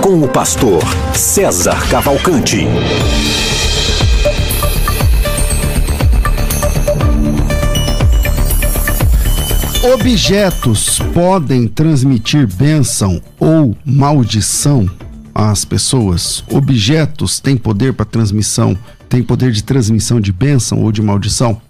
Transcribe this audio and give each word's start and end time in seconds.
com 0.00 0.22
o 0.22 0.28
pastor 0.28 0.82
César 1.14 1.88
Cavalcante. 1.88 2.66
Objetos 9.92 10.98
podem 11.12 11.66
transmitir 11.66 12.46
bênção 12.46 13.20
ou 13.38 13.76
maldição 13.84 14.88
às 15.34 15.64
pessoas. 15.64 16.42
Objetos 16.50 17.38
têm 17.38 17.56
poder 17.56 17.92
para 17.92 18.06
transmissão, 18.06 18.76
têm 19.08 19.22
poder 19.22 19.52
de 19.52 19.62
transmissão 19.62 20.20
de 20.20 20.32
bênção 20.32 20.82
ou 20.82 20.90
de 20.90 21.02
maldição. 21.02 21.60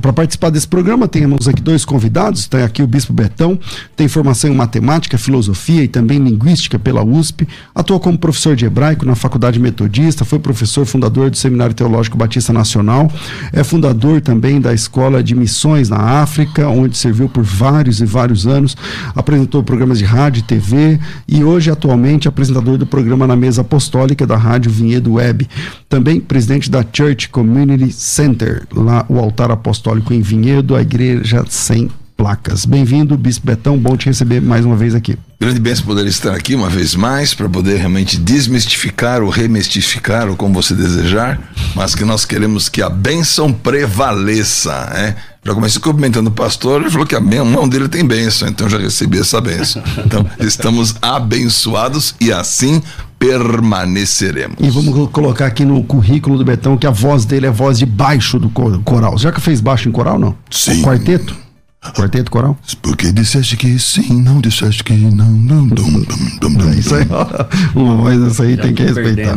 Para 0.00 0.12
participar 0.12 0.50
desse 0.50 0.68
programa, 0.68 1.08
temos 1.08 1.48
aqui 1.48 1.62
dois 1.62 1.84
convidados. 1.84 2.46
Tem 2.46 2.62
aqui 2.62 2.82
o 2.82 2.86
Bispo 2.86 3.12
Betão, 3.12 3.58
tem 3.96 4.06
formação 4.06 4.50
em 4.50 4.54
matemática, 4.54 5.16
filosofia 5.16 5.84
e 5.84 5.88
também 5.88 6.18
linguística 6.18 6.78
pela 6.78 7.02
USP. 7.02 7.48
Atua 7.74 7.98
como 7.98 8.18
professor 8.18 8.54
de 8.54 8.66
hebraico 8.66 9.06
na 9.06 9.14
Faculdade 9.14 9.58
Metodista, 9.58 10.24
foi 10.24 10.38
professor 10.38 10.84
fundador 10.84 11.30
do 11.30 11.36
Seminário 11.36 11.74
Teológico 11.74 12.18
Batista 12.18 12.52
Nacional, 12.52 13.10
é 13.52 13.64
fundador 13.64 14.20
também 14.20 14.60
da 14.60 14.74
Escola 14.74 15.22
de 15.22 15.34
Missões 15.34 15.88
na 15.88 16.20
África, 16.22 16.68
onde 16.68 16.98
serviu 16.98 17.28
por 17.28 17.42
vários 17.42 18.00
e 18.00 18.04
vários 18.04 18.46
anos, 18.46 18.76
apresentou 19.14 19.62
programas 19.62 19.98
de 19.98 20.04
rádio 20.04 20.40
e 20.40 20.42
TV 20.42 21.00
e 21.26 21.42
hoje, 21.42 21.70
atualmente, 21.70 22.28
apresentador 22.28 22.76
do 22.76 22.86
programa 22.86 23.26
na 23.26 23.36
mesa 23.36 23.62
apostólica 23.62 24.26
da 24.26 24.36
Rádio 24.36 24.70
Vinhedo 24.70 25.14
Web. 25.14 25.48
Também 25.88 26.20
presidente 26.20 26.41
da 26.46 26.84
Church 26.92 27.28
Community 27.28 27.92
Center, 27.92 28.66
lá 28.72 29.04
o 29.08 29.18
altar 29.18 29.50
apostólico 29.50 30.12
em 30.12 30.20
Vinhedo, 30.20 30.74
a 30.74 30.82
igreja 30.82 31.44
sem 31.48 31.90
placas. 32.16 32.64
Bem-vindo, 32.64 33.16
Bispo 33.16 33.46
Betão, 33.46 33.76
bom 33.76 33.96
te 33.96 34.06
receber 34.06 34.40
mais 34.40 34.64
uma 34.64 34.76
vez 34.76 34.94
aqui. 34.94 35.18
Grande 35.40 35.58
bênção 35.58 35.84
poder 35.84 36.06
estar 36.06 36.32
aqui 36.32 36.54
uma 36.54 36.70
vez 36.70 36.94
mais 36.94 37.34
para 37.34 37.48
poder 37.48 37.78
realmente 37.78 38.16
desmistificar 38.16 39.22
ou 39.22 39.28
remestificar, 39.28 40.28
ou 40.28 40.36
como 40.36 40.54
você 40.54 40.72
desejar, 40.72 41.40
mas 41.74 41.96
que 41.96 42.04
nós 42.04 42.24
queremos 42.24 42.68
que 42.68 42.80
a 42.80 42.88
bênção 42.88 43.52
prevaleça, 43.52 44.88
né? 44.94 45.16
Já 45.44 45.52
comecei 45.52 45.80
cumprimentando 45.80 46.30
o 46.30 46.32
pastor, 46.32 46.82
ele 46.82 46.90
falou 46.90 47.04
que 47.04 47.16
a 47.16 47.20
mão 47.20 47.68
dele 47.68 47.88
tem 47.88 48.06
bênção, 48.06 48.46
então 48.46 48.68
já 48.68 48.78
recebi 48.78 49.18
essa 49.18 49.40
bênção. 49.40 49.82
Então, 50.06 50.24
estamos 50.38 50.94
abençoados 51.02 52.14
e 52.20 52.32
assim 52.32 52.80
permaneceremos. 53.22 54.56
E 54.58 54.68
vamos 54.68 55.10
colocar 55.10 55.46
aqui 55.46 55.64
no 55.64 55.82
currículo 55.84 56.36
do 56.36 56.44
Betão 56.44 56.76
que 56.76 56.86
a 56.86 56.90
voz 56.90 57.24
dele 57.24 57.46
é 57.46 57.50
voz 57.50 57.78
de 57.78 57.86
baixo 57.86 58.38
do 58.38 58.50
coral. 58.50 59.16
Já 59.16 59.30
que 59.30 59.40
fez 59.40 59.60
baixo 59.60 59.88
em 59.88 59.92
coral, 59.92 60.18
não? 60.18 60.34
Sim. 60.50 60.80
O 60.80 60.84
quarteto? 60.84 61.41
Quarteto 61.90 62.30
coral? 62.30 62.56
Porque 62.80 63.10
disseste 63.10 63.56
que 63.56 63.76
sim, 63.76 64.22
não 64.22 64.40
disseste 64.40 64.84
que 64.84 64.92
não. 64.92 65.32
Dum, 65.32 65.66
dum, 65.66 66.04
dum, 66.40 66.54
dum, 66.54 66.70
é 66.70 66.76
isso 66.76 66.94
aí, 66.94 67.04
uma 67.74 67.96
voz 67.96 68.22
essa 68.22 68.44
aí 68.44 68.54
Já 68.54 68.62
tem 68.62 68.72
que 68.72 68.84
respeitar. 68.84 69.36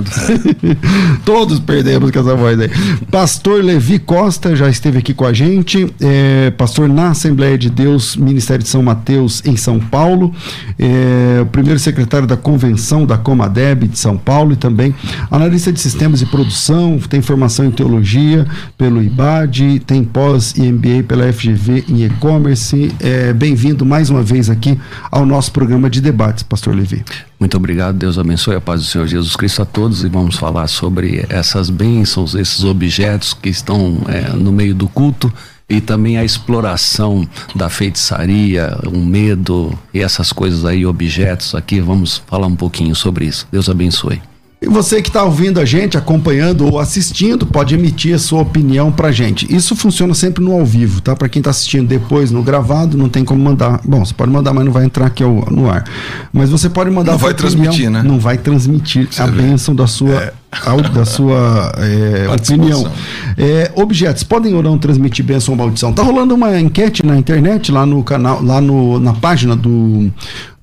Todos 1.25 1.59
perdemos 1.59 2.11
com 2.11 2.19
essa 2.19 2.35
voz 2.35 2.59
aí. 2.59 2.69
Pastor 3.09 3.63
Levi 3.63 3.97
Costa 3.97 4.55
já 4.55 4.69
esteve 4.69 4.99
aqui 4.99 5.11
com 5.11 5.25
a 5.25 5.33
gente, 5.33 5.91
é, 5.99 6.51
pastor 6.51 6.87
na 6.87 7.09
Assembleia 7.09 7.57
de 7.57 7.67
Deus, 7.71 8.15
Ministério 8.15 8.61
de 8.61 8.69
São 8.69 8.83
Mateus, 8.83 9.41
em 9.43 9.57
São 9.57 9.79
Paulo, 9.79 10.31
é, 10.77 11.41
o 11.41 11.47
primeiro 11.47 11.79
secretário 11.79 12.27
da 12.27 12.37
Convenção 12.37 13.07
da 13.07 13.17
Comadeb 13.17 13.87
de 13.87 13.97
São 13.97 14.17
Paulo 14.17 14.53
e 14.53 14.55
também 14.55 14.93
analista 15.31 15.73
de 15.73 15.79
sistemas 15.79 16.19
de 16.19 16.27
produção, 16.27 16.99
tem 17.09 17.23
formação 17.23 17.65
em 17.65 17.71
teologia 17.71 18.45
pelo 18.77 19.01
IBAD, 19.01 19.79
tem 19.79 20.03
pós 20.03 20.53
e 20.55 20.71
MBA 20.71 21.03
pela 21.07 21.33
FGV 21.33 21.85
em 21.89 22.05
e-commerce 22.05 22.34
e-commerce. 22.35 22.93
É, 22.99 23.33
Bem-vindo 23.33 23.85
mais 23.85 24.09
uma 24.09 24.21
vez 24.21 24.49
aqui 24.49 24.77
ao 25.09 25.25
nosso 25.25 25.51
programa 25.51 25.89
de 25.89 26.01
debates, 26.01 26.43
Pastor 26.43 26.75
Levi. 26.75 27.03
Muito 27.39 27.55
obrigado, 27.55 27.97
Deus 27.97 28.19
abençoe 28.19 28.55
a 28.55 28.61
paz 28.61 28.81
do 28.81 28.87
Senhor 28.87 29.07
Jesus 29.07 29.35
Cristo 29.35 29.61
a 29.61 29.65
todos 29.65 30.03
e 30.03 30.09
vamos 30.09 30.35
falar 30.35 30.67
sobre 30.67 31.25
essas 31.29 31.69
bênçãos, 31.69 32.35
esses 32.35 32.63
objetos 32.63 33.33
que 33.33 33.49
estão 33.49 34.01
é, 34.07 34.33
no 34.35 34.51
meio 34.51 34.75
do 34.75 34.87
culto 34.87 35.31
e 35.69 35.79
também 35.79 36.17
a 36.17 36.23
exploração 36.23 37.27
da 37.55 37.69
feitiçaria, 37.69 38.77
o 38.85 38.97
medo 38.97 39.77
e 39.93 40.01
essas 40.01 40.31
coisas 40.31 40.65
aí, 40.65 40.85
objetos 40.85 41.55
aqui. 41.55 41.79
Vamos 41.79 42.21
falar 42.27 42.47
um 42.47 42.55
pouquinho 42.55 42.93
sobre 42.93 43.25
isso. 43.25 43.47
Deus 43.51 43.69
abençoe. 43.69 44.21
E 44.61 44.67
você 44.67 45.01
que 45.01 45.09
está 45.09 45.23
ouvindo 45.23 45.59
a 45.59 45.65
gente, 45.65 45.97
acompanhando 45.97 46.65
ou 46.65 46.79
assistindo, 46.79 47.45
pode 47.45 47.75
emitir 47.75 48.15
a 48.15 48.19
sua 48.19 48.41
opinião 48.41 48.91
para 48.91 49.11
gente. 49.11 49.53
Isso 49.53 49.75
funciona 49.75 50.13
sempre 50.13 50.43
no 50.43 50.53
ao 50.53 50.65
vivo, 50.65 51.01
tá? 51.01 51.15
Para 51.15 51.27
quem 51.27 51.39
está 51.39 51.51
assistindo 51.51 51.87
depois 51.87 52.31
no 52.31 52.41
gravado, 52.41 52.97
não 52.97 53.09
tem 53.09 53.25
como 53.25 53.43
mandar. 53.43 53.81
Bom, 53.83 54.03
você 54.03 54.13
pode 54.13 54.31
mandar, 54.31 54.53
mas 54.53 54.65
não 54.65 54.71
vai 54.71 54.85
entrar 54.85 55.07
aqui 55.07 55.23
no 55.23 55.69
ar. 55.69 55.83
Mas 56.31 56.49
você 56.49 56.69
pode 56.69 56.89
mandar. 56.89 57.11
Não 57.11 57.19
vai 57.19 57.31
opinião, 57.31 57.51
transmitir, 57.51 57.89
né? 57.89 58.01
Não 58.01 58.17
vai 58.17 58.37
transmitir 58.37 59.07
você 59.11 59.21
a 59.21 59.27
vê. 59.27 59.43
bênção 59.43 59.75
da 59.75 59.87
sua. 59.87 60.15
É 60.15 60.33
da 60.93 61.03
sua 61.03 61.73
é, 61.77 62.29
opinião. 62.33 62.89
É, 63.37 63.71
objetos 63.75 64.23
podem 64.23 64.53
ou 64.53 64.63
não 64.63 64.77
transmitir 64.77 65.25
bênção 65.25 65.53
ou 65.53 65.57
maldição? 65.57 65.91
Tá 65.91 66.01
rolando 66.01 66.33
uma 66.33 66.57
enquete 66.57 67.05
na 67.05 67.17
internet, 67.17 67.73
lá 67.73 67.85
no 67.85 68.01
canal, 68.03 68.41
lá 68.41 68.61
no, 68.61 68.97
na 68.99 69.13
página 69.13 69.53
do, 69.53 70.09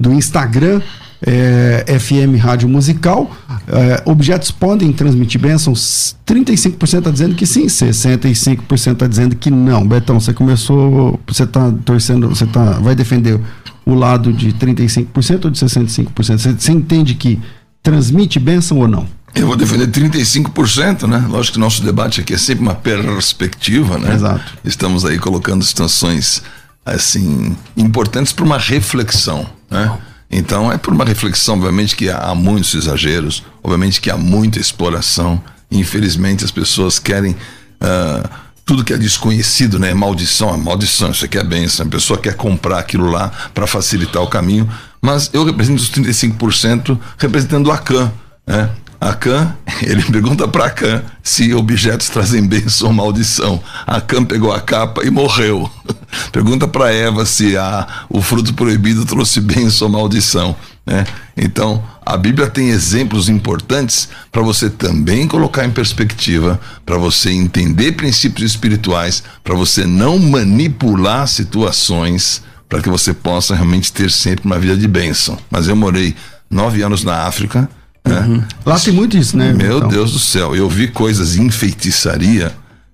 do 0.01 0.13
Instagram 0.13 0.81
é, 1.23 1.99
FM 1.99 2.41
Rádio 2.41 2.69
Musical. 2.69 3.31
É, 3.69 4.03
objetos 4.05 4.51
podem 4.51 4.93
transmitir 4.93 5.41
bênçãos? 5.41 6.17
35% 6.27 6.99
está 6.99 7.11
dizendo 7.11 7.35
que 7.35 7.47
sim, 7.47 7.67
65% 7.67 8.93
está 8.93 9.07
dizendo 9.07 9.37
que 9.37 9.51
não. 9.51 9.87
Betão, 9.87 10.21
você 10.21 10.33
começou, 10.33 11.19
você 11.27 11.45
está 11.45 11.73
torcendo, 11.85 12.29
você 12.29 12.47
tá, 12.47 12.73
vai 12.81 12.95
defender 12.95 13.41
o 13.85 13.95
lado 13.95 14.33
de 14.33 14.53
35% 14.53 15.45
ou 15.45 15.51
de 15.51 15.59
65%? 15.59 16.39
Você, 16.39 16.53
você 16.53 16.73
entende 16.73 17.15
que 17.15 17.41
transmite 17.83 18.39
bênção 18.39 18.79
ou 18.79 18.89
não? 18.89 19.07
Eu 19.35 19.47
vou 19.47 19.57
defender 19.57 19.89
35%, 19.89 21.07
né? 21.09 21.25
Lógico 21.29 21.55
que 21.55 21.61
nosso 21.61 21.83
debate 21.83 22.21
aqui 22.21 22.35
é 22.35 22.39
sempre 22.39 22.63
uma 22.63 22.75
perspectiva, 22.75 23.97
né? 23.97 24.15
Exato. 24.15 24.59
Estamos 24.63 25.05
aí 25.05 25.19
colocando 25.19 25.65
situações 25.65 26.43
assim 26.85 27.57
importantes 27.77 28.33
para 28.33 28.45
uma 28.45 28.59
reflexão, 28.59 29.47
né? 29.71 29.91
Então 30.33 30.73
é 30.73 30.79
por 30.79 30.95
uma 30.95 31.05
reflexão, 31.05 31.57
obviamente 31.57 31.95
que 31.95 32.09
há 32.09 32.35
muitos 32.35 32.75
exageros, 32.75 33.45
obviamente 33.63 34.01
que 34.01 34.11
há 34.11 34.17
muita 34.17 34.59
exploração. 34.59 35.43
Infelizmente 35.71 36.43
as 36.43 36.51
pessoas 36.51 36.99
querem 36.99 37.33
uh, 37.33 38.29
tudo 38.65 38.83
que 38.83 38.95
é 38.95 38.97
desconhecido, 38.97 39.79
né? 39.79 39.93
Maldição, 39.93 40.57
maldição, 40.57 41.11
isso 41.11 41.27
aqui 41.27 41.37
é 41.37 41.45
bênção. 41.45 41.85
A 41.85 41.89
pessoa 41.89 42.19
quer 42.19 42.35
comprar 42.35 42.79
aquilo 42.79 43.11
lá 43.11 43.31
para 43.53 43.67
facilitar 43.67 44.23
o 44.23 44.27
caminho, 44.27 44.67
mas 45.03 45.29
eu 45.35 45.45
represento 45.45 45.83
os 45.83 45.91
35% 45.91 46.99
representando 47.19 47.71
a 47.71 47.77
CAN, 47.77 48.11
né? 48.47 48.71
Acã, 48.99 49.53
ele 49.83 50.03
pergunta 50.05 50.47
para 50.47 50.67
Acã 50.67 51.03
se 51.23 51.53
objetos 51.53 52.09
trazem 52.09 52.47
bênção 52.47 52.89
ou 52.89 52.95
maldição. 52.95 53.61
Acã 53.87 54.25
pegou 54.25 54.53
a 54.53 54.61
capa 54.61 55.05
e 55.05 55.11
morreu. 55.11 55.69
pergunta 56.31 56.67
para 56.69 56.93
Eva 56.93 57.25
se 57.27 57.57
a, 57.57 57.87
o 58.09 58.21
fruto 58.21 58.55
proibido 58.55 59.05
trouxe 59.05 59.41
bênção 59.41 59.89
ou 59.89 59.93
maldição. 59.93 60.57
Né? 60.87 61.07
Então, 61.37 61.83
a 62.05 62.17
Bíblia 62.17 62.49
tem 62.49 62.71
exemplos 62.71 63.29
importantes 63.29 64.09
para 64.31 64.43
você 64.43 64.69
também 64.69 65.29
colocar 65.29 65.65
em 65.65 65.71
perspectiva, 65.71 66.61
para 66.85 66.97
você 66.97 67.31
entender 67.31 67.93
princípios 67.93 68.51
espirituais, 68.51 69.23
para 69.43 69.55
você 69.55 69.87
não 69.87 70.19
manipular 70.19 71.27
situações, 71.29 72.43
para 72.69 72.81
que 72.81 72.89
você 72.89 73.15
possa 73.15 73.55
realmente 73.55 73.93
ter 73.93 74.11
sempre 74.11 74.47
uma 74.47 74.59
vida 74.59 74.77
de 74.77 74.89
bênção. 74.89 75.39
Mas 75.51 75.69
eu 75.69 75.77
morei 75.77 76.15
nove 76.51 76.83
anos 76.83 77.05
na 77.05 77.27
África 77.27 77.69
Uhum. 78.05 78.43
Lá 78.67 78.79
tem 78.79 78.93
muito 78.93 79.17
isso, 79.17 79.37
né? 79.37 79.53
Meu 79.53 79.79
então. 79.79 79.89
Deus 79.89 80.13
do 80.13 80.19
céu, 80.19 80.57
eu 80.57 80.69
vi 80.69 80.89
coisas 80.89 81.37
em 81.37 81.49
feitiçaria 81.51 82.53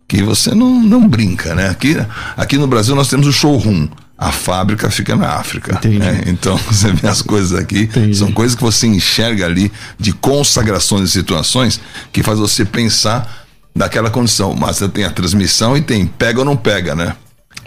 que 0.09 0.23
você 0.23 0.55
não, 0.55 0.83
não 0.83 1.07
brinca, 1.07 1.55
né? 1.55 1.69
Aqui, 1.69 1.95
aqui 2.35 2.57
no 2.57 2.67
Brasil 2.67 2.97
nós 2.97 3.09
temos 3.09 3.27
o 3.27 3.33
showroom. 3.33 3.87
A 4.17 4.33
fábrica 4.33 4.91
fica 4.91 5.15
na 5.15 5.35
África. 5.35 5.79
Né? 5.87 6.25
Então, 6.27 6.57
você 6.67 6.91
vê 6.93 7.07
as 7.07 7.23
coisas 7.23 7.57
aqui, 7.57 7.83
Entendi. 7.83 8.17
são 8.17 8.33
coisas 8.33 8.57
que 8.57 8.63
você 8.63 8.87
enxerga 8.87 9.45
ali 9.45 9.71
de 9.99 10.13
consagrações 10.13 11.05
de 11.05 11.11
situações 11.11 11.79
que 12.11 12.23
faz 12.23 12.39
você 12.39 12.65
pensar 12.65 13.47
naquela 13.75 14.11
condição. 14.11 14.57
Mas 14.57 14.79
você 14.79 14.89
tem 14.89 15.05
a 15.05 15.11
transmissão 15.11 15.77
e 15.77 15.83
tem 15.83 16.07
pega 16.07 16.41
ou 16.41 16.45
não 16.45 16.57
pega, 16.57 16.95
né? 16.95 17.15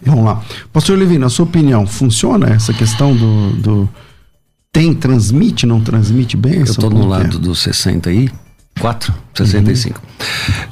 Vamos 0.04 0.26
lá. 0.26 0.42
Pastor 0.74 0.98
Levi, 0.98 1.20
na 1.20 1.30
sua 1.30 1.46
opinião, 1.46 1.86
funciona 1.86 2.50
essa 2.50 2.74
questão 2.74 3.16
do, 3.16 3.52
do 3.52 3.90
tem, 4.74 4.94
transmite, 4.94 5.66
não 5.66 5.80
transmite 5.80 6.36
bem? 6.36 6.56
Eu 6.56 6.64
estou 6.64 6.90
no 6.90 7.08
lado 7.08 7.38
é? 7.38 7.40
do 7.40 7.54
64, 8.78 9.14
65. 9.34 10.00
Uhum. 10.00 10.26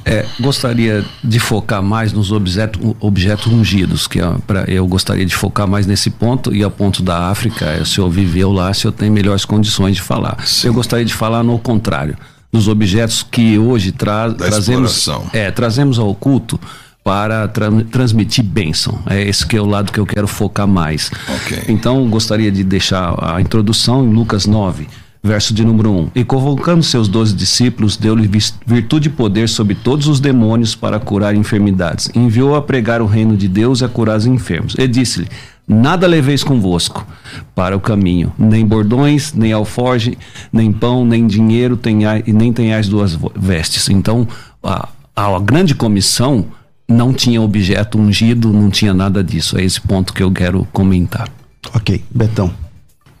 É, 0.04 0.26
gostaria 0.40 1.04
de 1.22 1.38
focar 1.38 1.82
mais 1.82 2.12
nos 2.12 2.32
objetos, 2.32 2.94
objetos 2.98 3.46
ungidos, 3.46 4.06
que 4.06 4.20
é 4.20 4.34
pra, 4.46 4.64
eu 4.64 4.86
gostaria 4.86 5.24
de 5.24 5.34
focar 5.34 5.68
mais 5.68 5.86
nesse 5.86 6.10
ponto, 6.10 6.54
e 6.54 6.64
a 6.64 6.70
ponto 6.70 7.02
da 7.02 7.28
África, 7.28 7.66
é, 7.66 7.80
o 7.80 7.86
senhor 7.86 8.10
viveu 8.10 8.52
lá, 8.52 8.72
se 8.74 8.86
eu 8.86 8.92
tenho 8.92 9.12
melhores 9.12 9.44
condições 9.44 9.96
de 9.96 10.02
falar. 10.02 10.36
Sim. 10.44 10.68
Eu 10.68 10.74
gostaria 10.74 11.04
de 11.04 11.14
falar 11.14 11.42
no 11.42 11.58
contrário, 11.58 12.16
nos 12.52 12.66
objetos 12.68 13.22
que 13.22 13.58
hoje 13.58 13.92
tra 13.92 14.32
trazemos, 14.32 15.08
é, 15.32 15.50
trazemos 15.50 15.98
ao 15.98 16.14
culto 16.14 16.58
para 17.02 17.48
tra 17.48 17.70
transmitir 17.90 18.44
bênção. 18.44 18.98
É 19.08 19.22
esse 19.22 19.46
que 19.46 19.56
é 19.56 19.60
o 19.60 19.64
lado 19.64 19.90
que 19.90 19.98
eu 19.98 20.06
quero 20.06 20.26
focar 20.26 20.66
mais. 20.66 21.10
Okay. 21.42 21.64
Então, 21.68 22.08
gostaria 22.10 22.50
de 22.52 22.62
deixar 22.62 23.14
a 23.22 23.40
introdução 23.40 24.04
em 24.04 24.12
Lucas 24.12 24.46
9, 24.46 24.86
verso 25.22 25.52
de 25.52 25.64
número 25.64 25.90
1. 25.90 26.10
E 26.14 26.24
convocando 26.24 26.82
seus 26.82 27.08
doze 27.08 27.34
discípulos, 27.34 27.96
deu-lhe 27.96 28.28
virtude 28.66 29.08
e 29.08 29.12
poder 29.12 29.48
sobre 29.48 29.74
todos 29.74 30.06
os 30.06 30.20
demônios 30.20 30.74
para 30.74 30.98
curar 30.98 31.34
enfermidades. 31.34 32.10
Enviou 32.14 32.54
a 32.54 32.62
pregar 32.62 33.02
o 33.02 33.06
reino 33.06 33.36
de 33.36 33.48
Deus 33.48 33.80
e 33.80 33.84
a 33.84 33.88
curar 33.88 34.18
os 34.18 34.26
enfermos. 34.26 34.74
E 34.78 34.88
disse-lhe: 34.88 35.28
Nada 35.68 36.06
leveis 36.06 36.42
convosco 36.42 37.06
para 37.54 37.76
o 37.76 37.80
caminho, 37.80 38.32
nem 38.38 38.66
bordões, 38.66 39.32
nem 39.32 39.52
alforge, 39.52 40.18
nem 40.52 40.72
pão, 40.72 41.04
nem 41.04 41.26
dinheiro, 41.26 41.76
tenhai, 41.76 42.24
nem 42.26 42.52
tenhais 42.52 42.88
duas 42.88 43.16
vestes. 43.36 43.88
Então, 43.88 44.26
a, 44.62 44.88
a 45.14 45.38
grande 45.38 45.74
comissão 45.74 46.46
não 46.88 47.12
tinha 47.12 47.40
objeto 47.40 47.98
ungido, 47.98 48.52
não 48.52 48.68
tinha 48.68 48.92
nada 48.92 49.22
disso. 49.22 49.56
É 49.56 49.62
esse 49.62 49.80
ponto 49.80 50.12
que 50.12 50.22
eu 50.22 50.32
quero 50.32 50.66
comentar. 50.72 51.28
Ok, 51.72 52.02
Betão. 52.10 52.52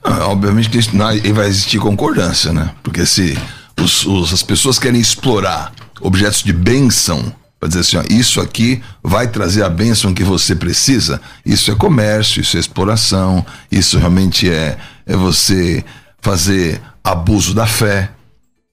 Ah, 0.02 0.26
obviamente 0.28 0.70
que 0.70 0.96
não, 0.96 1.06
vai 1.34 1.46
existir 1.46 1.78
concordância, 1.78 2.52
né? 2.52 2.70
Porque 2.82 3.04
se 3.04 3.36
os, 3.78 4.06
os, 4.06 4.32
as 4.32 4.42
pessoas 4.42 4.78
querem 4.78 5.00
explorar 5.00 5.72
objetos 6.00 6.42
de 6.42 6.52
bênção, 6.52 7.34
para 7.58 7.68
dizer 7.68 7.80
assim, 7.80 7.96
ó, 7.98 8.02
isso 8.08 8.40
aqui 8.40 8.82
vai 9.02 9.28
trazer 9.28 9.62
a 9.62 9.68
bênção 9.68 10.14
que 10.14 10.24
você 10.24 10.56
precisa, 10.56 11.20
isso 11.44 11.70
é 11.70 11.74
comércio, 11.74 12.40
isso 12.40 12.56
é 12.56 12.60
exploração, 12.60 13.44
isso 13.70 13.98
realmente 13.98 14.48
é, 14.48 14.78
é 15.06 15.14
você 15.14 15.84
fazer 16.22 16.80
abuso 17.04 17.52
da 17.52 17.66
fé. 17.66 18.10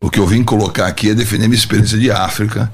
O 0.02 0.10
que 0.10 0.20
eu 0.20 0.28
vim 0.28 0.44
colocar 0.44 0.88
aqui 0.88 1.10
é 1.10 1.14
defender 1.14 1.50
minha 1.50 1.60
experiência 1.60 1.98
de 1.98 2.10
África, 2.10 2.72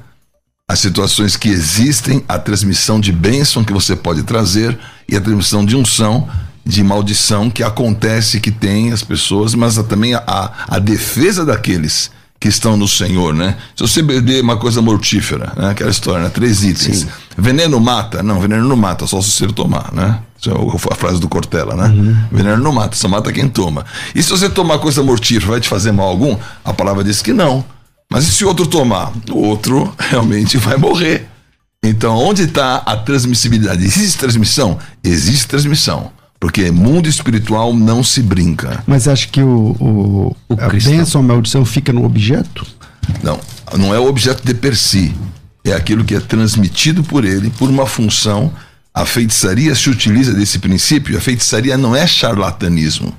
as 0.67 0.79
situações 0.79 1.35
que 1.35 1.49
existem, 1.49 2.23
a 2.27 2.37
transmissão 2.37 2.99
de 2.99 3.11
bênção 3.11 3.63
que 3.63 3.73
você 3.73 3.95
pode 3.95 4.23
trazer 4.23 4.77
e 5.09 5.15
a 5.15 5.21
transmissão 5.21 5.65
de 5.65 5.75
unção, 5.75 6.29
de 6.65 6.83
maldição 6.83 7.49
que 7.49 7.63
acontece, 7.63 8.39
que 8.39 8.51
tem 8.51 8.91
as 8.91 9.03
pessoas, 9.03 9.53
mas 9.53 9.75
também 9.83 10.13
a, 10.15 10.51
a 10.67 10.79
defesa 10.79 11.45
daqueles 11.45 12.09
que 12.43 12.49
estão 12.49 12.75
no 12.75 12.89
Senhor, 12.89 13.33
né? 13.33 13.55
Se 13.73 13.83
você 13.83 14.01
beber 14.01 14.43
uma 14.43 14.57
coisa 14.57 14.81
mortífera, 14.81 15.53
né? 15.55 15.69
Aquela 15.69 15.89
história, 15.89 16.23
né? 16.23 16.29
Três 16.29 16.61
itens. 16.63 16.99
Sim. 16.99 17.07
Veneno 17.37 17.79
mata? 17.79 18.21
Não, 18.21 18.39
veneno 18.39 18.67
não 18.67 18.75
mata, 18.75 19.07
só 19.07 19.21
se 19.21 19.31
você 19.31 19.47
tomar, 19.47 19.93
né? 19.93 20.19
É 20.45 20.93
a 20.93 20.95
frase 20.95 21.21
do 21.21 21.29
Cortella, 21.29 21.73
né? 21.75 21.87
Uhum. 21.87 22.17
Veneno 22.29 22.61
não 22.61 22.73
mata, 22.73 22.97
só 22.97 23.07
mata 23.07 23.31
quem 23.31 23.47
toma. 23.47 23.85
E 24.13 24.21
se 24.21 24.29
você 24.29 24.49
tomar 24.49 24.79
coisa 24.79 25.01
mortífera, 25.01 25.53
vai 25.53 25.61
te 25.61 25.69
fazer 25.69 25.93
mal 25.93 26.07
algum? 26.07 26.37
A 26.65 26.73
palavra 26.73 27.01
diz 27.01 27.21
que 27.21 27.31
não. 27.31 27.63
Mas 28.11 28.27
e 28.27 28.31
se 28.31 28.43
outro 28.43 28.67
tomar? 28.67 29.13
O 29.31 29.37
outro 29.37 29.93
realmente 29.97 30.57
vai 30.57 30.75
morrer. 30.75 31.29
Então, 31.81 32.17
onde 32.17 32.43
está 32.43 32.75
a 32.85 32.97
transmissibilidade? 32.97 33.85
Existe 33.85 34.17
transmissão? 34.17 34.77
Existe 35.01 35.47
transmissão. 35.47 36.11
Porque 36.43 36.69
mundo 36.71 37.07
espiritual 37.07 37.73
não 37.73 38.03
se 38.03 38.21
brinca. 38.21 38.83
Mas 38.85 39.07
acha 39.07 39.25
que 39.29 39.41
o, 39.41 39.77
o, 39.79 40.35
o 40.49 40.53
a 40.59 40.67
bênção, 40.67 41.21
a 41.21 41.23
maldição 41.23 41.63
fica 41.63 41.93
no 41.93 42.03
objeto? 42.03 42.67
Não, 43.23 43.39
não 43.77 43.95
é 43.95 43.97
o 43.97 44.05
objeto 44.05 44.45
de 44.45 44.53
per 44.53 44.75
si. 44.75 45.15
É 45.63 45.71
aquilo 45.71 46.03
que 46.03 46.13
é 46.13 46.19
transmitido 46.19 47.01
por 47.01 47.23
ele, 47.23 47.49
por 47.51 47.69
uma 47.69 47.85
função. 47.85 48.51
A 48.93 49.05
feitiçaria 49.05 49.73
se 49.73 49.89
utiliza 49.89 50.33
desse 50.33 50.59
princípio. 50.59 51.17
A 51.17 51.21
feitiçaria 51.21 51.77
não 51.77 51.95
é 51.95 52.05
charlatanismo. 52.05 53.17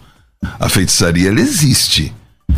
A 0.60 0.68
feitiçaria, 0.68 1.30
ela 1.30 1.40
existe 1.40 2.12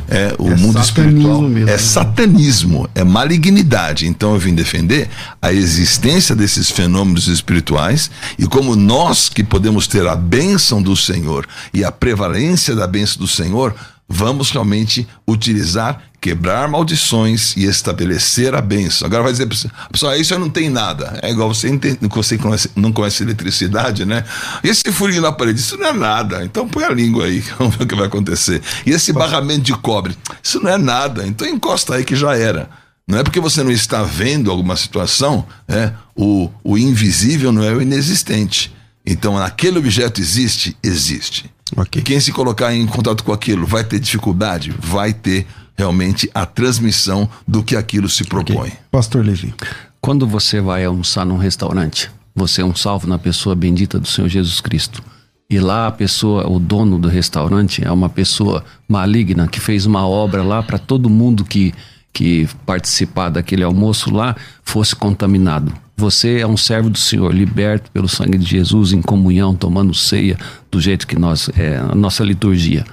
é, 0.09 0.35
o 0.39 0.51
é 0.51 0.57
mundo 0.57 0.81
espiritual 0.81 1.43
mesmo, 1.43 1.69
é 1.69 1.73
né? 1.73 1.79
satanismo, 1.79 2.89
é 2.95 3.03
malignidade. 3.03 4.07
Então 4.07 4.35
eu 4.35 4.39
vim 4.39 4.55
defender 4.55 5.09
a 5.41 5.53
existência 5.53 6.35
desses 6.35 6.71
fenômenos 6.71 7.29
espirituais 7.29 8.11
e 8.39 8.47
como 8.47 8.77
nós 8.77 9.29
que 9.29 9.43
podemos 9.43 9.87
ter 9.87 10.07
a 10.07 10.15
bênção 10.15 10.81
do 10.81 10.97
Senhor 10.97 11.47
e 11.73 11.85
a 11.85 11.91
prevalência 11.91 12.75
da 12.75 12.87
bênção 12.87 13.19
do 13.19 13.29
Senhor, 13.29 13.75
vamos 14.09 14.51
realmente 14.51 15.07
utilizar, 15.27 16.03
quebrar 16.21 16.69
maldições 16.69 17.57
e 17.57 17.65
estabelecer 17.65 18.55
a 18.55 18.61
bênção. 18.61 19.07
Agora 19.07 19.25
vai 19.25 19.33
dizer, 19.33 19.49
pessoal, 19.91 20.17
isso 20.17 20.39
não 20.39 20.49
tem 20.49 20.69
nada. 20.69 21.19
É 21.23 21.31
igual 21.31 21.53
você, 21.53 21.69
entende, 21.69 21.99
você 22.03 22.39
conhece, 22.39 22.71
não 22.77 22.93
conhece 22.93 23.23
eletricidade, 23.23 24.05
né? 24.05 24.25
E 24.63 24.69
esse 24.69 24.91
furinho 24.93 25.23
na 25.23 25.33
parede, 25.33 25.61
isso 25.61 25.77
não 25.77 25.89
é 25.89 25.93
nada. 25.93 26.45
Então 26.45 26.69
põe 26.69 26.85
a 26.85 26.91
língua 26.91 27.27
aí, 27.27 27.41
vamos 27.59 27.77
ver 27.77 27.85
o 27.85 27.87
que 27.87 27.95
vai 27.95 28.07
acontecer. 28.07 28.63
E 28.85 28.91
esse 28.91 29.13
barramento 29.13 29.63
de 29.63 29.75
cobre, 29.75 30.17
isso 30.43 30.61
não 30.61 30.71
é 30.71 30.79
nada. 30.79 31.27
Então 31.27 31.47
encosta 31.47 31.95
aí 31.95 32.05
que 32.05 32.17
já 32.17 32.37
era. 32.37 32.69
Não 33.09 33.19
é 33.19 33.23
porque 33.23 33.39
você 33.39 33.63
não 33.63 33.71
está 33.71 34.03
vendo 34.03 34.51
alguma 34.51 34.77
situação, 34.77 35.47
é, 35.69 35.93
o, 36.17 36.51
o 36.65 36.77
invisível 36.77 37.53
não 37.53 37.63
é 37.63 37.73
o 37.73 37.81
inexistente. 37.81 38.75
Então, 39.07 39.39
aquele 39.39 39.79
objeto 39.79 40.21
existe? 40.21 40.77
Existe. 40.83 41.49
Okay. 41.75 42.03
Quem 42.03 42.21
se 42.21 42.33
colocar 42.33 42.75
em 42.75 42.87
contato 42.87 43.25
com 43.25 43.33
aquilo 43.33 43.67
vai 43.67 43.83
ter 43.83 43.99
dificuldade? 43.99 44.75
Vai 44.79 45.13
ter 45.13 45.47
realmente 45.77 46.31
a 46.35 46.47
transmissão 46.47 47.29
do 47.47 47.63
que 47.63 47.77
aquilo 47.77 48.09
se 48.09 48.25
propõe. 48.25 48.69
Okay. 48.69 48.73
Pastor 48.91 49.25
Levi. 49.25 49.55
Quando 50.01 50.27
você 50.27 50.61
vai 50.61 50.85
almoçar 50.85 51.27
num 51.27 51.37
restaurante, 51.37 52.11
você 52.35 52.61
é 52.61 52.65
um 52.65 52.75
salvo 52.75 53.07
na 53.07 53.19
pessoa 53.19 53.55
bendita 53.55 53.99
do 53.99 54.07
Senhor 54.07 54.29
Jesus 54.29 54.61
Cristo. 54.61 55.03
E 55.49 55.59
lá 55.61 55.87
a 55.87 55.93
pessoa, 55.93 56.49
o 56.49 56.59
dono 56.59 56.99
do 56.99 57.09
restaurante, 57.09 57.85
é 57.85 57.91
uma 57.91 58.09
pessoa 58.09 58.65
maligna 58.89 59.47
que 59.47 59.61
fez 59.61 59.87
uma 59.87 60.07
obra 60.07 60.43
lá 60.43 60.63
para 60.63 60.79
todo 60.79 61.09
mundo 61.09 61.45
que, 61.45 61.73
que 62.13 62.49
participar 62.65 63.29
daquele 63.29 63.63
almoço 63.63 64.13
lá 64.13 64.35
fosse 64.65 64.95
contaminado. 64.95 65.73
Você 65.97 66.41
é 66.41 66.47
um 66.47 66.59
servo 66.59 66.91
do 66.91 66.99
Senhor, 66.99 67.35
liberto 67.35 67.91
pelo 67.91 68.07
sangue 68.07 68.37
de 68.37 68.45
Jesus, 68.45 68.93
em 68.93 69.01
comunhão, 69.01 69.55
tomando 69.55 69.95
ceia, 69.95 70.37
do 70.71 70.79
jeito 70.79 71.07
que 71.07 71.19
nós, 71.19 71.49
é, 71.57 71.79
a 71.79 71.95
nossa 71.95 72.23
liturgia. 72.23 72.85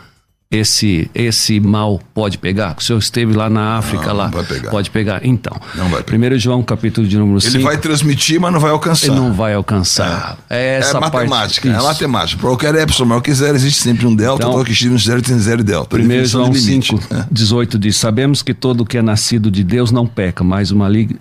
Esse, 0.50 1.10
esse 1.16 1.60
mal 1.60 2.00
pode 2.14 2.38
pegar? 2.38 2.76
O 2.78 2.82
senhor 2.82 3.00
esteve 3.00 3.34
lá 3.34 3.50
na 3.50 3.78
África, 3.78 4.10
não, 4.10 4.16
lá. 4.16 4.26
Não 4.26 4.34
vai 4.34 4.44
pegar. 4.44 4.70
Pode 4.70 4.92
pegar. 4.92 5.26
Então. 5.26 5.60
Não 5.74 5.90
vai 5.90 6.04
pegar. 6.04 6.36
1 6.36 6.38
João, 6.38 6.62
capítulo 6.62 7.08
de 7.08 7.18
número 7.18 7.42
5. 7.42 7.58
Ele 7.58 7.64
vai 7.64 7.76
transmitir, 7.76 8.40
mas 8.40 8.54
não 8.54 8.60
vai 8.60 8.70
alcançar. 8.70 9.08
Ele 9.08 9.16
não 9.16 9.34
vai 9.34 9.56
alcançar. 9.56 10.38
É, 10.48 10.76
é 10.76 10.78
essa 10.78 10.98
é 10.98 11.02
matemática. 11.02 11.72
Parte, 11.72 11.84
é 11.84 11.88
matemática. 11.88 12.40
Para 12.40 12.50
qualquer 12.50 12.76
epsilon 12.76 13.08
maior 13.08 13.22
que 13.22 13.34
zero, 13.34 13.56
existe 13.56 13.82
sempre 13.82 14.06
um 14.06 14.16
delta. 14.16 14.48
Então, 14.48 14.64
que 14.64 14.98
zero 15.00 15.24
tem 15.24 15.40
zero 15.40 15.62
e 15.62 15.64
delta. 15.64 15.98
1 15.98 16.26
João 16.26 16.54
5, 16.54 17.00
18 17.32 17.80
diz: 17.80 17.98
Sabemos 17.98 18.44
que 18.44 18.54
todo 18.54 18.86
que 18.86 19.00
é 19.00 19.02
nascido 19.02 19.50
de 19.50 19.64
Deus 19.64 19.92
não 19.92 20.06
peca, 20.06 20.44
mas 20.44 20.70
o 20.70 20.76
maligno. 20.76 21.18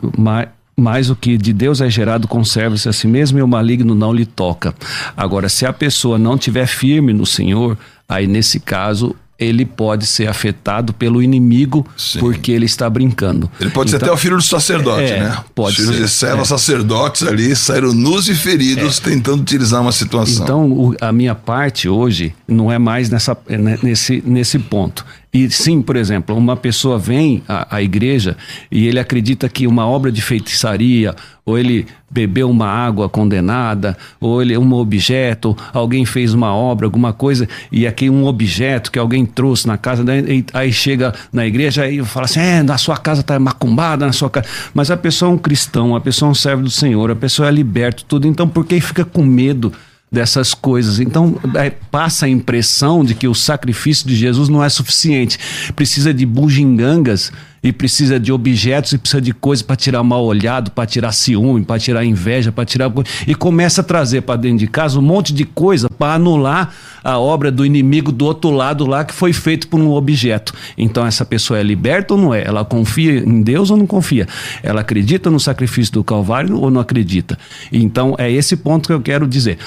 Mas 0.76 1.10
o 1.10 1.16
que 1.16 1.36
de 1.36 1.52
Deus 1.52 1.80
é 1.80 1.90
gerado 1.90 2.26
conserva-se 2.26 2.88
a 2.88 2.92
si 2.92 3.06
mesmo 3.06 3.38
e 3.38 3.42
o 3.42 3.48
maligno 3.48 3.94
não 3.94 4.12
lhe 4.12 4.24
toca. 4.24 4.74
Agora, 5.16 5.48
se 5.48 5.66
a 5.66 5.72
pessoa 5.72 6.18
não 6.18 6.38
tiver 6.38 6.66
firme 6.66 7.12
no 7.12 7.26
Senhor, 7.26 7.76
aí 8.08 8.26
nesse 8.26 8.58
caso 8.58 9.14
ele 9.38 9.64
pode 9.66 10.06
ser 10.06 10.28
afetado 10.28 10.92
pelo 10.92 11.20
inimigo 11.20 11.84
Sim. 11.96 12.20
porque 12.20 12.52
ele 12.52 12.64
está 12.64 12.88
brincando. 12.88 13.50
Ele 13.60 13.70
pode 13.70 13.90
ser 13.90 13.96
Então, 13.96 14.06
até 14.08 14.14
o 14.14 14.16
filho 14.16 14.36
do 14.36 14.42
sacerdote, 14.42 15.10
é, 15.12 15.20
né? 15.20 15.36
pode 15.52 15.70
Os 15.72 15.76
filhos 15.88 15.96
ser, 15.96 16.02
de 16.04 16.08
servos 16.10 16.46
é. 16.52 16.56
sacerdotes 16.56 17.22
ali 17.24 17.56
saíram 17.56 17.92
nus 17.92 18.28
e 18.28 18.34
feridos 18.34 19.00
tentando 19.00 19.40
utilizar 19.42 19.80
uma 19.82 19.90
situação. 19.90 20.44
Então, 20.44 20.70
o- 20.70 20.94
a 21.00 21.10
minha 21.10 21.34
parte 21.34 21.88
hoje 21.88 22.32
não 22.46 22.70
é 22.70 22.78
mais 22.78 23.10
nessa, 23.10 23.36
é, 23.48 23.58
né, 23.58 23.78
nesse, 23.82 24.22
nesse 24.24 24.58
ponto. 24.60 25.04
E 25.34 25.50
sim, 25.50 25.80
por 25.80 25.96
exemplo, 25.96 26.36
uma 26.36 26.54
pessoa 26.56 26.98
vem 26.98 27.42
à, 27.48 27.76
à 27.76 27.82
igreja 27.82 28.36
e 28.70 28.86
ele 28.86 28.98
acredita 29.00 29.48
que 29.48 29.66
uma 29.66 29.86
obra 29.86 30.12
de 30.12 30.20
feitiçaria, 30.20 31.14
ou 31.46 31.58
ele 31.58 31.86
bebeu 32.10 32.50
uma 32.50 32.66
água 32.68 33.08
condenada, 33.08 33.96
ou 34.20 34.42
ele 34.42 34.58
um 34.58 34.74
objeto, 34.74 35.56
alguém 35.72 36.04
fez 36.04 36.34
uma 36.34 36.54
obra, 36.54 36.86
alguma 36.86 37.14
coisa, 37.14 37.48
e 37.72 37.86
aqui 37.86 38.10
um 38.10 38.26
objeto 38.26 38.92
que 38.92 38.98
alguém 38.98 39.24
trouxe 39.24 39.66
na 39.66 39.78
casa, 39.78 40.04
daí- 40.04 40.44
aí 40.52 40.70
chega 40.70 41.14
na 41.32 41.46
igreja 41.46 41.88
e 41.88 42.04
fala 42.04 42.26
assim: 42.26 42.40
é, 42.40 42.62
na 42.62 42.76
sua 42.76 42.98
casa 42.98 43.22
está 43.22 43.38
macumbada, 43.38 44.04
na 44.04 44.12
sua 44.12 44.28
casa. 44.28 44.46
Mas 44.74 44.90
a 44.90 44.98
pessoa 44.98 45.30
é 45.30 45.34
um 45.34 45.38
cristão, 45.38 45.96
a 45.96 46.00
pessoa 46.00 46.28
é 46.28 46.32
um 46.32 46.34
servo 46.34 46.62
do 46.62 46.70
Senhor, 46.70 47.10
a 47.10 47.16
pessoa 47.16 47.48
é 47.48 47.50
liberto, 47.50 48.04
tudo. 48.04 48.28
Então, 48.28 48.46
por 48.46 48.66
que 48.66 48.78
fica 48.82 49.02
com 49.02 49.24
medo? 49.24 49.72
Dessas 50.12 50.52
coisas. 50.52 51.00
Então, 51.00 51.36
é, 51.54 51.70
passa 51.70 52.26
a 52.26 52.28
impressão 52.28 53.02
de 53.02 53.14
que 53.14 53.26
o 53.26 53.34
sacrifício 53.34 54.06
de 54.06 54.14
Jesus 54.14 54.50
não 54.50 54.62
é 54.62 54.68
suficiente. 54.68 55.38
Precisa 55.74 56.12
de 56.12 56.26
bugigangas 56.26 57.32
e 57.62 57.72
precisa 57.72 58.18
de 58.18 58.32
objetos 58.32 58.92
e 58.92 58.98
precisa 58.98 59.22
de 59.22 59.32
coisas 59.32 59.62
para 59.62 59.76
tirar 59.76 60.02
mal 60.02 60.24
olhado, 60.24 60.72
para 60.72 60.84
tirar 60.84 61.12
ciúme, 61.12 61.64
para 61.64 61.78
tirar 61.78 62.04
inveja, 62.04 62.50
para 62.50 62.64
tirar 62.64 62.92
e 63.26 63.34
começa 63.34 63.80
a 63.80 63.84
trazer 63.84 64.22
para 64.22 64.36
dentro 64.36 64.58
de 64.58 64.66
casa 64.66 64.98
um 64.98 65.02
monte 65.02 65.32
de 65.32 65.44
coisa 65.44 65.88
para 65.88 66.14
anular 66.14 66.74
a 67.04 67.18
obra 67.18 67.50
do 67.50 67.64
inimigo 67.64 68.10
do 68.10 68.24
outro 68.24 68.50
lado 68.50 68.84
lá 68.84 69.04
que 69.04 69.14
foi 69.14 69.32
feito 69.32 69.68
por 69.68 69.80
um 69.80 69.90
objeto. 69.92 70.52
Então 70.76 71.06
essa 71.06 71.24
pessoa 71.24 71.58
é 71.58 71.62
liberta 71.62 72.14
ou 72.14 72.20
não 72.20 72.34
é? 72.34 72.42
Ela 72.44 72.64
confia 72.64 73.18
em 73.18 73.42
Deus 73.42 73.70
ou 73.70 73.76
não 73.76 73.86
confia? 73.86 74.26
Ela 74.62 74.80
acredita 74.80 75.30
no 75.30 75.38
sacrifício 75.38 75.92
do 75.92 76.04
Calvário 76.04 76.58
ou 76.58 76.70
não 76.70 76.80
acredita? 76.80 77.38
Então 77.72 78.16
é 78.18 78.30
esse 78.30 78.56
ponto 78.56 78.88
que 78.88 78.92
eu 78.92 79.00
quero 79.00 79.26
dizer. 79.26 79.58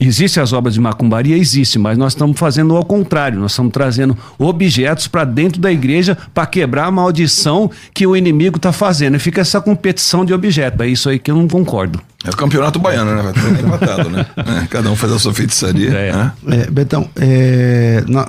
Existem 0.00 0.42
as 0.42 0.52
obras 0.52 0.74
de 0.74 0.80
macumbaria? 0.80 1.36
Existe, 1.36 1.78
mas 1.78 1.96
nós 1.96 2.12
estamos 2.12 2.36
fazendo 2.38 2.74
ao 2.76 2.84
contrário. 2.84 3.38
Nós 3.38 3.52
estamos 3.52 3.70
trazendo 3.72 4.16
objetos 4.36 5.06
para 5.06 5.24
dentro 5.24 5.60
da 5.60 5.70
igreja 5.70 6.18
para 6.34 6.44
quebrar 6.46 6.86
a 6.86 6.90
maldição 6.90 7.70
que 7.94 8.04
o 8.06 8.16
inimigo 8.16 8.56
está 8.56 8.72
fazendo. 8.72 9.14
E 9.16 9.18
fica 9.20 9.40
essa 9.42 9.60
competição 9.60 10.24
de 10.24 10.34
objetos. 10.34 10.80
É 10.80 10.88
isso 10.88 11.08
aí 11.08 11.18
que 11.20 11.30
eu 11.30 11.36
não 11.36 11.46
concordo. 11.46 12.00
É 12.24 12.30
o 12.30 12.36
campeonato 12.36 12.78
baiano, 12.80 13.14
né? 13.14 13.22
Vai 13.22 13.32
ter 13.32 13.64
empatado, 13.64 14.10
né? 14.10 14.26
É, 14.62 14.66
cada 14.66 14.90
um 14.90 14.96
faz 14.96 15.12
a 15.12 15.18
sua 15.20 15.32
feitiçaria. 15.34 15.90
É. 15.90 16.12
né? 16.12 16.32
É, 16.48 16.70
Betão, 16.70 17.08
é, 17.16 18.02
na- 18.08 18.28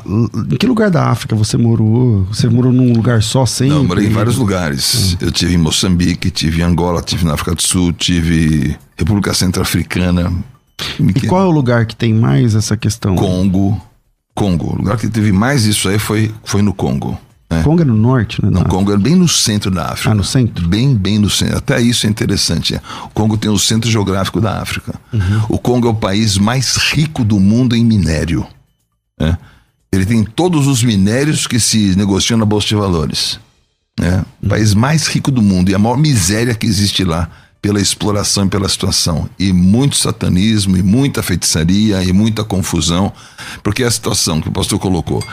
em 0.52 0.56
que 0.58 0.68
lugar 0.68 0.92
da 0.92 1.06
África 1.10 1.36
você 1.36 1.58
morou? 1.58 2.24
Você 2.26 2.48
morou 2.50 2.72
num 2.72 2.94
lugar 2.94 3.24
só 3.24 3.46
sempre? 3.48 3.74
Não, 3.74 3.82
eu 3.82 3.88
morei 3.88 4.06
em 4.08 4.12
vários 4.12 4.36
lugares. 4.36 5.18
Eu 5.20 5.32
tive 5.32 5.54
em 5.56 5.58
Moçambique, 5.58 6.30
tive 6.30 6.62
em 6.62 6.66
Angola, 6.66 7.02
tive 7.02 7.26
na 7.26 7.34
África 7.34 7.56
do 7.56 7.62
Sul, 7.64 7.94
tive 7.94 8.76
República 8.98 9.34
Centro-Africana, 9.34 10.32
E 11.00 11.28
qual 11.28 11.42
é 11.44 11.46
o 11.46 11.52
lugar 11.52 11.86
que 11.86 11.96
tem 11.96 12.14
mais 12.14 12.56
essa 12.56 12.76
questão? 12.76 13.16
Congo. 13.16 13.80
Congo. 14.36 14.74
O 14.74 14.78
lugar 14.78 14.98
que 14.98 15.08
teve 15.08 15.32
mais 15.32 15.66
isso 15.66 15.88
aí 15.88 16.00
foi, 16.00 16.34
foi 16.44 16.62
no 16.62 16.74
Congo. 16.74 17.18
né? 17.50 17.62
Congo 17.64 17.82
é 17.84 17.86
no 17.86 17.96
norte, 17.96 18.44
né? 18.44 18.50
Não, 18.52 18.64
Congo 18.64 18.92
é 18.92 18.98
bem 18.98 19.16
no 19.16 19.28
centro 19.28 19.70
da 19.70 19.90
África. 19.92 20.12
Ah, 20.12 20.16
no 20.16 20.24
centro? 20.24 20.68
Bem, 20.68 20.96
bem 20.96 21.20
no 21.20 21.30
centro. 21.30 21.58
Até 21.58 21.80
isso 21.80 22.08
é 22.08 22.10
interessante. 22.10 22.74
é. 22.76 22.82
O 23.06 23.10
Congo 23.10 23.38
tem 23.38 23.52
o 23.52 23.60
centro 23.60 23.90
geográfico 23.90 24.42
da 24.42 24.60
África. 24.62 24.96
Uhum. 25.14 25.42
O 25.50 25.60
Congo 25.60 25.88
é 25.88 25.92
o 25.92 25.96
país 25.96 26.38
mais 26.38 26.76
rico 26.78 27.24
do 27.24 27.40
mundo 27.40 27.76
em 27.76 27.86
minério. 27.86 28.46
né? 29.20 29.38
Ele 29.92 30.06
tem 30.08 30.24
todos 30.24 30.66
os 30.66 30.82
minérios 30.84 31.46
que 31.46 31.60
se 31.60 31.96
negociam 31.96 32.38
na 32.38 32.46
Bolsa 32.46 32.68
de 32.68 32.76
Valores. 32.76 33.40
né? 34.00 34.26
O 34.42 34.48
país 34.50 34.74
mais 34.74 35.06
rico 35.08 35.30
do 35.30 35.42
mundo 35.42 35.70
e 35.70 35.76
a 35.76 35.80
maior 35.80 35.98
miséria 35.98 36.56
que 36.56 36.66
existe 36.66 37.04
lá 37.04 37.30
pela 37.64 37.80
exploração 37.80 38.46
e 38.46 38.50
pela 38.50 38.68
situação. 38.68 39.30
E 39.40 39.54
muito 39.54 39.96
satanismo, 39.96 40.76
e 40.76 40.84
muita 40.84 41.24
feitiçaria, 41.24 42.04
e 42.04 42.12
muita 42.12 42.44
confusão. 42.44 43.10
Porque 43.64 43.84
é 43.84 43.88
a 43.88 43.92
situação 43.92 44.42
que 44.42 44.50
o 44.50 44.52
pastor 44.52 44.78
colocou. 44.78 45.24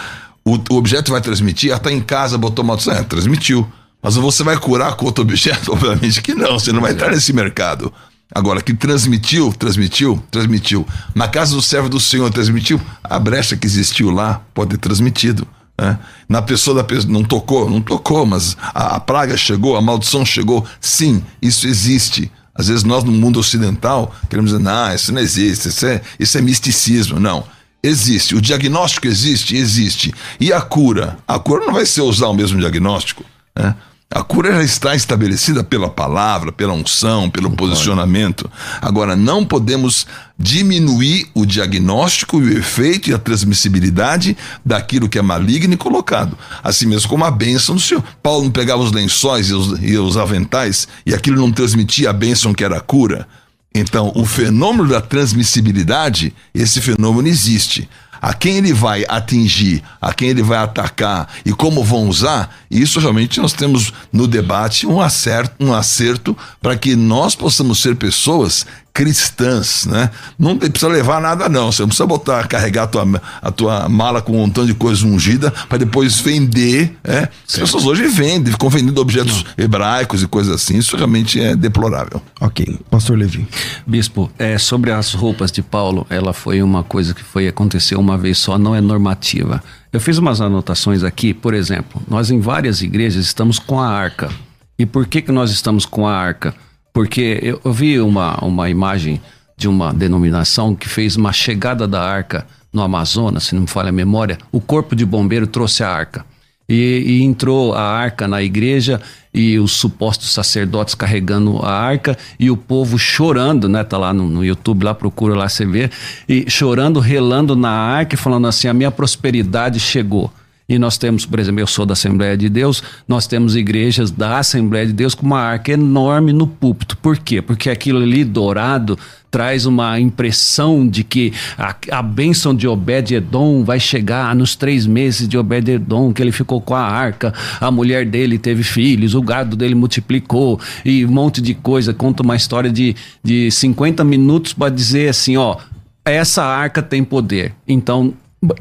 O, 0.45 0.57
o 0.71 0.77
objeto 0.77 1.11
vai 1.11 1.21
transmitir, 1.21 1.75
ah, 1.75 1.79
tá 1.81 1.91
em 1.91 2.01
casa, 2.01 2.39
botou 2.39 2.65
maldição. 2.65 2.95
É, 2.95 3.03
transmitiu. 3.03 3.67
Mas 4.01 4.15
você 4.15 4.45
vai 4.45 4.57
curar 4.57 4.95
com 4.95 5.07
outro 5.07 5.23
objeto? 5.27 5.73
Obviamente 5.73 6.23
que 6.23 6.33
não, 6.33 6.53
você 6.53 6.73
não 6.73 6.81
vai 6.81 6.93
entrar 6.93 7.11
nesse 7.11 7.33
mercado. 7.33 7.93
Agora, 8.33 8.63
que 8.63 8.73
transmitiu, 8.75 9.53
transmitiu, 9.53 10.23
transmitiu. 10.31 10.87
Na 11.13 11.27
casa 11.27 11.53
do 11.57 11.61
servo 11.61 11.89
do 11.89 11.99
Senhor, 11.99 12.31
transmitiu. 12.31 12.81
A 13.03 13.19
brecha 13.19 13.57
que 13.57 13.67
existiu 13.67 14.09
lá 14.09 14.41
pode 14.55 14.71
ter 14.71 14.79
transmitido. 14.79 15.45
Né? 15.81 15.99
Na 16.29 16.43
pessoa 16.43 16.77
da 16.77 16.85
pessoa, 16.85 17.11
não 17.11 17.25
tocou, 17.25 17.69
não 17.69 17.81
tocou, 17.81 18.27
mas 18.27 18.55
a, 18.75 18.97
a 18.97 19.01
praga 19.01 19.35
chegou, 19.35 19.77
a 19.77 19.81
maldição 19.81 20.27
chegou. 20.27 20.65
Sim, 20.79 21.25
isso 21.41 21.67
existe. 21.67 22.31
Às 22.55 22.69
vezes 22.69 22.85
nós 22.85 23.03
no 23.03 23.11
mundo 23.11 23.41
ocidental 23.41 24.15
queremos 24.29 24.51
dizer, 24.51 24.63
não, 24.63 24.95
isso 24.95 25.11
não 25.11 25.23
existe, 25.23 25.69
isso 25.69 25.87
é, 25.87 26.03
isso 26.19 26.37
é 26.37 26.43
misticismo. 26.43 27.19
Não. 27.19 27.45
Existe. 27.83 28.35
O 28.35 28.43
diagnóstico 28.43 29.07
existe? 29.07 29.57
Existe. 29.57 30.13
E 30.39 30.53
a 30.53 30.61
cura? 30.61 31.17
A 31.27 31.39
cura 31.39 31.65
não 31.65 31.73
vai 31.73 31.87
ser 31.87 32.03
usar 32.03 32.29
o 32.29 32.35
mesmo 32.35 32.61
diagnóstico. 32.61 33.25
Né? 33.57 33.75
A 34.12 34.25
cura 34.25 34.52
já 34.52 34.64
está 34.64 34.97
estabelecida 34.97 35.62
pela 35.62 35.88
palavra, 35.88 36.50
pela 36.50 36.73
unção, 36.73 37.31
pelo 37.31 37.49
posicionamento. 37.52 38.50
Agora, 38.83 39.14
não 39.14 39.47
podemos 39.47 40.05
diminuir 40.37 41.29
o 41.33 41.47
diagnóstico 41.47 42.43
e 42.43 42.47
o 42.47 42.59
efeito 42.59 43.09
e 43.09 43.14
a 43.14 43.19
transmissibilidade 43.19 44.37
daquilo 44.67 45.09
que 45.09 45.17
é 45.17 45.23
maligno 45.23 45.75
e 45.75 45.76
colocado. 45.76 46.37
Assim 46.61 46.87
mesmo 46.87 47.09
como 47.09 47.25
a 47.25 47.31
bênção 47.31 47.76
do 47.76 47.81
Senhor. 47.81 48.02
Paulo 48.21 48.43
não 48.43 48.50
pegava 48.50 48.83
os 48.83 48.90
lençóis 48.90 49.49
e 49.50 49.55
os, 49.55 49.81
e 49.81 49.97
os 49.97 50.17
aventais 50.17 50.88
e 51.07 51.14
aquilo 51.14 51.40
não 51.40 51.52
transmitia 51.52 52.11
a 52.11 52.12
bênção 52.12 52.52
que 52.52 52.64
era 52.64 52.79
a 52.79 52.81
cura. 52.81 53.29
Então, 53.73 54.11
o 54.17 54.26
fenômeno 54.26 54.88
da 54.88 55.00
transmissibilidade, 55.00 56.35
esse 56.52 56.81
fenômeno 56.81 57.29
existe. 57.29 57.88
A 58.21 58.35
quem 58.35 58.59
ele 58.59 58.73
vai 58.73 59.05
atingir, 59.09 59.83
a 60.00 60.12
quem 60.12 60.29
ele 60.29 60.43
vai 60.43 60.59
atacar 60.59 61.29
e 61.45 61.53
como 61.53 61.83
vão 61.83 62.09
usar, 62.09 62.55
isso 62.71 63.00
realmente 63.00 63.41
nós 63.41 63.53
temos 63.53 63.93
no 64.12 64.27
debate 64.27 64.87
um 64.87 65.00
acerto, 65.00 65.55
um 65.65 65.73
acerto 65.73 66.37
para 66.61 66.77
que 66.77 66.95
nós 66.95 67.35
possamos 67.35 67.81
ser 67.81 67.97
pessoas 67.97 68.67
cristãs, 68.93 69.87
né? 69.87 70.11
Não 70.39 70.57
precisa 70.57 70.89
levar 70.89 71.21
nada 71.21 71.49
não, 71.49 71.71
você 71.71 71.83
não 71.83 71.89
precisa 71.89 72.07
botar, 72.07 72.47
carregar 72.47 72.85
a 72.85 72.87
tua, 72.87 73.23
a 73.41 73.51
tua 73.51 73.89
mala 73.89 74.21
com 74.21 74.33
um 74.33 74.39
montão 74.39 74.67
de 74.67 74.75
coisa 74.75 75.07
ungida 75.07 75.51
para 75.69 75.79
depois 75.79 76.21
vender, 76.21 76.97
né? 77.05 77.29
As 77.49 77.59
pessoas 77.59 77.87
hoje 77.87 78.07
vendem, 78.09 78.53
ficam 78.53 78.69
vendendo 78.69 79.01
objetos 79.01 79.45
hebraicos 79.57 80.23
e 80.23 80.27
coisas 80.27 80.55
assim, 80.55 80.79
isso 80.79 80.97
realmente 80.97 81.41
é 81.41 81.55
deplorável. 81.55 82.21
Ok, 82.41 82.79
pastor 82.91 83.19
Levi. 83.19 83.47
Bispo, 83.87 84.31
é, 84.39 84.59
sobre 84.59 84.91
as 84.91 85.15
roupas 85.15 85.53
de 85.53 85.63
Paulo, 85.63 86.07
ela 86.11 86.33
foi 86.33 86.63
uma 86.63 86.83
coisa 86.83 87.15
que 87.15 87.23
foi 87.23 87.49
aconteceu 87.49 87.99
uma 87.99 88.19
vez 88.19 88.39
só, 88.39 88.59
não 88.59 88.75
é 88.75 88.81
normativa. 88.81 89.63
Eu 89.93 90.01
fiz 90.01 90.19
umas 90.19 90.41
anotações 90.41 91.03
aqui, 91.03 91.35
por 91.35 91.53
exemplo, 91.53 92.01
nós 92.09 92.31
em 92.31 92.39
várias 92.39 92.81
igrejas 92.81 93.25
estamos 93.25 93.59
com 93.59 93.81
a 93.81 93.89
arca. 93.89 94.31
E 94.79 94.87
por 94.87 95.07
que, 95.07 95.21
que 95.21 95.33
nós 95.33 95.51
estamos 95.51 95.85
com 95.85 96.07
a 96.07 96.17
arca? 96.17 96.55
Porque 96.93 97.39
eu, 97.43 97.61
eu 97.65 97.73
vi 97.73 98.01
uma, 98.01 98.37
uma 98.45 98.69
imagem 98.69 99.21
de 99.57 99.69
uma 99.69 99.93
denominação 99.93 100.75
que 100.75 100.89
fez 100.89 101.17
uma 101.17 101.33
chegada 101.33 101.87
da 101.87 102.03
arca 102.03 102.47
no 102.73 102.83
Amazonas, 102.83 103.45
se 103.45 103.55
não 103.55 103.63
me 103.63 103.69
falha 103.69 103.91
a 103.91 103.93
memória, 103.93 104.39
o 104.51 104.61
corpo 104.61 104.95
de 104.95 105.05
bombeiro 105.05 105.47
trouxe 105.47 105.83
a 105.83 105.91
arca. 105.91 106.25
E, 106.69 107.03
e 107.05 107.23
entrou 107.25 107.75
a 107.75 107.83
arca 107.83 108.29
na 108.29 108.41
igreja 108.41 109.01
e 109.35 109.59
os 109.59 109.73
supostos 109.73 110.33
sacerdotes 110.33 110.95
carregando 110.95 111.59
a 111.65 111.73
arca 111.73 112.17
e 112.39 112.49
o 112.49 112.57
povo 112.57 112.97
chorando, 112.97 113.69
né? 113.69 113.83
Tá 113.83 113.99
lá 113.99 114.15
no, 114.15 114.29
no 114.29 114.45
YouTube, 114.45 114.85
lá 114.85 114.95
procura 114.95 115.35
lá 115.35 115.49
você 115.49 115.67
vê, 115.67 115.91
e 116.29 116.49
chorando, 116.49 117.01
relando 117.01 117.57
na 117.57 117.71
arca 117.71 118.15
e 118.15 118.19
falando 118.19 118.47
assim: 118.47 118.69
a 118.69 118.75
minha 118.75 118.91
prosperidade 118.91 119.81
chegou. 119.81 120.33
E 120.71 120.79
nós 120.79 120.97
temos, 120.97 121.27
por 121.27 121.41
exemplo, 121.41 121.61
eu 121.61 121.67
sou 121.67 121.85
da 121.85 121.95
Assembleia 121.95 122.37
de 122.37 122.49
Deus, 122.49 122.81
nós 123.09 123.27
temos 123.27 123.57
igrejas 123.57 124.12
da 124.12 124.39
Assembleia 124.39 124.87
de 124.87 124.93
Deus 124.93 125.17
com 125.17 125.27
uma 125.27 125.41
arca 125.41 125.73
enorme 125.73 126.33
no 126.33 126.47
púlpito. 126.47 126.97
Por 126.97 127.19
quê? 127.19 127.43
Porque 127.43 127.69
aquilo 127.69 127.99
ali 127.99 128.23
dourado 128.23 128.97
traz 129.29 129.67
uma 129.67 129.99
impressão 129.99 130.87
de 130.87 131.03
que 131.03 131.33
a, 131.59 131.75
a 131.91 132.00
bênção 132.03 132.55
de 132.55 132.69
Obed-Edom 132.69 133.65
vai 133.65 133.81
chegar 133.81 134.35
nos 134.37 134.55
três 134.55 134.87
meses 134.87 135.27
de 135.27 135.37
Obed-Edom, 135.37 136.12
que 136.12 136.23
ele 136.23 136.31
ficou 136.31 136.61
com 136.61 136.77
a 136.77 136.83
arca, 136.83 137.35
a 137.61 137.71
mulher 137.71 138.07
dele 138.07 138.39
teve 138.39 138.62
filhos, 138.62 139.17
o 139.17 139.23
gado 139.23 139.57
dele 139.57 139.75
multiplicou 139.75 140.61
e 140.85 141.05
um 141.05 141.11
monte 141.11 141.43
de 141.43 141.53
coisa. 141.53 141.93
Conta 141.93 142.23
uma 142.23 142.37
história 142.37 142.71
de, 142.71 142.95
de 143.25 143.50
50 143.50 144.05
minutos 144.05 144.53
para 144.53 144.73
dizer 144.73 145.09
assim, 145.09 145.37
ó, 145.37 145.57
essa 146.05 146.45
arca 146.45 146.81
tem 146.81 147.03
poder. 147.03 147.55
Então, 147.67 148.15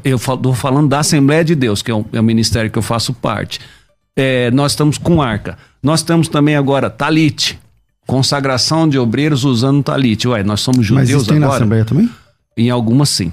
eu 0.04 0.16
estou 0.16 0.54
falando 0.54 0.88
da 0.88 1.00
Assembleia 1.00 1.44
de 1.44 1.54
Deus, 1.54 1.82
que 1.82 1.90
é 1.90 1.94
o, 1.94 2.04
é 2.12 2.20
o 2.20 2.24
ministério 2.24 2.70
que 2.70 2.78
eu 2.78 2.82
faço 2.82 3.12
parte. 3.14 3.60
É, 4.14 4.50
nós 4.50 4.72
estamos 4.72 4.98
com 4.98 5.22
arca. 5.22 5.56
Nós 5.82 6.02
temos 6.02 6.28
também 6.28 6.56
agora 6.56 6.90
talite, 6.90 7.58
consagração 8.06 8.88
de 8.88 8.98
obreiros 8.98 9.44
usando 9.44 9.82
talite. 9.82 10.28
Ué, 10.28 10.42
nós 10.42 10.60
somos 10.60 10.90
Mas 10.90 11.08
judeus 11.08 11.22
isso 11.22 11.30
tem 11.30 11.38
na 11.38 11.46
agora? 11.46 11.60
Assembleia 11.60 11.84
também? 11.84 12.10
Em 12.56 12.70
algumas 12.70 13.08
sim. 13.08 13.32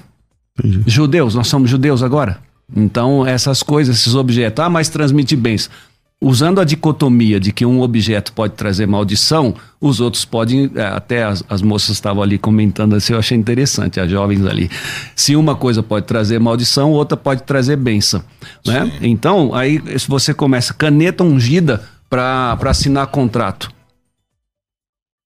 Entendi. 0.58 0.84
Judeus, 0.88 1.36
nós 1.36 1.48
somos 1.48 1.70
judeus 1.70 2.02
agora? 2.02 2.40
Então, 2.76 3.26
essas 3.26 3.64
coisas, 3.64 3.98
esses 3.98 4.16
objetos, 4.16 4.64
ah, 4.64 4.70
mas 4.70 4.90
transmite 4.90 5.36
bens. 5.36 5.70
Usando 6.20 6.60
a 6.60 6.64
dicotomia 6.64 7.40
de 7.40 7.52
que 7.52 7.64
um 7.64 7.80
objeto 7.82 8.34
pode 8.34 8.54
trazer 8.54 8.88
maldição, 8.88 9.54
os 9.80 10.00
outros 10.00 10.26
podem. 10.26 10.72
é, 10.76 10.82
Até 10.82 11.24
as, 11.24 11.44
as 11.48 11.62
moças 11.62 11.92
estavam 11.92 12.24
ali 12.24 12.40
comentando 12.40 12.96
assim, 12.96 13.14
eu 13.14 13.20
achei 13.20 13.38
interessante, 13.38 14.00
as 14.00 14.10
jovens 14.10 14.44
ali. 14.44 14.68
Se 15.16 15.36
uma 15.36 15.56
coisa 15.56 15.84
pode 15.84 16.08
trazer 16.08 16.40
maldição, 16.40 16.92
outra 16.92 17.16
pode 17.16 17.44
trazer 17.44 17.76
bênção. 17.76 18.24
Né? 18.66 18.92
Então, 19.02 19.54
aí 19.54 19.80
você 20.08 20.34
começa 20.34 20.74
caneta 20.74 21.24
ungida 21.24 21.84
para 22.10 22.58
assinar 22.66 23.06
contrato. 23.08 23.72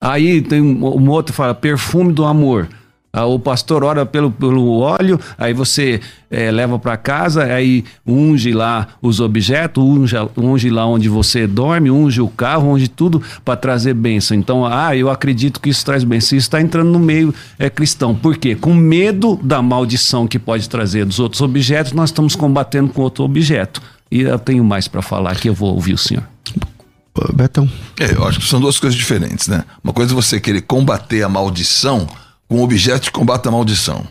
Aí 0.04 0.42
tem 0.42 0.60
um, 0.60 0.84
um 0.84 1.10
outro 1.10 1.32
que 1.32 1.38
fala 1.38 1.54
perfume 1.54 2.12
do 2.12 2.26
amor. 2.26 2.68
Ah, 3.14 3.26
o 3.26 3.38
pastor 3.38 3.84
ora 3.84 4.06
pelo, 4.06 4.32
pelo 4.32 4.80
óleo, 4.80 5.20
aí 5.38 5.54
você 5.54 6.00
eh, 6.30 6.50
leva 6.50 6.80
para 6.80 6.96
casa, 6.96 7.44
aí 7.44 7.84
unge 8.08 8.54
lá 8.54 8.88
os 9.02 9.20
objetos, 9.20 9.84
unge, 9.84 10.16
unge 10.38 10.70
lá 10.70 10.86
onde 10.86 11.10
você 11.10 11.46
dorme, 11.46 11.92
unge 11.92 12.22
o 12.22 12.30
carro, 12.30 12.72
unge 12.72 12.88
tudo 12.88 13.22
para 13.44 13.58
trazer 13.58 13.94
bênção. 13.94 14.38
Então, 14.38 14.66
ah, 14.66 14.96
eu 14.96 15.10
acredito 15.10 15.60
que 15.60 15.70
isso 15.70 15.86
traz 15.86 16.06
bênção. 16.06 16.38
Isso 16.38 16.48
está 16.48 16.62
entrando 16.62 16.90
no 16.90 17.00
meio 17.00 17.36
é, 17.60 17.70
cristão. 17.70 18.16
Por 18.16 18.38
quê? 18.38 18.56
Com 18.56 18.74
medo 18.74 19.38
da 19.44 19.62
maldição 19.62 20.26
que 20.26 20.40
pode 20.40 20.70
trazer 20.70 21.04
dos 21.04 21.20
outros 21.20 21.42
objetos, 21.42 21.92
nós 21.92 22.12
estamos 22.12 22.34
combatendo 22.34 22.94
com 22.94 23.02
outro 23.02 23.26
objeto. 23.26 23.82
E 24.10 24.22
eu 24.22 24.40
tenho 24.40 24.64
mais 24.64 24.88
para 24.88 25.02
falar 25.02 25.32
aqui, 25.32 25.50
eu 25.50 25.54
vou 25.54 25.74
ouvir 25.74 25.94
o 25.94 25.98
senhor. 25.98 26.24
Betão, 27.34 27.70
É, 28.00 28.14
eu 28.14 28.26
acho 28.26 28.40
que 28.40 28.48
são 28.48 28.62
duas 28.62 28.80
coisas 28.80 28.98
diferentes, 28.98 29.50
né? 29.50 29.66
Uma 29.84 29.92
coisa 29.92 30.14
é 30.14 30.16
você 30.16 30.40
querer 30.40 30.62
combater 30.62 31.24
a 31.24 31.30
maldição 31.30 32.08
com 32.52 32.62
objeto 32.62 33.04
que 33.04 33.12
combate 33.12 33.48
a 33.48 33.52
maldição. 33.52 34.06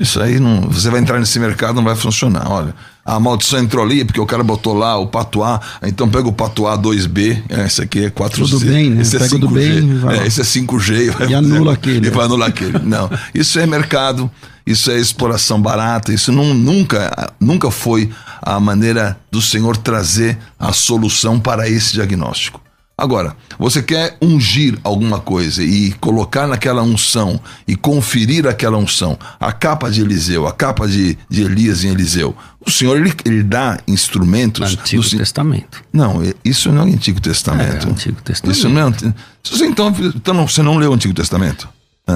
Isso 0.00 0.20
aí 0.20 0.40
não. 0.40 0.62
Você 0.62 0.90
vai 0.90 0.98
entrar 0.98 1.20
nesse 1.20 1.38
mercado, 1.38 1.76
não 1.76 1.84
vai 1.84 1.94
funcionar. 1.94 2.50
Olha, 2.50 2.74
a 3.04 3.20
maldição 3.20 3.60
entrou 3.60 3.84
ali 3.84 4.04
porque 4.04 4.20
o 4.20 4.26
cara 4.26 4.42
botou 4.42 4.74
lá 4.74 4.98
o 4.98 5.06
patuá, 5.06 5.60
então 5.84 6.08
pega 6.08 6.26
o 6.26 6.32
patuá 6.32 6.76
2B, 6.76 7.44
é, 7.48 7.64
esse 7.64 7.80
aqui 7.80 8.06
é 8.06 8.10
4G. 8.10 8.50
Tudo 8.50 8.60
bem, 8.60 8.90
né? 8.90 9.02
Esse 9.02 9.14
é 9.14 9.20
Pega 9.20 9.36
o 9.36 9.38
do 9.38 9.48
5G. 9.48 9.54
bem 9.54 9.78
e 9.78 9.94
vai 9.98 10.18
é, 10.18 10.26
esse 10.26 10.40
é 10.40 10.44
5G. 10.44 10.96
E, 10.96 11.10
vai 11.10 11.28
E 11.28 11.34
anula 11.36 11.74
aquele. 11.74 12.08
E 12.08 12.10
vai 12.10 12.24
anular 12.24 12.48
aquele. 12.48 12.80
Não. 12.80 13.08
Isso 13.32 13.56
é 13.60 13.66
mercado, 13.66 14.28
isso 14.66 14.90
é 14.90 14.98
exploração 14.98 15.62
barata, 15.62 16.12
isso 16.12 16.32
não, 16.32 16.52
nunca, 16.52 17.32
nunca 17.38 17.70
foi 17.70 18.10
a 18.42 18.58
maneira 18.58 19.16
do 19.30 19.40
Senhor 19.40 19.76
trazer 19.76 20.36
a 20.58 20.72
solução 20.72 21.38
para 21.38 21.68
esse 21.68 21.92
diagnóstico. 21.92 22.65
Agora, 22.98 23.36
você 23.58 23.82
quer 23.82 24.16
ungir 24.22 24.78
alguma 24.82 25.20
coisa 25.20 25.62
e 25.62 25.92
colocar 26.00 26.46
naquela 26.46 26.82
unção 26.82 27.38
e 27.68 27.76
conferir 27.76 28.46
aquela 28.46 28.78
unção, 28.78 29.18
a 29.38 29.52
capa 29.52 29.90
de 29.90 30.00
Eliseu, 30.00 30.46
a 30.46 30.52
capa 30.52 30.88
de, 30.88 31.18
de 31.28 31.42
Elias 31.42 31.84
em 31.84 31.88
Eliseu. 31.90 32.34
O 32.58 32.70
Senhor, 32.70 32.96
ele, 32.96 33.12
ele 33.26 33.42
dá 33.42 33.78
instrumentos. 33.86 34.72
Antigo 34.72 35.02
Testamento. 35.10 35.84
não, 35.92 36.22
isso 36.42 36.72
não 36.72 36.84
é 36.84 36.90
Antigo 36.90 37.20
Testamento. 37.20 37.86
É, 37.86 37.90
Antigo 37.90 38.22
Testamento. 38.22 38.56
Isso 38.56 38.68
não 38.70 38.88
é 38.88 39.14
você 39.44 39.66
então, 39.66 39.94
então 40.14 40.32
não- 40.34 40.48
você 40.48 40.62
não 40.62 40.78
leu 40.78 40.90
o 40.90 40.94
Antigo 40.94 41.12
Testamento? 41.12 41.68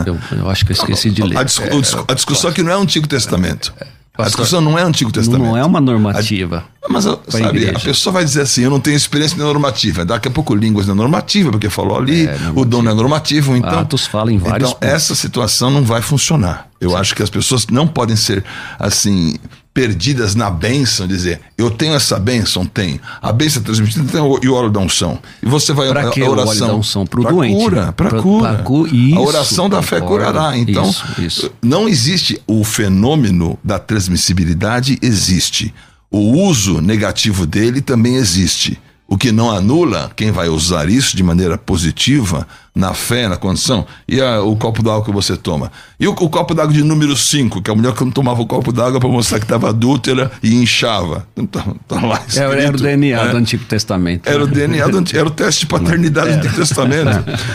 Eu, 0.07 0.19
eu 0.39 0.49
acho 0.49 0.65
que 0.65 0.73
eu 0.73 0.75
esqueci 0.77 1.11
de 1.11 1.21
ler. 1.23 1.37
A, 1.37 1.43
discu- 1.43 1.81
discu- 1.81 2.05
a 2.09 2.15
discussão 2.15 2.49
aqui 2.49 2.63
não 2.63 2.73
é 2.73 2.75
Antigo 2.77 3.07
Testamento. 3.07 3.75
A 3.79 3.85
Pastor, 4.23 4.45
discussão 4.45 4.61
não 4.61 4.79
é 4.79 4.85
o 4.85 4.87
Antigo 4.87 5.13
Testamento. 5.13 5.49
Não 5.49 5.57
é 5.57 5.65
uma 5.65 5.81
normativa. 5.81 6.65
Mas 6.89 7.05
sabe, 7.05 7.59
igreja. 7.59 7.77
a 7.77 7.81
pessoa 7.81 8.13
vai 8.13 8.25
dizer 8.25 8.43
assim: 8.43 8.63
eu 8.63 8.71
não 8.71 8.81
tenho 8.81 8.97
experiência 8.97 9.37
na 9.37 9.45
normativa. 9.45 10.05
Daqui 10.05 10.29
a 10.29 10.31
pouco 10.31 10.55
línguas 10.55 10.87
não 10.87 10.95
é 10.95 10.97
normativa, 10.97 11.51
porque 11.51 11.69
falou 11.69 11.99
ali, 11.99 12.29
o 12.55 12.65
dom 12.65 12.83
não 12.83 12.91
é 12.91 12.95
normativo. 12.95 13.57
Então, 13.57 13.79
Atos 13.79 14.07
fala 14.07 14.33
em 14.33 14.39
vários 14.39 14.71
então 14.71 14.81
pontos. 14.81 14.95
essa 14.95 15.15
situação 15.15 15.71
não 15.71 15.85
vai 15.85 16.03
funcionar. 16.03 16.69
Eu 16.81 16.97
acho 16.97 17.15
que 17.15 17.23
as 17.23 17.29
pessoas 17.29 17.67
não 17.67 17.87
podem 17.87 18.17
ser 18.17 18.43
assim 18.79 19.37
perdidas 19.73 20.35
na 20.35 20.51
bênção, 20.51 21.07
dizer, 21.07 21.41
eu 21.57 21.71
tenho 21.71 21.95
essa 21.95 22.19
bênção, 22.19 22.67
tenho. 22.67 23.01
A 23.23 23.33
bênção 23.33 23.63
é 23.63 23.65
transmitida 23.65 24.19
e 24.43 24.49
o 24.49 24.55
óleo 24.55 24.71
da 24.71 24.81
unção. 24.81 25.19
E 25.43 25.47
você 25.47 25.73
vai 25.73 25.89
Pra 25.89 26.09
a, 26.09 26.11
que 26.11 26.21
a 26.21 26.25
o 26.27 26.31
óleo 26.33 26.41
oração 26.43 26.67
da 26.69 26.75
unção? 26.75 27.07
Pro 27.07 27.23
pra 27.23 27.31
doente. 27.31 27.57
cura, 27.57 27.93
para 27.93 28.11
cura. 28.21 28.55
pra 28.55 28.63
cu- 28.65 28.85
a 28.87 28.89
isso, 28.95 29.21
oração 29.21 29.69
da 29.71 29.81
fé 29.83 30.01
curará. 30.01 30.57
Então, 30.59 30.89
Isso, 30.91 31.05
isso. 31.21 31.53
não 31.63 31.89
existe 31.89 32.41
o 32.47 32.65
fenômeno 32.65 33.59
da 33.63 33.79
transmissibilidade 33.79 34.99
existe. 35.01 35.73
O 36.11 36.19
uso 36.43 36.81
negativo 36.81 37.47
dele 37.47 37.81
também 37.81 38.17
existe. 38.17 38.79
O 39.13 39.19
que 39.19 39.33
não 39.33 39.51
anula 39.51 40.09
quem 40.15 40.31
vai 40.31 40.49
usar 40.49 40.89
isso 40.89 41.17
de 41.17 41.23
maneira 41.25 41.59
positiva, 41.59 42.47
na 42.73 42.95
fé, 42.95 43.27
na 43.27 43.37
condição, 43.37 43.85
e 44.09 44.21
a- 44.21 44.41
o 44.41 44.55
copo 44.55 44.85
d'água 44.85 45.05
que 45.05 45.11
você 45.11 45.37
toma. 45.37 45.73
E 45.99 46.07
o, 46.07 46.13
o 46.13 46.31
copo 46.31 46.55
d'água 46.55 46.73
de 46.73 46.85
número 46.85 47.17
5, 47.17 47.61
que 47.61 47.69
a 47.73 47.75
mulher 47.75 47.93
que 47.93 48.05
não 48.05 48.13
tomava 48.13 48.41
o 48.41 48.47
copo 48.47 48.71
d'água 48.73 49.01
para 49.01 49.09
mostrar 49.09 49.41
que 49.41 49.45
estava 49.45 49.69
adúltera 49.71 50.31
e 50.41 50.55
inchava. 50.55 51.27
Então, 51.37 51.77
tá 51.89 51.97
lá 52.01 52.23
Era, 52.37 52.45
era 52.45 52.55
o 52.55 52.59
escrito, 52.77 52.83
DNA 52.85 53.25
né? 53.25 53.31
do 53.33 53.37
Antigo 53.39 53.65
Testamento. 53.65 54.29
Era 54.29 54.45
o 54.45 54.47
DNA, 54.47 54.87
do 54.87 54.99
anti- 54.99 55.19
era 55.19 55.27
o 55.27 55.31
teste 55.33 55.63
de 55.63 55.67
paternidade 55.67 56.31
do 56.31 56.37
Antigo 56.39 56.55
Testamento. 56.55 57.11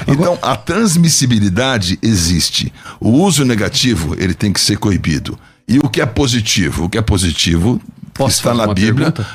Então, 0.09 0.37
a 0.41 0.57
transmissibilidade 0.57 1.97
existe. 2.01 2.71
O 2.99 3.09
uso 3.11 3.45
negativo, 3.45 4.13
ele 4.19 4.33
tem 4.33 4.51
que 4.51 4.59
ser 4.59 4.77
coibido. 4.77 5.39
E 5.67 5.79
o 5.79 5.89
que 5.89 6.01
é 6.01 6.05
positivo? 6.05 6.83
O 6.85 6.89
que 6.89 6.97
é 6.97 7.01
positivo 7.01 7.81
Posso 8.15 8.37
está 8.37 8.53
na 8.53 8.73
Bíblia. 8.73 9.11
pergunta? 9.11 9.27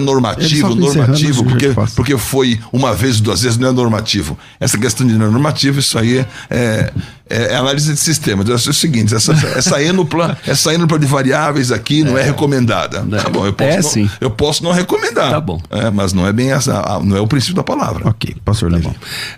Normativo, 0.00 0.70
tá 0.70 0.74
normativo, 0.74 1.44
porque, 1.44 1.68
porque 1.94 2.16
foi 2.16 2.58
uma 2.72 2.94
vez, 2.94 3.20
duas 3.20 3.42
vezes, 3.42 3.58
não 3.58 3.68
é 3.68 3.72
normativo. 3.72 4.38
Essa 4.58 4.78
questão 4.78 5.06
de 5.06 5.12
não 5.12 5.26
é 5.26 5.30
normativo, 5.30 5.78
isso 5.78 5.98
aí 5.98 6.24
é, 6.48 6.90
é, 7.28 7.52
é 7.52 7.56
análise 7.56 7.92
de 7.92 8.00
sistema. 8.00 8.42
Então, 8.42 8.54
é 8.54 8.56
o 8.56 8.72
seguinte, 8.72 9.14
essa, 9.14 9.32
essa, 9.54 9.82
ênupla, 9.82 10.38
essa 10.46 10.72
ênupla 10.72 10.98
de 10.98 11.04
variáveis 11.04 11.70
aqui 11.70 12.02
não 12.02 12.16
é 12.16 12.22
recomendada. 12.22 13.04
Tá 13.22 13.28
bom, 13.28 13.44
eu 13.44 13.52
posso, 13.52 13.70
É, 13.70 13.76
não, 13.82 13.90
sim. 13.90 14.10
eu 14.18 14.30
posso 14.30 14.64
não 14.64 14.72
recomendar. 14.72 15.30
Tá 15.30 15.40
bom. 15.40 15.60
É, 15.68 15.90
mas 15.90 16.14
não 16.14 16.26
é 16.26 16.32
bem 16.32 16.52
essa, 16.52 17.00
não 17.04 17.14
é 17.14 17.20
o 17.20 17.26
princípio 17.26 17.56
da 17.56 17.62
palavra. 17.62 18.08
ok, 18.08 18.34
pastor 18.42 18.72
Levi. 18.72 18.88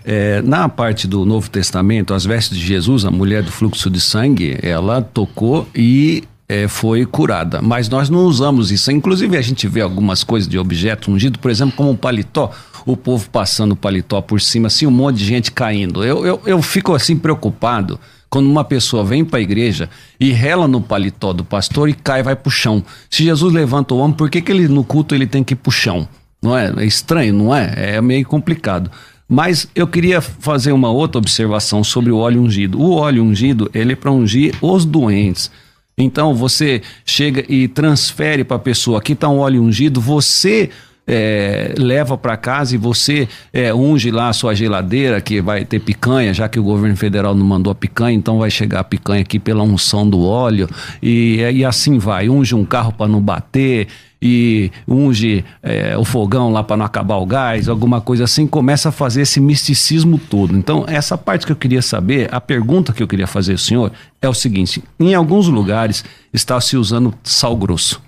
É, 0.05 0.41
na 0.41 0.69
parte 0.69 1.05
do 1.05 1.25
Novo 1.25 1.49
Testamento, 1.49 2.13
as 2.13 2.23
vestes 2.23 2.57
de 2.57 2.65
Jesus, 2.65 3.03
a 3.03 3.11
mulher 3.11 3.43
do 3.43 3.51
fluxo 3.51 3.89
de 3.89 3.99
sangue, 3.99 4.57
ela 4.61 5.01
tocou 5.01 5.67
e 5.75 6.23
é, 6.47 6.67
foi 6.67 7.05
curada. 7.05 7.61
Mas 7.61 7.89
nós 7.89 8.09
não 8.09 8.25
usamos 8.25 8.71
isso. 8.71 8.91
Inclusive, 8.91 9.37
a 9.37 9.41
gente 9.41 9.67
vê 9.67 9.81
algumas 9.81 10.23
coisas 10.23 10.47
de 10.47 10.57
objeto 10.57 11.11
ungido, 11.11 11.39
por 11.39 11.51
exemplo, 11.51 11.75
como 11.75 11.91
um 11.91 11.95
paletó. 11.95 12.51
O 12.85 12.95
povo 12.95 13.27
passando 13.31 13.71
o 13.71 13.75
paletó 13.75 14.21
por 14.21 14.39
cima, 14.39 14.67
assim, 14.67 14.85
um 14.85 14.91
monte 14.91 15.17
de 15.17 15.25
gente 15.25 15.51
caindo. 15.51 16.03
Eu, 16.03 16.25
eu, 16.25 16.41
eu 16.45 16.61
fico 16.61 16.93
assim 16.93 17.17
preocupado 17.17 17.99
quando 18.29 18.47
uma 18.47 18.63
pessoa 18.63 19.03
vem 19.03 19.25
para 19.25 19.39
a 19.39 19.41
igreja 19.41 19.89
e 20.19 20.31
rela 20.31 20.67
no 20.67 20.81
paletó 20.81 21.33
do 21.33 21.43
pastor 21.43 21.89
e 21.89 21.93
cai 21.93 22.21
vai 22.21 22.35
pro 22.35 22.51
chão. 22.51 22.83
Se 23.09 23.23
Jesus 23.23 23.53
levanta 23.53 23.95
o 23.95 23.97
homem, 23.97 24.15
por 24.15 24.29
que, 24.29 24.39
que 24.41 24.51
ele 24.51 24.67
no 24.67 24.83
culto 24.83 25.15
ele 25.15 25.25
tem 25.25 25.43
que 25.43 25.53
ir 25.53 25.57
pro 25.57 25.71
chão? 25.71 26.07
Não 26.41 26.55
é? 26.55 26.71
É 26.77 26.85
estranho, 26.85 27.33
não 27.33 27.55
é? 27.55 27.95
É 27.95 28.01
meio 28.01 28.25
complicado. 28.25 28.91
Mas 29.27 29.67
eu 29.73 29.87
queria 29.87 30.21
fazer 30.21 30.71
uma 30.71 30.91
outra 30.91 31.17
observação 31.17 31.83
sobre 31.83 32.11
o 32.11 32.17
óleo 32.17 32.41
ungido. 32.41 32.79
O 32.79 32.91
óleo 32.91 33.23
ungido, 33.23 33.69
ele 33.73 33.93
é 33.93 33.95
para 33.95 34.11
ungir 34.11 34.53
os 34.61 34.85
doentes. 34.85 35.49
Então 35.97 36.33
você 36.33 36.81
chega 37.05 37.45
e 37.47 37.67
transfere 37.67 38.43
para 38.43 38.57
a 38.57 38.59
pessoa, 38.59 38.99
aqui 38.99 39.13
está 39.13 39.29
um 39.29 39.39
óleo 39.39 39.63
ungido, 39.63 40.01
você 40.01 40.69
é, 41.07 41.73
leva 41.77 42.17
para 42.17 42.35
casa 42.35 42.75
e 42.75 42.77
você 42.77 43.27
é, 43.53 43.73
unge 43.73 44.11
lá 44.11 44.29
a 44.29 44.33
sua 44.33 44.53
geladeira, 44.53 45.21
que 45.21 45.41
vai 45.41 45.63
ter 45.63 45.79
picanha, 45.79 46.33
já 46.33 46.49
que 46.49 46.59
o 46.59 46.63
governo 46.63 46.97
federal 46.97 47.35
não 47.35 47.45
mandou 47.45 47.71
a 47.71 47.75
picanha, 47.75 48.17
então 48.17 48.39
vai 48.39 48.49
chegar 48.49 48.79
a 48.79 48.83
picanha 48.83 49.21
aqui 49.21 49.39
pela 49.39 49.63
unção 49.63 50.09
do 50.09 50.21
óleo, 50.23 50.67
e, 51.01 51.37
e 51.53 51.63
assim 51.63 51.97
vai. 51.97 52.27
Unge 52.27 52.55
um 52.55 52.65
carro 52.65 52.91
para 52.91 53.07
não 53.07 53.21
bater, 53.21 53.87
e 54.27 54.71
unge 54.87 55.45
é, 55.61 55.95
o 55.95 56.03
fogão 56.03 56.51
lá 56.51 56.63
para 56.63 56.75
não 56.77 56.85
acabar 56.85 57.17
o 57.17 57.25
gás, 57.27 57.69
alguma 57.69 58.01
coisa 58.01 58.23
assim, 58.23 58.47
começa 58.47 58.89
a 58.89 58.91
fazer 58.91 59.21
esse 59.21 59.39
misticismo 59.39 60.17
todo. 60.17 60.57
Então, 60.57 60.83
essa 60.87 61.15
parte 61.15 61.45
que 61.45 61.51
eu 61.51 61.55
queria 61.55 61.81
saber, 61.83 62.27
a 62.33 62.41
pergunta 62.41 62.91
que 62.91 63.03
eu 63.03 63.07
queria 63.07 63.27
fazer 63.27 63.51
ao 63.51 63.57
senhor 63.59 63.91
é 64.19 64.27
o 64.27 64.33
seguinte: 64.33 64.83
em 64.99 65.13
alguns 65.13 65.47
lugares 65.47 66.03
está 66.33 66.59
se 66.59 66.75
usando 66.75 67.13
sal 67.23 67.55
grosso. 67.55 68.01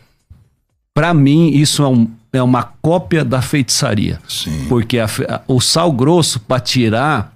Para 0.94 1.14
mim, 1.14 1.50
isso 1.50 1.84
é, 1.84 1.88
um- 1.88 2.08
é 2.34 2.42
uma 2.42 2.64
cópia 2.82 3.24
da 3.24 3.42
feitiçaria. 3.42 4.20
Sim. 4.28 4.66
Porque 4.68 4.98
a 4.98 5.08
o 5.48 5.62
sal 5.62 5.92
grosso, 5.92 6.40
para 6.40 6.60
tirar 6.60 7.34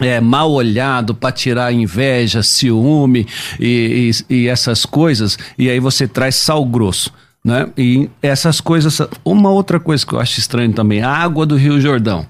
é, 0.00 0.20
mal 0.20 0.52
olhado, 0.52 1.12
para 1.14 1.32
tirar 1.32 1.72
inveja, 1.72 2.42
ciúme 2.42 3.26
e, 3.58 4.12
e- 4.30 4.34
e 4.42 4.46
essas 4.48 4.86
coisas, 4.86 5.36
e 5.58 5.68
aí 5.68 5.80
você 5.80 6.06
traz 6.06 6.36
sal 6.36 6.64
grosso. 6.64 7.12
Né? 7.44 7.68
E 7.76 8.10
essas 8.22 8.60
coisas. 8.60 9.00
Uma 9.24 9.50
outra 9.50 9.78
coisa 9.78 10.04
que 10.06 10.12
eu 10.12 10.20
acho 10.20 10.38
estranho 10.38 10.72
também: 10.72 11.02
a 11.02 11.10
água 11.10 11.46
do 11.46 11.56
Rio 11.56 11.80
Jordão. 11.80 12.26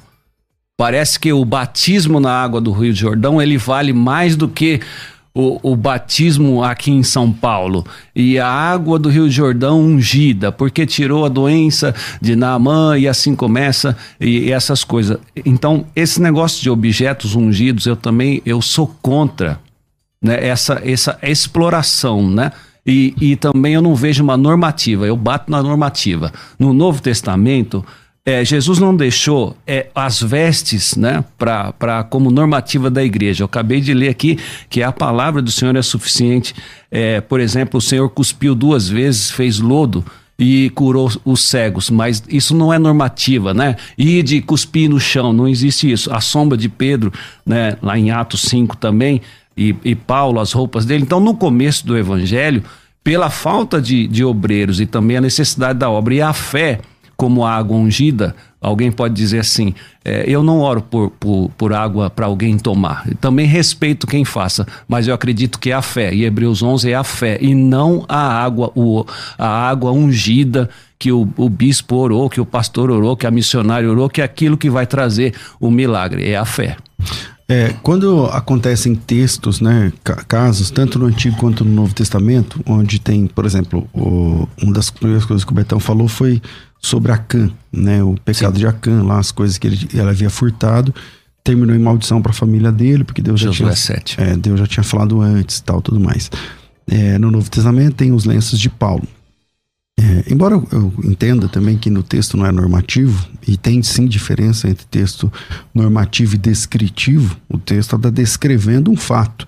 Parece 0.76 1.18
que 1.18 1.32
o 1.32 1.44
batismo 1.44 2.20
na 2.20 2.30
água 2.30 2.60
do 2.60 2.70
Rio 2.70 2.94
Jordão 2.94 3.42
ele 3.42 3.58
vale 3.58 3.92
mais 3.92 4.36
do 4.36 4.48
que 4.48 4.80
o, 5.34 5.72
o 5.72 5.76
batismo 5.76 6.64
aqui 6.64 6.90
em 6.90 7.02
São 7.02 7.32
Paulo. 7.32 7.86
E 8.14 8.38
a 8.38 8.48
água 8.48 8.98
do 8.98 9.08
Rio 9.08 9.30
Jordão 9.30 9.80
ungida, 9.80 10.50
porque 10.50 10.84
tirou 10.84 11.24
a 11.24 11.28
doença 11.28 11.94
de 12.20 12.34
Naamã 12.34 12.98
e 12.98 13.06
assim 13.06 13.36
começa 13.36 13.96
e, 14.20 14.46
e 14.46 14.52
essas 14.52 14.82
coisas. 14.82 15.18
Então, 15.44 15.86
esse 15.94 16.20
negócio 16.20 16.62
de 16.62 16.70
objetos 16.70 17.36
ungidos, 17.36 17.86
eu 17.86 17.96
também 17.96 18.42
eu 18.44 18.60
sou 18.60 18.88
contra 19.00 19.60
né, 20.20 20.44
essa, 20.44 20.82
essa 20.84 21.18
exploração, 21.22 22.28
né? 22.28 22.50
E, 22.88 23.14
e 23.20 23.36
também 23.36 23.74
eu 23.74 23.82
não 23.82 23.94
vejo 23.94 24.24
uma 24.24 24.34
normativa, 24.34 25.06
eu 25.06 25.14
bato 25.14 25.50
na 25.50 25.62
normativa. 25.62 26.32
No 26.58 26.72
Novo 26.72 27.02
Testamento, 27.02 27.84
é, 28.24 28.42
Jesus 28.42 28.78
não 28.78 28.96
deixou 28.96 29.54
é, 29.66 29.88
as 29.94 30.22
vestes 30.22 30.96
né, 30.96 31.22
pra, 31.36 31.70
pra, 31.74 32.02
como 32.02 32.30
normativa 32.30 32.88
da 32.88 33.04
igreja. 33.04 33.42
Eu 33.42 33.44
acabei 33.44 33.82
de 33.82 33.92
ler 33.92 34.08
aqui 34.08 34.38
que 34.70 34.82
a 34.82 34.90
palavra 34.90 35.42
do 35.42 35.50
Senhor 35.50 35.76
é 35.76 35.82
suficiente. 35.82 36.54
É, 36.90 37.20
por 37.20 37.40
exemplo, 37.40 37.76
o 37.76 37.80
Senhor 37.82 38.08
cuspiu 38.08 38.54
duas 38.54 38.88
vezes, 38.88 39.30
fez 39.30 39.58
lodo 39.58 40.02
e 40.38 40.70
curou 40.70 41.12
os 41.26 41.42
cegos, 41.42 41.90
mas 41.90 42.22
isso 42.26 42.54
não 42.54 42.72
é 42.72 42.78
normativa, 42.78 43.52
né? 43.52 43.76
E 43.98 44.22
de 44.22 44.40
cuspir 44.40 44.88
no 44.88 44.98
chão, 44.98 45.32
não 45.32 45.46
existe 45.46 45.90
isso. 45.90 46.10
A 46.10 46.22
sombra 46.22 46.56
de 46.56 46.70
Pedro, 46.70 47.12
né, 47.44 47.76
lá 47.82 47.98
em 47.98 48.12
Atos 48.12 48.42
5 48.42 48.76
também, 48.78 49.20
e, 49.58 49.76
e 49.84 49.94
Paulo, 49.94 50.38
as 50.38 50.52
roupas 50.52 50.86
dele. 50.86 51.02
Então, 51.02 51.18
no 51.18 51.34
começo 51.34 51.86
do 51.86 51.98
evangelho, 51.98 52.62
pela 53.02 53.28
falta 53.28 53.80
de, 53.80 54.06
de 54.06 54.24
obreiros 54.24 54.80
e 54.80 54.86
também 54.86 55.16
a 55.16 55.20
necessidade 55.20 55.78
da 55.78 55.90
obra 55.90 56.14
e 56.14 56.22
a 56.22 56.32
fé 56.32 56.80
como 57.16 57.44
água 57.44 57.76
ungida, 57.76 58.36
alguém 58.60 58.92
pode 58.92 59.14
dizer 59.14 59.40
assim: 59.40 59.74
é, 60.04 60.24
eu 60.28 60.42
não 60.42 60.60
oro 60.60 60.80
por, 60.80 61.10
por, 61.10 61.50
por 61.56 61.72
água 61.72 62.08
para 62.08 62.26
alguém 62.26 62.56
tomar. 62.56 63.04
também 63.20 63.44
respeito 63.44 64.06
quem 64.06 64.24
faça, 64.24 64.64
mas 64.86 65.08
eu 65.08 65.14
acredito 65.14 65.58
que 65.58 65.70
é 65.70 65.74
a 65.74 65.82
fé. 65.82 66.14
E 66.14 66.24
Hebreus 66.24 66.62
11 66.62 66.90
é 66.90 66.94
a 66.94 67.02
fé 67.02 67.36
e 67.40 67.54
não 67.54 68.04
a 68.08 68.44
água, 68.44 68.70
o, 68.76 69.04
a 69.36 69.68
água 69.68 69.90
ungida 69.90 70.70
que 70.96 71.10
o, 71.10 71.28
o 71.36 71.48
bispo 71.48 71.96
orou, 71.96 72.30
que 72.30 72.40
o 72.40 72.46
pastor 72.46 72.90
orou, 72.90 73.16
que 73.16 73.26
a 73.26 73.30
missionária 73.30 73.90
orou, 73.90 74.08
que 74.08 74.20
é 74.20 74.24
aquilo 74.24 74.56
que 74.56 74.70
vai 74.70 74.86
trazer 74.86 75.34
o 75.58 75.70
milagre. 75.70 76.28
É 76.28 76.36
a 76.36 76.44
fé. 76.44 76.76
É, 77.50 77.74
quando 77.82 78.26
acontecem 78.26 78.94
textos, 78.94 79.58
né, 79.58 79.90
casos, 80.26 80.70
tanto 80.70 80.98
no 80.98 81.06
Antigo 81.06 81.34
quanto 81.38 81.64
no 81.64 81.72
Novo 81.72 81.94
Testamento, 81.94 82.60
onde 82.66 83.00
tem, 83.00 83.26
por 83.26 83.46
exemplo, 83.46 83.88
o, 83.94 84.46
uma 84.62 84.72
das 84.74 84.90
primeiras 84.90 85.24
coisas 85.24 85.44
que 85.44 85.52
o 85.52 85.54
Betão 85.54 85.80
falou 85.80 86.08
foi 86.08 86.42
sobre 86.78 87.10
Acã, 87.10 87.50
né? 87.72 88.02
O 88.02 88.16
pecado 88.22 88.54
Sim. 88.54 88.60
de 88.60 88.66
Acã, 88.66 89.02
lá 89.02 89.18
as 89.18 89.32
coisas 89.32 89.56
que 89.56 89.66
ele, 89.66 89.88
ela 89.94 90.10
havia 90.10 90.28
furtado, 90.28 90.94
terminou 91.42 91.74
em 91.74 91.78
maldição 91.78 92.20
para 92.20 92.32
a 92.32 92.34
família 92.34 92.70
dele, 92.70 93.02
porque 93.02 93.22
Deus 93.22 93.40
já 93.40 93.50
tinha, 93.50 93.74
7. 93.74 94.20
É, 94.20 94.36
Deus 94.36 94.60
já 94.60 94.66
tinha 94.66 94.84
falado 94.84 95.20
antes, 95.22 95.58
tal, 95.60 95.80
tudo 95.80 95.98
mais. 95.98 96.30
É, 96.86 97.18
no 97.18 97.30
Novo 97.30 97.50
Testamento 97.50 97.94
tem 97.94 98.12
os 98.12 98.26
lenços 98.26 98.60
de 98.60 98.68
Paulo. 98.68 99.08
É, 100.00 100.32
embora 100.32 100.54
eu 100.54 100.92
entenda 101.02 101.48
também 101.48 101.76
que 101.76 101.90
no 101.90 102.04
texto 102.04 102.36
não 102.36 102.46
é 102.46 102.52
normativo, 102.52 103.28
e 103.46 103.56
tem 103.56 103.82
sim 103.82 104.06
diferença 104.06 104.68
entre 104.68 104.86
texto 104.86 105.32
normativo 105.74 106.36
e 106.36 106.38
descritivo, 106.38 107.36
o 107.48 107.58
texto 107.58 107.96
está 107.96 108.08
descrevendo 108.08 108.92
um 108.92 108.96
fato 108.96 109.44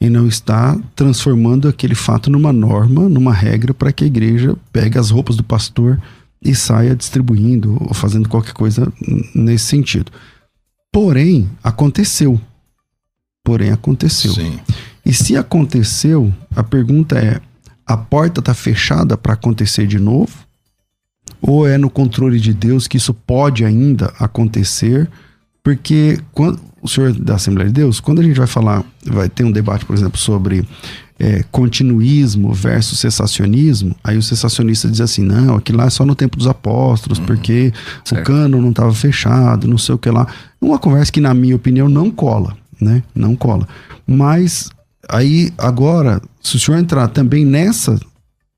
e 0.00 0.08
não 0.08 0.26
está 0.26 0.80
transformando 0.96 1.68
aquele 1.68 1.94
fato 1.94 2.30
numa 2.30 2.50
norma, 2.50 3.10
numa 3.10 3.34
regra 3.34 3.74
para 3.74 3.92
que 3.92 4.04
a 4.04 4.06
igreja 4.06 4.56
pegue 4.72 4.98
as 4.98 5.10
roupas 5.10 5.36
do 5.36 5.44
pastor 5.44 6.00
e 6.42 6.54
saia 6.54 6.96
distribuindo 6.96 7.76
ou 7.78 7.92
fazendo 7.92 8.26
qualquer 8.26 8.54
coisa 8.54 8.90
nesse 9.34 9.66
sentido. 9.66 10.10
Porém, 10.90 11.50
aconteceu. 11.62 12.40
Porém, 13.44 13.70
aconteceu. 13.70 14.32
Sim. 14.32 14.58
E 15.04 15.12
se 15.12 15.36
aconteceu, 15.36 16.32
a 16.56 16.62
pergunta 16.62 17.18
é: 17.18 17.40
a 17.90 17.96
porta 17.96 18.38
está 18.38 18.54
fechada 18.54 19.16
para 19.16 19.32
acontecer 19.32 19.84
de 19.84 19.98
novo? 19.98 20.32
Ou 21.42 21.66
é 21.66 21.76
no 21.76 21.90
controle 21.90 22.38
de 22.38 22.54
Deus 22.54 22.86
que 22.86 22.96
isso 22.96 23.12
pode 23.12 23.64
ainda 23.64 24.12
acontecer? 24.18 25.10
Porque 25.60 26.20
quando 26.30 26.60
o 26.80 26.88
senhor 26.88 27.12
da 27.12 27.34
Assembleia 27.34 27.68
de 27.68 27.74
Deus, 27.74 27.98
quando 27.98 28.20
a 28.20 28.22
gente 28.22 28.38
vai 28.38 28.46
falar, 28.46 28.84
vai 29.04 29.28
ter 29.28 29.42
um 29.42 29.50
debate, 29.50 29.84
por 29.84 29.94
exemplo, 29.94 30.18
sobre 30.18 30.64
é, 31.18 31.42
continuismo 31.50 32.52
versus 32.52 33.00
cessacionismo, 33.00 33.96
aí 34.04 34.16
o 34.16 34.22
cessacionista 34.22 34.88
diz 34.88 35.00
assim: 35.00 35.24
não, 35.24 35.56
aquilo 35.56 35.78
lá 35.78 35.86
é 35.86 35.90
só 35.90 36.06
no 36.06 36.14
tempo 36.14 36.36
dos 36.36 36.46
apóstolos, 36.46 37.18
uhum. 37.18 37.26
porque 37.26 37.72
certo. 38.04 38.22
o 38.22 38.24
cano 38.24 38.62
não 38.62 38.70
estava 38.70 38.94
fechado, 38.94 39.66
não 39.66 39.78
sei 39.78 39.96
o 39.96 39.98
que 39.98 40.10
lá. 40.10 40.28
Uma 40.60 40.78
conversa 40.78 41.10
que, 41.10 41.20
na 41.20 41.34
minha 41.34 41.56
opinião, 41.56 41.88
não 41.88 42.08
cola, 42.08 42.56
né? 42.80 43.02
Não 43.14 43.34
cola. 43.34 43.66
Mas 44.06 44.70
aí, 45.08 45.52
agora, 45.58 46.20
se 46.42 46.56
o 46.56 46.60
senhor 46.60 46.78
entrar 46.78 47.08
também 47.08 47.44
nessa. 47.44 47.98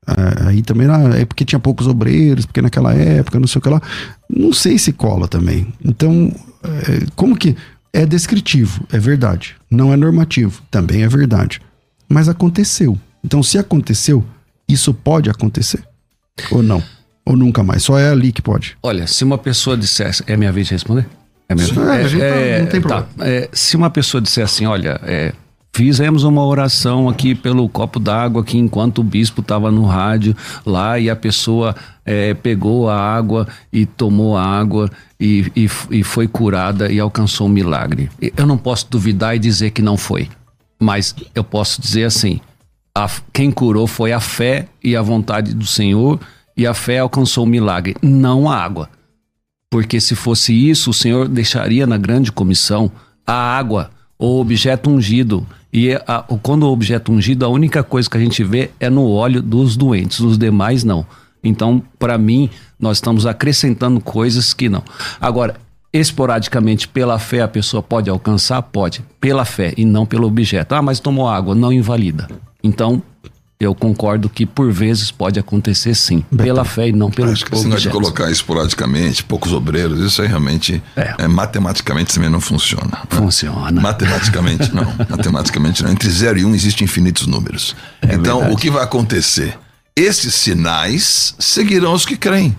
É, 0.05 0.49
aí 0.49 0.61
também 0.61 0.87
é 1.17 1.23
porque 1.25 1.45
tinha 1.45 1.59
poucos 1.59 1.87
obreiros, 1.87 2.45
porque 2.45 2.61
naquela 2.61 2.93
época, 2.93 3.39
não 3.39 3.47
sei 3.47 3.59
o 3.59 3.61
que 3.61 3.69
lá. 3.69 3.81
Não 4.29 4.51
sei 4.51 4.77
se 4.77 4.91
cola 4.91 5.27
também. 5.27 5.73
Então, 5.83 6.31
é, 6.63 7.05
como 7.15 7.35
que. 7.35 7.55
É 7.95 8.07
descritivo, 8.07 8.83
é 8.91 8.97
verdade. 8.97 9.55
Não 9.69 9.93
é 9.93 9.95
normativo, 9.95 10.63
também 10.71 11.03
é 11.03 11.07
verdade 11.07 11.61
mas 12.13 12.29
aconteceu. 12.29 12.97
Então, 13.23 13.41
se 13.41 13.57
aconteceu, 13.57 14.23
isso 14.67 14.93
pode 14.93 15.29
acontecer? 15.29 15.83
Ou 16.51 16.61
não? 16.61 16.81
Ou 17.25 17.35
nunca 17.35 17.63
mais? 17.63 17.83
Só 17.83 17.97
é 17.97 18.09
ali 18.09 18.31
que 18.31 18.41
pode. 18.41 18.77
Olha, 18.83 19.07
se 19.07 19.23
uma 19.23 19.37
pessoa 19.37 19.75
dissesse. 19.75 20.23
É 20.27 20.37
minha 20.37 20.51
vez 20.51 20.67
de 20.67 20.73
responder? 20.73 21.07
É 21.49 21.55
mesmo? 21.55 21.81
É, 21.89 22.03
é, 22.03 22.49
é, 22.49 22.61
não 22.61 22.67
tem 22.67 22.81
tá. 22.81 23.01
problema. 23.01 23.41
Tá, 23.41 23.47
se 23.53 23.75
uma 23.75 23.89
pessoa 23.89 24.21
disser 24.21 24.43
assim, 24.43 24.65
olha, 24.65 24.99
é, 25.03 25.33
fizemos 25.75 26.23
uma 26.23 26.45
oração 26.45 27.09
aqui 27.09 27.33
pelo 27.33 27.67
copo 27.67 27.99
d'água 27.99 28.41
aqui 28.41 28.57
enquanto 28.57 28.99
o 28.99 29.03
bispo 29.03 29.41
estava 29.41 29.71
no 29.71 29.85
rádio 29.85 30.35
lá 30.65 30.99
e 30.99 31.09
a 31.09 31.15
pessoa 31.15 31.75
é, 32.05 32.33
pegou 32.33 32.89
a 32.89 32.97
água 32.97 33.47
e 33.71 33.85
tomou 33.85 34.37
a 34.37 34.43
água 34.43 34.89
e, 35.19 35.51
e, 35.55 35.69
e 35.89 36.03
foi 36.03 36.27
curada 36.27 36.91
e 36.91 36.99
alcançou 36.99 37.47
um 37.47 37.49
milagre. 37.49 38.09
Eu 38.37 38.45
não 38.45 38.57
posso 38.57 38.87
duvidar 38.89 39.35
e 39.35 39.39
dizer 39.39 39.71
que 39.71 39.81
não 39.81 39.97
foi. 39.97 40.29
Mas 40.79 41.15
eu 41.33 41.43
posso 41.43 41.81
dizer 41.81 42.03
assim: 42.03 42.41
a, 42.93 43.09
quem 43.31 43.51
curou 43.51 43.87
foi 43.87 44.11
a 44.11 44.19
fé 44.19 44.67
e 44.83 44.95
a 44.95 45.01
vontade 45.01 45.53
do 45.53 45.65
Senhor, 45.65 46.19
e 46.55 46.67
a 46.67 46.73
fé 46.73 46.99
alcançou 46.99 47.45
o 47.45 47.47
milagre, 47.47 47.95
não 48.01 48.49
a 48.49 48.57
água. 48.57 48.89
Porque 49.69 49.99
se 49.99 50.13
fosse 50.13 50.53
isso, 50.53 50.91
o 50.91 50.93
Senhor 50.93 51.27
deixaria 51.27 51.87
na 51.87 51.97
grande 51.97 52.31
comissão 52.31 52.91
a 53.25 53.33
água, 53.33 53.89
o 54.17 54.39
objeto 54.39 54.89
ungido. 54.89 55.45
E 55.71 55.93
a, 56.07 56.23
quando 56.41 56.63
o 56.63 56.71
objeto 56.71 57.11
ungido, 57.11 57.45
a 57.45 57.49
única 57.49 57.83
coisa 57.83 58.09
que 58.09 58.17
a 58.17 58.19
gente 58.19 58.43
vê 58.43 58.71
é 58.79 58.89
no 58.89 59.09
óleo 59.09 59.41
dos 59.41 59.75
doentes, 59.75 60.19
os 60.19 60.37
demais 60.37 60.83
não. 60.83 61.05
Então, 61.43 61.83
para 61.99 62.17
mim, 62.17 62.49
nós 62.79 62.97
estamos 62.97 63.25
acrescentando 63.25 63.99
coisas 63.99 64.53
que 64.53 64.69
não. 64.69 64.83
Agora, 65.19 65.55
esporadicamente 65.91 66.87
pela 66.87 67.19
fé 67.19 67.41
a 67.41 67.47
pessoa 67.47 67.83
pode 67.83 68.09
alcançar? 68.09 68.61
Pode, 68.61 69.03
pela 69.19 69.45
fé 69.45 69.73
e 69.77 69.83
não 69.83 70.05
pelo 70.05 70.27
objeto. 70.27 70.73
Ah, 70.73 70.81
mas 70.81 70.99
tomou 70.99 71.27
água, 71.27 71.53
não 71.53 71.73
invalida. 71.73 72.27
Então, 72.63 73.01
eu 73.65 73.75
concordo 73.75 74.29
que 74.29 74.45
por 74.45 74.71
vezes 74.71 75.11
pode 75.11 75.39
acontecer 75.39 75.95
sim, 75.95 76.23
pela 76.35 76.63
fé 76.63 76.89
e 76.89 76.91
não 76.91 77.09
pelo 77.09 77.31
Acho 77.31 77.45
que 77.45 77.55
objeto. 77.55 77.77
de 77.77 77.89
colocar 77.89 78.29
esporadicamente, 78.31 79.23
poucos 79.23 79.53
obreiros, 79.53 79.99
isso 79.99 80.21
aí 80.21 80.27
realmente, 80.27 80.81
é. 80.95 81.15
É, 81.17 81.27
matematicamente 81.27 82.13
também 82.13 82.29
não 82.29 82.41
funciona. 82.41 82.89
Né? 82.91 83.01
Funciona. 83.09 83.81
Matematicamente 83.81 84.73
não, 84.73 84.85
matematicamente 85.09 85.83
não. 85.83 85.91
Entre 85.91 86.09
0 86.09 86.39
e 86.39 86.45
1 86.45 86.49
um 86.49 86.55
existem 86.55 86.85
infinitos 86.85 87.27
números. 87.27 87.75
É 88.01 88.15
então, 88.15 88.39
verdade. 88.39 88.53
o 88.55 88.57
que 88.57 88.69
vai 88.69 88.83
acontecer? 88.83 89.57
Esses 89.95 90.33
sinais 90.33 91.35
seguirão 91.37 91.93
os 91.93 92.05
que 92.05 92.17
creem. 92.17 92.55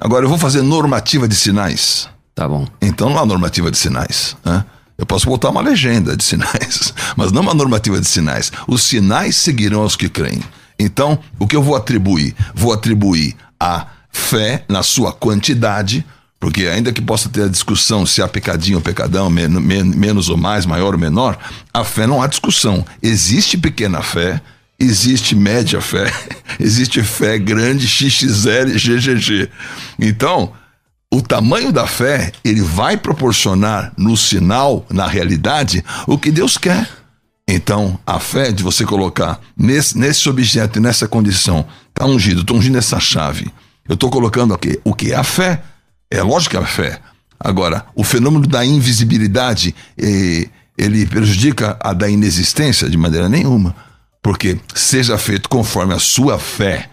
Agora, 0.00 0.24
eu 0.24 0.28
vou 0.28 0.38
fazer 0.38 0.62
normativa 0.62 1.26
de 1.26 1.34
sinais. 1.34 2.08
Tá 2.34 2.46
bom. 2.46 2.66
Então 2.82 3.08
não 3.08 3.18
há 3.18 3.24
normativa 3.24 3.70
de 3.70 3.78
sinais. 3.78 4.36
Né? 4.44 4.64
Eu 4.98 5.04
posso 5.04 5.26
botar 5.26 5.50
uma 5.50 5.60
legenda 5.60 6.16
de 6.16 6.24
sinais, 6.24 6.94
mas 7.16 7.32
não 7.32 7.42
uma 7.42 7.54
normativa 7.54 8.00
de 8.00 8.06
sinais. 8.06 8.50
Os 8.66 8.82
sinais 8.82 9.36
seguirão 9.36 9.82
aos 9.82 9.96
que 9.96 10.08
creem. 10.08 10.42
Então, 10.78 11.18
o 11.38 11.46
que 11.46 11.56
eu 11.56 11.62
vou 11.62 11.76
atribuir? 11.76 12.34
Vou 12.54 12.72
atribuir 12.72 13.36
a 13.58 13.86
fé 14.10 14.64
na 14.68 14.82
sua 14.82 15.12
quantidade, 15.12 16.04
porque 16.40 16.66
ainda 16.66 16.92
que 16.92 17.02
possa 17.02 17.28
ter 17.28 17.44
a 17.44 17.48
discussão 17.48 18.06
se 18.06 18.22
há 18.22 18.28
pecadinho 18.28 18.78
ou 18.78 18.82
pecadão, 18.82 19.28
men 19.28 19.48
men 19.48 19.84
menos 19.84 20.28
ou 20.28 20.36
mais, 20.36 20.66
maior 20.66 20.94
ou 20.94 21.00
menor, 21.00 21.38
a 21.72 21.84
fé 21.84 22.06
não 22.06 22.22
há 22.22 22.26
discussão. 22.26 22.84
Existe 23.02 23.56
pequena 23.56 24.02
fé, 24.02 24.40
existe 24.78 25.34
média 25.34 25.80
fé, 25.80 26.12
existe 26.60 27.02
fé 27.02 27.38
grande, 27.38 27.86
XXL, 27.86 28.76
GGG. 28.76 29.50
Então, 29.98 30.52
o 31.12 31.22
tamanho 31.22 31.72
da 31.72 31.86
fé, 31.86 32.32
ele 32.44 32.60
vai 32.60 32.96
proporcionar 32.96 33.92
no 33.96 34.16
sinal, 34.16 34.84
na 34.90 35.06
realidade, 35.06 35.84
o 36.06 36.18
que 36.18 36.30
Deus 36.30 36.58
quer. 36.58 36.88
Então, 37.48 37.98
a 38.04 38.18
fé 38.18 38.50
de 38.50 38.62
você 38.62 38.84
colocar 38.84 39.40
nesse, 39.56 39.96
nesse 39.96 40.28
objeto 40.28 40.78
e 40.78 40.82
nessa 40.82 41.06
condição, 41.06 41.64
tá 41.94 42.04
ungido, 42.04 42.40
estou 42.40 42.56
ungindo 42.56 42.76
essa 42.76 42.98
chave. 42.98 43.52
Eu 43.88 43.94
estou 43.94 44.10
colocando 44.10 44.52
aqui 44.52 44.80
o 44.82 44.92
que 44.92 45.12
é 45.12 45.14
a 45.14 45.22
fé. 45.22 45.62
É 46.10 46.22
lógico 46.22 46.56
que 46.56 46.62
a 46.62 46.66
fé. 46.66 47.00
Agora, 47.38 47.86
o 47.94 48.02
fenômeno 48.02 48.46
da 48.46 48.64
invisibilidade, 48.64 49.74
eh, 49.96 50.48
ele 50.76 51.06
prejudica 51.06 51.76
a 51.80 51.92
da 51.92 52.08
inexistência 52.08 52.90
de 52.90 52.96
maneira 52.96 53.28
nenhuma. 53.28 53.76
Porque 54.20 54.58
seja 54.74 55.16
feito 55.16 55.48
conforme 55.48 55.94
a 55.94 56.00
sua 56.00 56.36
fé, 56.36 56.90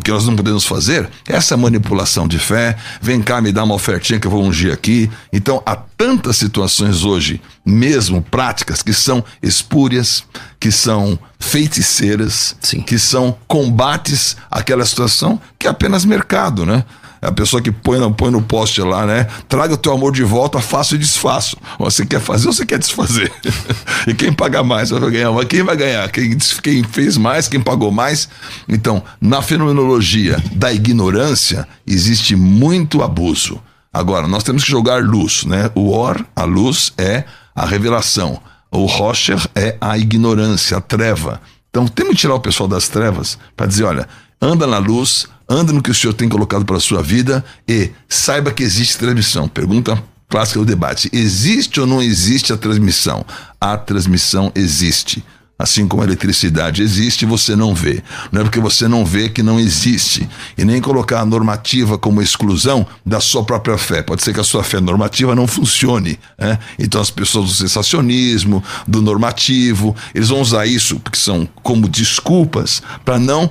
O 0.00 0.02
que 0.02 0.10
nós 0.10 0.26
não 0.26 0.34
podemos 0.34 0.64
fazer 0.64 1.10
é 1.28 1.36
essa 1.36 1.58
manipulação 1.58 2.26
de 2.26 2.38
fé. 2.38 2.74
Vem 3.02 3.20
cá, 3.20 3.38
me 3.38 3.52
dá 3.52 3.62
uma 3.62 3.74
ofertinha 3.74 4.18
que 4.18 4.26
eu 4.26 4.30
vou 4.30 4.42
ungir 4.42 4.72
aqui. 4.72 5.10
Então, 5.30 5.62
há 5.66 5.76
tantas 5.76 6.38
situações 6.38 7.04
hoje, 7.04 7.38
mesmo 7.66 8.22
práticas, 8.22 8.82
que 8.82 8.94
são 8.94 9.22
espúrias, 9.42 10.24
que 10.58 10.72
são 10.72 11.18
feiticeiras, 11.38 12.56
Sim. 12.62 12.80
que 12.80 12.98
são 12.98 13.36
combates 13.46 14.38
àquela 14.50 14.86
situação, 14.86 15.38
que 15.58 15.66
é 15.66 15.70
apenas 15.70 16.06
mercado, 16.06 16.64
né? 16.64 16.82
É 17.22 17.26
a 17.26 17.32
pessoa 17.32 17.60
que 17.60 17.70
põe, 17.70 17.98
no- 17.98 18.12
põe 18.14 18.30
no 18.30 18.40
poste 18.40 18.80
lá, 18.80 19.04
né? 19.04 19.26
Traga 19.48 19.74
o 19.74 19.76
teu 19.76 19.92
amor 19.92 20.10
de 20.12 20.22
volta, 20.22 20.58
faço 20.60 20.94
e 20.94 20.98
desfaço. 20.98 21.56
Você 21.78 22.06
quer 22.06 22.20
fazer 22.20 22.46
ou 22.48 22.52
você 22.52 22.64
quer 22.64 22.78
desfazer? 22.78 23.30
e 24.08 24.14
quem 24.14 24.32
paga 24.32 24.62
mais 24.62 24.88
vai 24.90 25.10
ganhar. 25.10 25.30
Mas 25.32 25.44
quem 25.46 25.62
vai 25.62 25.76
ganhar? 25.76 26.10
Quem, 26.10 26.36
quem 26.62 26.82
fez 26.82 27.16
mais, 27.18 27.46
quem 27.48 27.60
pagou 27.60 27.90
mais? 27.90 28.28
Então, 28.68 29.02
na 29.20 29.42
fenomenologia 29.42 30.42
da 30.52 30.72
ignorância, 30.72 31.68
existe 31.86 32.34
muito 32.34 33.02
abuso. 33.02 33.60
Agora, 33.92 34.26
nós 34.28 34.42
temos 34.44 34.64
que 34.64 34.70
jogar 34.70 35.02
luz, 35.02 35.44
né? 35.44 35.70
O 35.74 35.90
or, 35.90 36.24
a 36.34 36.44
luz, 36.44 36.92
é 36.96 37.24
a 37.54 37.66
revelação. 37.66 38.40
O 38.70 38.86
Rocher 38.86 39.38
é 39.54 39.76
a 39.80 39.98
ignorância, 39.98 40.76
a 40.76 40.80
treva. 40.80 41.40
Então 41.68 41.86
temos 41.86 42.12
que 42.14 42.20
tirar 42.20 42.34
o 42.34 42.40
pessoal 42.40 42.68
das 42.68 42.88
trevas 42.88 43.36
para 43.56 43.66
dizer, 43.66 43.84
olha, 43.84 44.08
anda 44.40 44.66
na 44.66 44.78
luz, 44.78 45.26
anda 45.50 45.72
no 45.72 45.82
que 45.82 45.90
o 45.90 45.94
Senhor 45.94 46.14
tem 46.14 46.28
colocado 46.28 46.64
para 46.64 46.76
a 46.76 46.80
sua 46.80 47.02
vida 47.02 47.44
e 47.68 47.90
saiba 48.08 48.52
que 48.52 48.62
existe 48.62 48.96
transmissão. 48.96 49.48
Pergunta 49.48 50.00
clássica 50.28 50.60
do 50.60 50.64
debate: 50.64 51.10
existe 51.12 51.80
ou 51.80 51.86
não 51.86 52.00
existe 52.00 52.52
a 52.52 52.56
transmissão? 52.56 53.26
A 53.60 53.76
transmissão 53.76 54.52
existe. 54.54 55.24
Assim 55.60 55.86
como 55.86 56.02
a 56.02 56.06
eletricidade 56.06 56.82
existe, 56.82 57.26
você 57.26 57.54
não 57.54 57.74
vê. 57.74 58.02
Não 58.32 58.40
é 58.40 58.44
porque 58.44 58.58
você 58.58 58.88
não 58.88 59.04
vê 59.04 59.28
que 59.28 59.42
não 59.42 59.60
existe. 59.60 60.26
E 60.56 60.64
nem 60.64 60.80
colocar 60.80 61.20
a 61.20 61.26
normativa 61.26 61.98
como 61.98 62.22
exclusão 62.22 62.86
da 63.04 63.20
sua 63.20 63.44
própria 63.44 63.76
fé. 63.76 64.00
Pode 64.00 64.22
ser 64.22 64.32
que 64.32 64.40
a 64.40 64.44
sua 64.44 64.64
fé 64.64 64.80
normativa 64.80 65.34
não 65.34 65.46
funcione. 65.46 66.18
Né? 66.38 66.58
Então 66.78 66.98
as 66.98 67.10
pessoas 67.10 67.50
do 67.50 67.54
sensacionismo, 67.54 68.64
do 68.88 69.02
normativo, 69.02 69.94
eles 70.14 70.30
vão 70.30 70.40
usar 70.40 70.64
isso 70.64 70.98
porque 70.98 71.18
são 71.18 71.46
como 71.62 71.86
desculpas 71.90 72.82
para 73.04 73.18
não, 73.18 73.50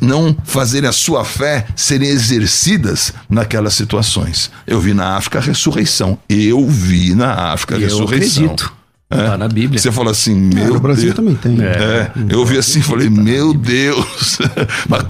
não 0.00 0.36
fazerem 0.44 0.88
a 0.88 0.92
sua 0.92 1.24
fé 1.24 1.66
serem 1.74 2.10
exercidas 2.10 3.12
naquelas 3.28 3.74
situações. 3.74 4.52
Eu 4.68 4.80
vi 4.80 4.94
na 4.94 5.16
África 5.16 5.40
a 5.40 5.42
ressurreição. 5.42 6.16
Eu 6.28 6.64
vi 6.68 7.12
na 7.12 7.52
África 7.52 7.74
a 7.74 7.78
eu 7.78 7.82
ressurreição. 7.82 8.44
acredito. 8.44 8.79
Tá 9.10 9.36
na 9.36 9.48
Bíblia. 9.48 9.80
Você 9.80 9.90
fala 9.90 10.12
assim, 10.12 10.34
meu 10.36 10.74
no 10.74 10.80
Brasil 10.80 11.12
Deus. 11.12 11.16
também 11.16 11.34
tem. 11.34 11.60
É, 11.60 12.12
eu 12.28 12.38
ouvi 12.38 12.56
assim 12.56 12.78
e 12.78 12.82
falei, 12.82 13.10
meu 13.10 13.52
Deus. 13.52 14.38
Mas 14.88 15.02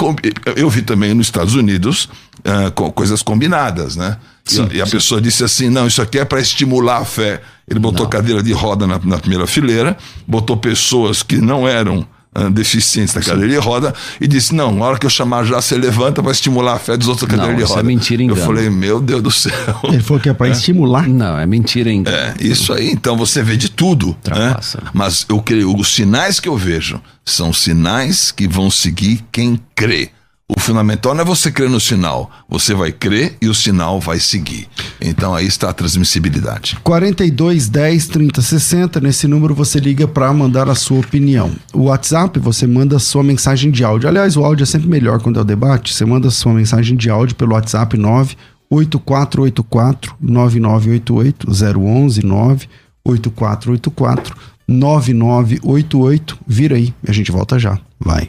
eu 0.57 0.71
vi 0.71 0.81
também 0.81 1.13
nos 1.13 1.27
Estados 1.27 1.55
Unidos 1.55 2.09
co- 2.75 2.91
coisas 2.93 3.23
combinadas, 3.23 3.97
né? 3.97 4.17
E- 4.49 4.53
Sim, 4.55 4.69
e 4.73 4.81
a 4.81 4.87
sim. 4.87 4.93
pessoa 4.93 5.21
disse 5.21 5.45
assim: 5.45 5.69
não, 5.69 5.87
isso 5.87 6.01
aqui 6.01 6.19
é 6.19 6.25
para 6.25 6.41
estimular 6.41 6.97
a 6.99 7.05
fé. 7.05 7.43
Ele 7.69 7.79
botou 7.79 8.07
cadeira 8.09 8.43
de 8.43 8.53
roda 8.55 8.87
na, 8.87 8.99
na 9.05 9.19
primeira 9.19 9.47
fileira, 9.47 9.97
botou 10.27 10.57
pessoas 10.57 11.23
que 11.23 11.37
não 11.37 11.69
eram 11.69 12.07
deficientes 12.53 13.15
na 13.15 13.21
cadeira 13.21 13.49
de 13.51 13.57
roda 13.59 13.93
e 14.21 14.29
disse: 14.29 14.55
não, 14.55 14.73
na 14.73 14.85
hora 14.85 14.99
que 14.99 15.05
eu 15.07 15.11
chamar 15.11 15.45
já, 15.45 15.61
você 15.61 15.77
levanta 15.77 16.23
para 16.23 16.31
estimular 16.33 16.75
a 16.75 16.79
fé 16.79 16.97
dos 16.97 17.09
outros 17.09 17.29
cadeira 17.29 17.55
de 17.57 17.63
isso 17.63 17.73
é 17.73 17.77
roda. 17.77 17.87
mentira 17.89 18.23
e 18.23 18.27
Eu 18.27 18.33
engano. 18.33 18.47
falei: 18.47 18.71
meu 18.71 19.01
Deus 19.01 19.23
do 19.23 19.31
céu. 19.31 19.53
Ele 19.85 20.01
falou 20.01 20.21
que 20.23 20.29
é 20.29 20.35
para 20.35 20.49
estimular. 20.49 21.09
Não, 21.09 21.39
é 21.39 21.45
mentira, 21.47 21.91
hein? 21.91 22.05
É, 22.07 22.35
isso 22.41 22.73
aí, 22.73 22.91
então 22.91 23.17
você 23.17 23.43
vê 23.43 23.57
de 23.57 23.69
tudo. 23.69 24.17
Né? 24.29 24.57
Mas 24.95 25.27
eu 25.29 25.41
creio, 25.43 25.75
os 25.77 25.93
sinais 25.95 26.39
que 26.39 26.49
eu 26.49 26.57
vejo 26.57 27.01
são 27.25 27.53
sinais 27.53 28.31
que 28.31 28.47
vão 28.47 28.71
seguir 28.71 29.25
quem 29.33 29.59
crê. 29.75 30.11
O 30.51 30.59
fundamental 30.59 31.15
não 31.15 31.23
é 31.23 31.25
você 31.25 31.53
crer 31.53 31.71
no 31.71 31.79
sinal, 31.79 32.29
você 32.49 32.75
vai 32.75 32.91
crer 32.91 33.37
e 33.41 33.47
o 33.47 33.55
sinal 33.55 34.01
vai 34.01 34.19
seguir. 34.19 34.67
Então 35.01 35.33
aí 35.33 35.47
está 35.47 35.71
a 35.71 35.73
transmissibilidade. 35.73 36.77
42 36.83 37.69
10 37.69 38.09
30 38.09 38.43
60. 38.43 39.01
Nesse 39.01 39.29
número 39.29 39.55
você 39.55 39.79
liga 39.79 40.09
para 40.09 40.33
mandar 40.33 40.69
a 40.69 40.75
sua 40.75 40.99
opinião. 40.99 41.53
O 41.73 41.85
WhatsApp 41.85 42.41
você 42.41 42.67
manda 42.67 42.99
sua 42.99 43.23
mensagem 43.23 43.71
de 43.71 43.85
áudio. 43.85 44.09
Aliás, 44.09 44.37
o 44.37 44.45
áudio 44.45 44.65
é 44.65 44.67
sempre 44.67 44.89
melhor 44.89 45.23
quando 45.23 45.39
é 45.39 45.43
o 45.43 45.45
debate. 45.45 45.95
Você 45.95 46.05
manda 46.05 46.29
sua 46.31 46.53
mensagem 46.53 46.97
de 46.97 47.09
áudio 47.09 47.37
pelo 47.37 47.53
WhatsApp 47.53 47.97
98484 47.97 50.17
9988 50.21 51.47
011 51.49 52.27
98484 52.27 54.37
9988. 54.67 56.39
Vira 56.45 56.75
aí, 56.75 56.93
a 57.07 57.13
gente 57.13 57.31
volta 57.31 57.57
já. 57.57 57.79
Vai. 58.01 58.29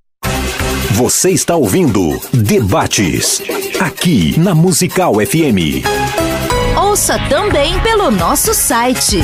Você 1.01 1.31
está 1.31 1.55
ouvindo 1.55 2.21
Debates, 2.31 3.41
aqui 3.79 4.39
na 4.39 4.53
Musical 4.53 5.15
FM. 5.15 5.81
Ouça 6.77 7.17
também 7.27 7.79
pelo 7.79 8.11
nosso 8.11 8.53
site 8.53 9.17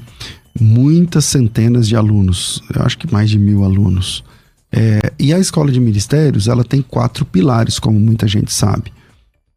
muitas 0.59 1.25
centenas 1.25 1.87
de 1.87 1.95
alunos, 1.95 2.61
eu 2.73 2.83
acho 2.83 2.97
que 2.97 3.11
mais 3.11 3.29
de 3.29 3.39
mil 3.39 3.63
alunos. 3.63 4.23
É, 4.71 5.11
e 5.19 5.33
a 5.33 5.39
Escola 5.39 5.71
de 5.71 5.79
Ministérios, 5.79 6.47
ela 6.47 6.63
tem 6.63 6.81
quatro 6.81 7.25
pilares, 7.25 7.79
como 7.79 7.99
muita 7.99 8.27
gente 8.27 8.53
sabe. 8.53 8.93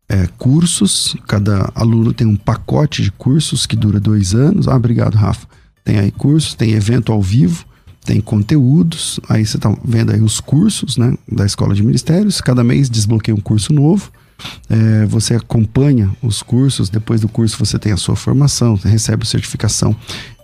É, 0.08 0.26
cursos, 0.38 1.16
cada 1.26 1.70
aluno 1.74 2.12
tem 2.12 2.26
um 2.26 2.36
pacote 2.36 3.02
de 3.02 3.12
cursos 3.12 3.66
que 3.66 3.76
dura 3.76 4.00
dois 4.00 4.34
anos. 4.34 4.66
Ah, 4.66 4.76
obrigado, 4.76 5.14
Rafa. 5.14 5.46
Tem 5.84 5.98
aí 5.98 6.10
cursos, 6.10 6.54
tem 6.54 6.72
evento 6.72 7.12
ao 7.12 7.22
vivo, 7.22 7.64
tem 8.04 8.20
conteúdos. 8.20 9.20
Aí 9.28 9.46
você 9.46 9.56
está 9.56 9.74
vendo 9.84 10.12
aí 10.12 10.20
os 10.20 10.40
cursos 10.40 10.96
né, 10.96 11.16
da 11.30 11.46
Escola 11.46 11.74
de 11.74 11.82
Ministérios. 11.82 12.40
Cada 12.40 12.64
mês 12.64 12.90
desbloqueia 12.90 13.34
um 13.34 13.40
curso 13.40 13.72
novo. 13.72 14.10
É, 14.68 15.06
você 15.06 15.34
acompanha 15.34 16.10
os 16.22 16.42
cursos, 16.42 16.88
depois 16.88 17.20
do 17.20 17.28
curso 17.28 17.58
você 17.58 17.78
tem 17.78 17.92
a 17.92 17.96
sua 17.96 18.16
formação, 18.16 18.74
recebe 18.74 19.26
certificação 19.26 19.94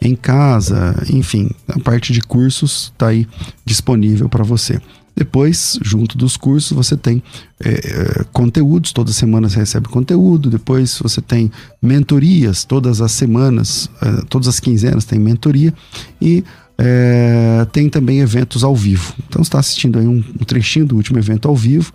em 0.00 0.14
casa, 0.14 0.94
enfim, 1.12 1.50
a 1.68 1.78
parte 1.78 2.12
de 2.12 2.20
cursos 2.20 2.92
está 2.92 3.08
aí 3.08 3.26
disponível 3.64 4.28
para 4.28 4.44
você. 4.44 4.80
Depois, 5.16 5.78
junto 5.82 6.16
dos 6.16 6.36
cursos, 6.36 6.72
você 6.72 6.96
tem 6.96 7.22
é, 7.62 7.70
é, 7.70 8.24
conteúdos, 8.32 8.90
toda 8.90 9.12
semana 9.12 9.50
você 9.50 9.58
recebe 9.58 9.86
conteúdo. 9.86 10.48
Depois 10.48 10.98
você 10.98 11.20
tem 11.20 11.52
mentorias, 11.82 12.64
todas 12.64 13.02
as 13.02 13.12
semanas, 13.12 13.90
é, 14.00 14.22
todas 14.30 14.48
as 14.48 14.58
quinzenas 14.58 15.04
tem 15.04 15.18
mentoria. 15.18 15.74
E 16.22 16.42
é, 16.78 17.66
tem 17.70 17.90
também 17.90 18.20
eventos 18.20 18.64
ao 18.64 18.74
vivo. 18.74 19.12
Então, 19.28 19.42
está 19.42 19.58
assistindo 19.58 19.98
aí 19.98 20.06
um, 20.06 20.24
um, 20.40 20.44
trechinho 20.44 20.86
do 20.86 20.96
último 20.96 21.18
evento 21.18 21.46
ao 21.46 21.54
vivo, 21.54 21.92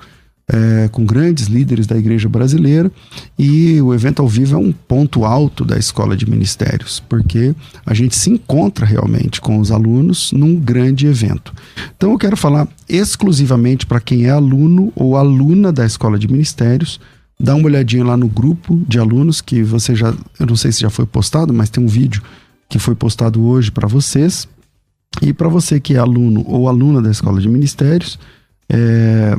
é, 0.48 0.88
com 0.90 1.06
grandes 1.06 1.48
líderes 1.48 1.88
da 1.88 1.98
igreja 1.98 2.30
brasileira, 2.30 2.92
e 3.38 3.82
o 3.82 3.94
evento 3.94 4.22
ao 4.22 4.28
vivo 4.28 4.56
é 4.56 4.60
um 4.60 4.72
ponto 4.72 5.26
alto 5.26 5.66
da 5.66 5.78
escola 5.78 6.16
de 6.16 6.30
ministérios, 6.30 7.04
porque 7.10 7.56
a 7.86 7.94
gente 7.94 8.16
se 8.16 8.30
encontra 8.30 8.86
realmente 8.86 9.42
com 9.42 9.60
os 9.60 9.72
alunos 9.72 10.32
num 10.32 10.56
grande 10.56 11.08
evento. 11.08 11.54
Então, 11.96 12.12
eu 12.12 12.18
quero 12.18 12.38
falar 12.38 12.68
exclusivamente 12.88 13.86
para 13.86 14.00
quem 14.00 14.26
é 14.26 14.30
aluno 14.30 14.92
ou 14.96 15.18
aluna 15.18 15.72
da 15.72 15.86
escola 15.86 16.20
de 16.20 16.28
ministérios 16.28 17.00
dá 17.40 17.54
uma 17.56 17.66
olhadinha 17.66 18.04
lá 18.04 18.16
no 18.16 18.28
grupo 18.28 18.82
de 18.88 19.00
alunos 19.00 19.42
que 19.42 19.62
você 19.62 19.96
já, 19.96 20.14
eu 20.40 20.46
não 20.46 20.56
sei 20.56 20.72
se 20.72 20.82
já 20.82 20.90
foi 20.90 21.06
postado, 21.06 21.54
mas 21.54 21.70
tem 21.70 21.84
um 21.84 21.88
vídeo 21.88 22.22
que 22.70 22.80
foi 22.80 22.96
postado 22.96 23.46
hoje 23.46 23.72
para 23.72 23.88
vocês. 23.88 24.48
E 25.22 25.34
para 25.34 25.48
você 25.48 25.80
que 25.80 25.96
é 25.96 25.98
aluno 25.98 26.44
ou 26.48 26.68
aluna 26.68 27.02
da 27.02 27.10
Escola 27.10 27.40
de 27.40 27.48
Ministérios, 27.48 28.20
é, 28.70 29.38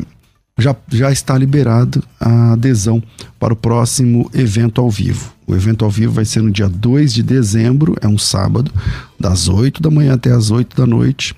já, 0.58 0.74
já 0.88 1.12
está 1.12 1.36
liberado 1.36 2.02
a 2.18 2.52
adesão 2.52 3.02
para 3.38 3.52
o 3.52 3.56
próximo 3.56 4.30
evento 4.32 4.80
ao 4.80 4.90
vivo. 4.90 5.32
O 5.46 5.54
evento 5.54 5.84
ao 5.84 5.90
vivo 5.90 6.14
vai 6.14 6.24
ser 6.24 6.42
no 6.42 6.50
dia 6.50 6.68
2 6.68 7.12
de 7.12 7.22
dezembro, 7.22 7.94
é 8.00 8.08
um 8.08 8.18
sábado, 8.18 8.72
das 9.20 9.48
8 9.48 9.80
da 9.82 9.90
manhã 9.90 10.14
até 10.14 10.32
as 10.32 10.50
8 10.50 10.76
da 10.76 10.86
noite. 10.86 11.34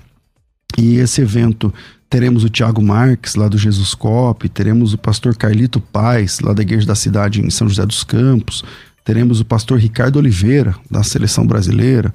E 0.77 0.95
esse 0.95 1.21
evento 1.21 1.73
teremos 2.09 2.43
o 2.43 2.49
Tiago 2.49 2.81
Marques, 2.81 3.35
lá 3.35 3.47
do 3.47 3.57
Jesus 3.57 3.93
Cop, 3.93 4.47
teremos 4.49 4.93
o 4.93 4.97
pastor 4.97 5.35
Carlito 5.35 5.79
Paz, 5.79 6.39
lá 6.39 6.53
da 6.53 6.63
Igreja 6.63 6.87
da 6.87 6.95
Cidade 6.95 7.41
em 7.41 7.49
São 7.49 7.69
José 7.69 7.85
dos 7.85 8.03
Campos, 8.03 8.63
teremos 9.03 9.39
o 9.39 9.45
pastor 9.45 9.77
Ricardo 9.77 10.17
Oliveira, 10.17 10.75
da 10.89 11.03
Seleção 11.03 11.45
Brasileira, 11.45 12.11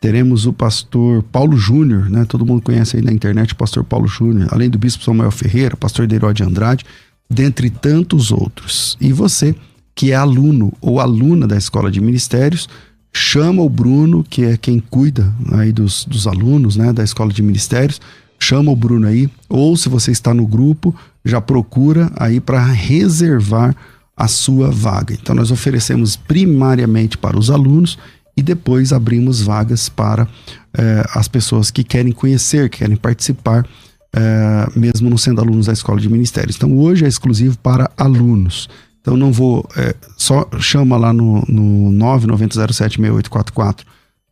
teremos 0.00 0.46
o 0.46 0.52
pastor 0.52 1.22
Paulo 1.24 1.56
Júnior, 1.56 2.08
né? 2.08 2.24
Todo 2.24 2.46
mundo 2.46 2.62
conhece 2.62 2.96
aí 2.96 3.02
na 3.02 3.12
internet 3.12 3.52
o 3.52 3.56
pastor 3.56 3.84
Paulo 3.84 4.06
Júnior, 4.06 4.48
além 4.52 4.70
do 4.70 4.78
bispo 4.78 5.02
Samuel 5.02 5.30
Ferreira, 5.30 5.76
pastor 5.76 6.06
Deiró 6.06 6.32
de 6.32 6.42
Andrade, 6.42 6.84
dentre 7.28 7.68
tantos 7.68 8.30
outros. 8.30 8.96
E 9.00 9.12
você, 9.12 9.54
que 9.94 10.12
é 10.12 10.14
aluno 10.14 10.72
ou 10.80 11.00
aluna 11.00 11.46
da 11.46 11.56
Escola 11.56 11.90
de 11.90 12.00
Ministérios, 12.00 12.68
chama 13.12 13.62
o 13.62 13.68
Bruno, 13.68 14.22
que 14.22 14.44
é 14.44 14.56
quem 14.56 14.78
cuida 14.78 15.34
aí 15.52 15.72
dos, 15.72 16.04
dos 16.04 16.26
alunos, 16.26 16.76
né, 16.76 16.92
da 16.92 17.02
Escola 17.02 17.32
de 17.32 17.42
Ministérios, 17.42 18.00
chama 18.38 18.70
o 18.70 18.76
Bruno 18.76 19.06
aí, 19.06 19.28
ou 19.48 19.76
se 19.76 19.88
você 19.88 20.12
está 20.12 20.32
no 20.32 20.46
grupo, 20.46 20.94
já 21.24 21.40
procura 21.40 22.10
aí 22.16 22.38
para 22.38 22.64
reservar 22.64 23.74
a 24.16 24.28
sua 24.28 24.70
vaga. 24.70 25.14
Então 25.14 25.34
nós 25.34 25.50
oferecemos 25.50 26.16
primariamente 26.16 27.16
para 27.18 27.38
os 27.38 27.50
alunos 27.50 27.98
e 28.38 28.42
depois 28.42 28.92
abrimos 28.92 29.42
vagas 29.42 29.88
para 29.88 30.28
eh, 30.72 31.04
as 31.12 31.26
pessoas 31.26 31.72
que 31.72 31.82
querem 31.82 32.12
conhecer, 32.12 32.70
que 32.70 32.78
querem 32.78 32.94
participar, 32.94 33.66
eh, 34.14 34.66
mesmo 34.76 35.10
não 35.10 35.18
sendo 35.18 35.40
alunos 35.40 35.66
da 35.66 35.72
escola 35.72 36.00
de 36.00 36.08
ministérios. 36.08 36.54
Então 36.54 36.78
hoje 36.78 37.04
é 37.04 37.08
exclusivo 37.08 37.58
para 37.58 37.90
alunos. 37.96 38.68
Então 39.00 39.16
não 39.16 39.32
vou, 39.32 39.68
eh, 39.76 39.92
só 40.16 40.48
chama 40.60 40.96
lá 40.96 41.12
no, 41.12 41.44
no 41.48 41.90
990076844, 41.98 43.80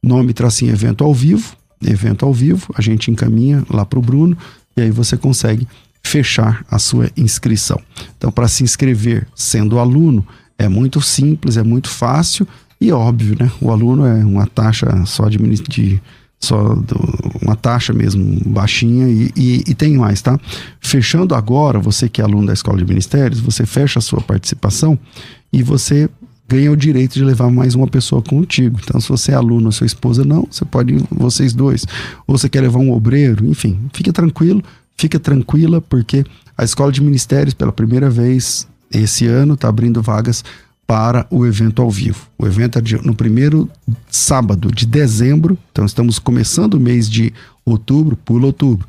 nome 0.01 0.33
tracinho 0.33 0.73
evento 0.73 1.03
ao 1.03 1.13
vivo, 1.13 1.57
evento 1.85 2.25
ao 2.25 2.33
vivo, 2.33 2.73
a 2.77 2.81
gente 2.81 3.11
encaminha 3.11 3.65
lá 3.69 3.85
para 3.85 3.99
o 3.99 4.03
Bruno 4.03 4.39
e 4.77 4.83
aí 4.83 4.91
você 4.93 5.17
consegue 5.17 5.67
fechar 6.01 6.65
a 6.71 6.79
sua 6.79 7.11
inscrição. 7.17 7.81
Então, 8.17 8.31
para 8.31 8.47
se 8.47 8.63
inscrever 8.63 9.27
sendo 9.35 9.81
aluno, 9.81 10.25
é 10.57 10.69
muito 10.69 11.01
simples, 11.01 11.57
é 11.57 11.65
muito 11.65 11.89
fácil 11.89 12.47
e 12.81 12.93
óbvio, 12.93 13.37
né? 13.39 13.51
O 13.61 13.71
aluno 13.71 14.05
é 14.05 14.25
uma 14.25 14.47
taxa 14.47 14.87
só 15.07 15.29
de, 15.29 15.39
de 15.39 16.01
só 16.39 16.75
do, 16.75 16.97
uma 17.43 17.57
taxa 17.57 17.93
mesmo 17.93 18.41
baixinha 18.47 19.09
e, 19.09 19.33
e, 19.35 19.65
e, 19.67 19.75
tem 19.75 19.97
mais, 19.97 20.21
tá? 20.21 20.39
Fechando 20.81 21.35
agora, 21.35 21.79
você 21.79 22.09
que 22.09 22.21
é 22.21 22.25
aluno 22.25 22.47
da 22.47 22.53
Escola 22.53 22.79
de 22.79 22.85
Ministérios, 22.85 23.41
você 23.41 23.65
fecha 23.65 23.99
a 23.99 24.03
sua 24.03 24.21
participação 24.21 24.99
e 25.53 25.63
você 25.63 26.09
ganha 26.49 26.71
o 26.71 26.77
direito 26.77 27.15
de 27.15 27.25
levar 27.25 27.51
mais 27.51 27.75
uma 27.75 27.89
pessoa 27.89 28.23
contigo. 28.23 28.79
Então, 28.83 29.01
se 29.01 29.09
você 29.09 29.33
é 29.33 29.35
aluno, 29.35 29.73
sua 29.73 29.87
esposa 29.87 30.25
não, 30.25 30.47
você 30.51 30.65
pode 30.65 30.95
ir 30.95 31.05
vocês 31.11 31.53
dois. 31.53 31.85
Ou 32.27 32.39
você 32.39 32.49
quer 32.49 32.61
levar 32.61 32.79
um 32.79 32.93
obreiro, 32.93 33.47
enfim, 33.47 33.79
fique 33.93 34.13
tranquilo, 34.13 34.63
fique 34.97 35.19
tranquila, 35.19 35.81
porque 35.81 36.25
a 36.57 36.65
Escola 36.65 36.93
de 36.93 37.03
Ministérios, 37.03 37.55
pela 37.55 37.73
primeira 37.73 38.09
vez 38.09 38.67
esse 38.93 39.27
ano, 39.27 39.55
está 39.55 39.69
abrindo 39.69 40.01
vagas 40.01 40.45
para 40.87 41.27
o 41.31 41.45
evento 41.45 41.83
ao 41.83 41.91
vivo. 41.91 42.29
O 42.39 42.47
evento 42.47 42.79
é 42.79 42.83
no 43.03 43.15
primeiro 43.15 43.69
sábado 44.09 44.71
de 44.71 44.87
dezembro, 44.87 45.59
então 45.73 45.85
estamos 45.85 46.19
começando 46.19 46.75
o 46.75 46.81
mês 46.81 47.11
de 47.11 47.33
outubro, 47.65 48.17
pula 48.17 48.47
outubro 48.47 48.87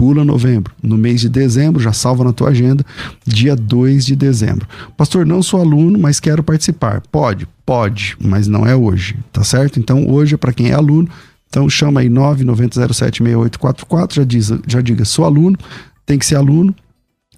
pula 0.00 0.24
novembro. 0.24 0.72
No 0.82 0.96
mês 0.96 1.20
de 1.20 1.28
dezembro, 1.28 1.78
já 1.78 1.92
salva 1.92 2.24
na 2.24 2.32
tua 2.32 2.48
agenda, 2.48 2.82
dia 3.26 3.54
2 3.54 4.06
de 4.06 4.16
dezembro. 4.16 4.66
Pastor, 4.96 5.26
não 5.26 5.42
sou 5.42 5.60
aluno, 5.60 5.98
mas 5.98 6.18
quero 6.18 6.42
participar. 6.42 7.02
Pode, 7.12 7.46
pode, 7.66 8.16
mas 8.18 8.48
não 8.48 8.66
é 8.66 8.74
hoje, 8.74 9.14
tá 9.30 9.44
certo? 9.44 9.78
Então, 9.78 10.08
hoje 10.08 10.36
é 10.36 10.38
para 10.38 10.54
quem 10.54 10.70
é 10.70 10.72
aluno. 10.72 11.06
Então, 11.50 11.68
chama 11.68 12.00
aí 12.00 12.08
990076844, 12.08 14.14
já, 14.14 14.24
diz, 14.24 14.50
já 14.66 14.80
diga, 14.80 15.04
sou 15.04 15.26
aluno, 15.26 15.58
tem 16.06 16.18
que 16.18 16.24
ser 16.24 16.36
aluno 16.36 16.74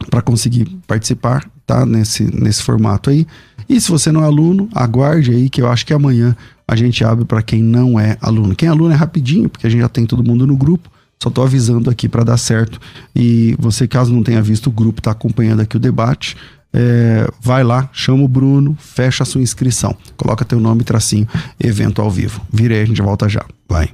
para 0.09 0.23
conseguir 0.23 0.67
participar, 0.87 1.45
tá? 1.67 1.85
Nesse, 1.85 2.23
nesse 2.23 2.63
formato 2.63 3.11
aí. 3.11 3.27
E 3.73 3.81
se 3.81 3.91
você 3.91 4.13
não 4.13 4.23
é 4.23 4.27
aluno, 4.27 4.69
aguarde 4.75 5.31
aí 5.31 5.49
que 5.49 5.63
eu 5.63 5.67
acho 5.67 5.87
que 5.87 5.95
amanhã 5.95 6.37
a 6.69 6.77
gente 6.77 7.03
abre 7.03 7.25
para 7.25 7.41
quem 7.41 7.63
não 7.63 7.99
é 7.99 8.19
aluno. 8.21 8.55
Quem 8.55 8.69
é 8.69 8.71
aluno 8.71 8.93
é 8.93 8.95
rapidinho, 8.95 9.49
porque 9.49 9.67
a 9.67 9.71
gente 9.71 9.81
já 9.81 9.89
tem 9.89 10.05
todo 10.05 10.23
mundo 10.23 10.47
no 10.47 10.55
grupo. 10.55 10.91
Só 11.23 11.31
estou 11.31 11.43
avisando 11.43 11.89
aqui 11.89 12.07
para 12.07 12.23
dar 12.23 12.37
certo. 12.37 12.79
E 13.17 13.57
você, 13.59 13.89
caso 13.89 14.13
não 14.13 14.23
tenha 14.23 14.43
visto 14.43 14.67
o 14.67 14.71
grupo, 14.71 15.01
está 15.01 15.13
acompanhando 15.13 15.61
aqui 15.61 15.79
o 15.79 15.81
debate. 15.81 16.37
É, 16.71 17.27
vai 17.41 17.65
lá, 17.65 17.89
chama 17.95 18.23
o 18.23 18.29
Bruno, 18.29 18.77
fecha 18.79 19.23
a 19.23 19.27
sua 19.27 19.41
inscrição. 19.41 19.97
Coloca 20.19 20.45
teu 20.45 20.61
nome 20.61 20.85
tracinho, 20.85 21.27
evento 21.59 22.03
ao 22.03 22.11
vivo. 22.11 22.43
Vira 22.53 22.75
aí, 22.75 22.83
a 22.83 22.87
gente 22.87 23.01
volta 23.01 23.27
já. 23.27 23.45
Vai. 23.67 23.89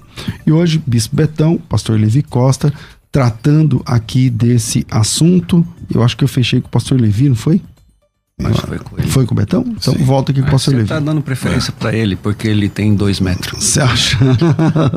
E 0.48 0.52
hoje, 0.52 0.82
Bispo 0.84 1.16
Betão, 1.16 1.60
Pastor 1.70 2.00
Levi 2.00 2.24
Costa, 2.24 2.74
tratando 3.12 3.84
aqui 3.86 4.32
desse 4.32 4.84
assunto. 4.90 5.64
Eu 5.94 6.02
acho 6.02 6.18
que 6.18 6.24
eu 6.24 6.28
fechei 6.28 6.60
com 6.60 6.68
o 6.68 6.72
Pastor 6.72 7.00
Levi, 7.00 7.30
não 7.30 7.36
foi? 7.36 7.62
Que 8.40 8.68
foi 8.68 8.80
com 8.80 8.98
ele. 8.98 9.08
Foi 9.10 9.26
com 9.26 9.34
o 9.34 9.38
Betão? 9.38 9.66
Então 9.68 9.94
Sim. 9.94 10.04
volta 10.04 10.32
aqui 10.32 10.42
com 10.42 10.48
o 10.48 10.52
pastor 10.52 10.74
Levi. 10.74 10.88
Você 10.88 10.94
tá 10.94 11.00
dando 11.00 11.22
preferência 11.22 11.72
é. 11.72 11.80
para 11.80 11.94
ele, 11.94 12.16
porque 12.16 12.48
ele 12.48 12.70
tem 12.70 12.96
dois 12.96 13.20
metros. 13.20 13.64
Você 13.64 13.82
acha? 13.82 14.18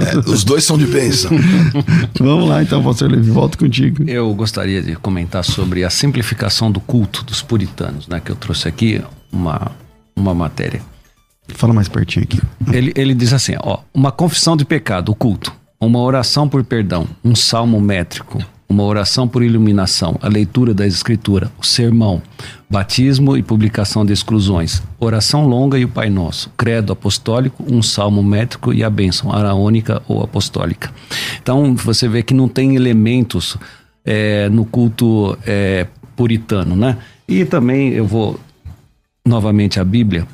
É, 0.00 0.30
os 0.30 0.44
dois 0.44 0.62
são 0.64 0.78
de 0.78 0.86
bênção. 0.86 1.32
Vamos 2.20 2.48
lá 2.48 2.62
então, 2.62 2.82
pastor 2.84 3.10
Levi, 3.10 3.30
volto 3.30 3.58
contigo. 3.58 4.08
Eu 4.08 4.32
gostaria 4.32 4.80
de 4.80 4.94
comentar 4.94 5.44
sobre 5.44 5.84
a 5.84 5.90
simplificação 5.90 6.70
do 6.70 6.80
culto 6.80 7.24
dos 7.24 7.42
puritanos, 7.42 8.06
né? 8.06 8.20
Que 8.20 8.30
eu 8.30 8.36
trouxe 8.36 8.68
aqui 8.68 9.02
uma, 9.32 9.72
uma 10.14 10.32
matéria. 10.32 10.80
Fala 11.48 11.74
mais 11.74 11.88
pertinho 11.88 12.24
aqui. 12.24 12.40
Ele, 12.72 12.92
ele 12.94 13.14
diz 13.14 13.32
assim, 13.32 13.54
ó, 13.60 13.80
uma 13.92 14.12
confissão 14.12 14.56
de 14.56 14.64
pecado, 14.64 15.10
o 15.10 15.14
culto, 15.14 15.52
uma 15.80 15.98
oração 15.98 16.48
por 16.48 16.62
perdão, 16.62 17.08
um 17.24 17.34
salmo 17.34 17.80
métrico, 17.80 18.38
uma 18.72 18.82
oração 18.84 19.28
por 19.28 19.42
iluminação, 19.42 20.18
a 20.20 20.28
leitura 20.28 20.72
da 20.72 20.86
escritura, 20.86 21.52
o 21.60 21.64
sermão, 21.64 22.22
batismo 22.68 23.36
e 23.36 23.42
publicação 23.42 24.04
de 24.04 24.12
exclusões, 24.12 24.82
oração 24.98 25.46
longa 25.46 25.78
e 25.78 25.84
o 25.84 25.88
Pai 25.88 26.08
Nosso, 26.08 26.50
credo 26.56 26.92
apostólico, 26.92 27.62
um 27.70 27.82
salmo 27.82 28.22
métrico 28.22 28.72
e 28.72 28.82
a 28.82 28.88
bênção 28.88 29.30
araônica 29.30 30.02
ou 30.08 30.22
apostólica. 30.22 30.90
Então 31.40 31.74
você 31.74 32.08
vê 32.08 32.22
que 32.22 32.32
não 32.32 32.48
tem 32.48 32.74
elementos 32.74 33.56
é, 34.04 34.48
no 34.48 34.64
culto 34.64 35.36
é, 35.46 35.86
puritano, 36.16 36.74
né? 36.74 36.96
E 37.28 37.44
também 37.44 37.90
eu 37.90 38.06
vou 38.06 38.40
novamente 39.24 39.78
a 39.78 39.84
Bíblia, 39.84 40.26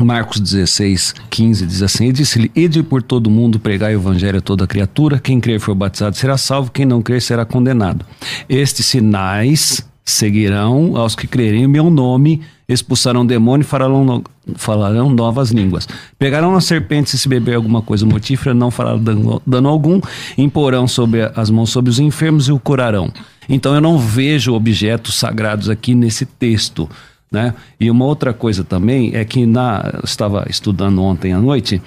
Marcos 0.00 0.40
16, 0.40 1.14
15 1.30 1.66
diz 1.66 1.82
assim: 1.82 2.06
E 2.06 2.12
disse-lhe: 2.12 2.50
Ide 2.54 2.82
por 2.82 3.02
todo 3.02 3.30
mundo, 3.30 3.58
pregai 3.58 3.94
o 3.94 4.00
evangelho 4.00 4.38
a 4.38 4.42
toda 4.42 4.66
criatura. 4.66 5.18
Quem 5.18 5.40
crer 5.40 5.60
for 5.60 5.74
batizado 5.74 6.16
será 6.16 6.36
salvo, 6.36 6.70
quem 6.70 6.86
não 6.86 7.02
crer 7.02 7.20
será 7.20 7.44
condenado. 7.44 8.04
Estes 8.48 8.86
sinais 8.86 9.86
seguirão 10.04 10.96
aos 10.96 11.14
que 11.14 11.26
crerem 11.26 11.62
em 11.62 11.68
meu 11.68 11.88
nome, 11.88 12.42
expulsarão 12.68 13.24
demônio 13.24 13.64
e 13.64 13.88
no, 14.04 14.24
falarão 14.56 15.10
novas 15.10 15.50
línguas. 15.50 15.88
Pegarão 16.18 16.54
as 16.56 16.64
serpentes 16.64 17.14
e 17.14 17.18
se 17.18 17.28
beber 17.28 17.54
alguma 17.54 17.82
coisa 17.82 18.04
mortífera, 18.04 18.54
não 18.54 18.70
fará 18.70 18.96
dano, 18.96 19.40
dano 19.46 19.68
algum, 19.68 20.00
imporão 20.36 20.88
sobre 20.88 21.30
as 21.36 21.50
mãos 21.50 21.70
sobre 21.70 21.90
os 21.90 21.98
enfermos 21.98 22.48
e 22.48 22.52
o 22.52 22.58
curarão. 22.58 23.12
Então 23.48 23.74
eu 23.74 23.80
não 23.80 23.98
vejo 23.98 24.54
objetos 24.54 25.14
sagrados 25.14 25.68
aqui 25.68 25.94
nesse 25.94 26.26
texto. 26.26 26.88
Né? 27.32 27.54
E 27.80 27.90
uma 27.90 28.04
outra 28.04 28.34
coisa 28.34 28.62
também 28.62 29.12
é 29.14 29.24
que 29.24 29.46
na, 29.46 30.00
estava 30.04 30.44
estudando 30.50 31.02
ontem 31.02 31.32
à 31.32 31.40
noite 31.40 31.80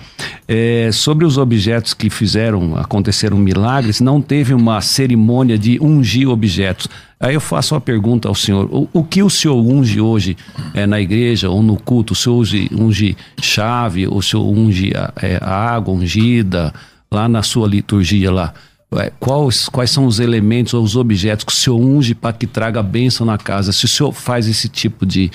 é, 0.47 0.89
sobre 0.91 1.23
os 1.23 1.37
objetos 1.37 1.93
que 1.93 2.09
fizeram, 2.09 2.75
aconteceram 2.75 3.37
milagres, 3.37 4.01
não 4.01 4.19
teve 4.19 4.55
uma 4.55 4.81
cerimônia 4.81 5.55
de 5.55 5.77
ungir 5.79 6.27
objetos. 6.27 6.87
Aí 7.19 7.35
eu 7.35 7.39
faço 7.39 7.75
uma 7.75 7.81
pergunta 7.81 8.27
ao 8.27 8.33
senhor: 8.33 8.67
o, 8.71 8.89
o 8.91 9.03
que 9.03 9.21
o 9.21 9.29
senhor 9.29 9.55
unge 9.55 10.01
hoje 10.01 10.35
é, 10.73 10.87
na 10.87 10.99
igreja 10.99 11.47
ou 11.47 11.61
no 11.61 11.77
culto? 11.77 12.13
O 12.13 12.15
senhor 12.15 12.37
unge, 12.39 12.67
unge 12.73 13.17
chave, 13.39 14.07
o 14.07 14.19
senhor 14.23 14.45
unge 14.49 14.93
a, 14.95 15.13
é, 15.21 15.37
a 15.39 15.75
água 15.75 15.93
ungida 15.93 16.73
lá 17.11 17.29
na 17.29 17.43
sua 17.43 17.67
liturgia 17.67 18.31
lá? 18.31 18.51
É, 18.93 19.11
quais, 19.19 19.67
quais 19.67 19.91
são 19.91 20.05
os 20.05 20.19
elementos 20.19 20.73
ou 20.73 20.83
os 20.83 20.95
objetos 20.95 21.43
que 21.43 21.51
o 21.51 21.55
senhor 21.55 21.79
unge 21.79 22.15
para 22.15 22.31
que 22.31 22.47
traga 22.47 22.81
bênção 22.81 23.25
na 23.25 23.37
casa? 23.37 23.71
Se 23.71 23.85
o 23.85 23.87
senhor 23.87 24.11
faz 24.13 24.47
esse 24.47 24.69
tipo 24.69 25.05
de, 25.05 25.31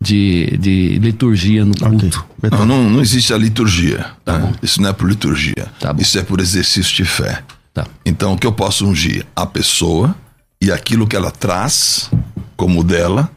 de, 0.00 0.56
de 0.58 0.98
liturgia 0.98 1.64
no 1.64 1.74
culto. 1.76 2.26
Okay. 2.38 2.50
Não, 2.50 2.66
não, 2.66 2.90
não, 2.90 3.00
existe 3.00 3.32
a 3.32 3.38
liturgia. 3.38 4.06
Tá 4.24 4.38
né? 4.38 4.52
Isso 4.62 4.80
não 4.80 4.88
é 4.88 4.92
por 4.92 5.08
liturgia. 5.08 5.68
Tá 5.78 5.94
Isso 5.98 6.18
é 6.18 6.22
por 6.22 6.40
exercício 6.40 6.94
de 6.94 7.04
fé. 7.04 7.42
Tá. 7.72 7.86
Então, 8.04 8.34
o 8.34 8.38
que 8.38 8.46
eu 8.46 8.52
posso 8.52 8.86
ungir? 8.86 9.26
A 9.34 9.46
pessoa 9.46 10.14
e 10.60 10.72
aquilo 10.72 11.06
que 11.06 11.16
ela 11.16 11.30
traz 11.30 12.10
como 12.56 12.82
dela, 12.82 13.30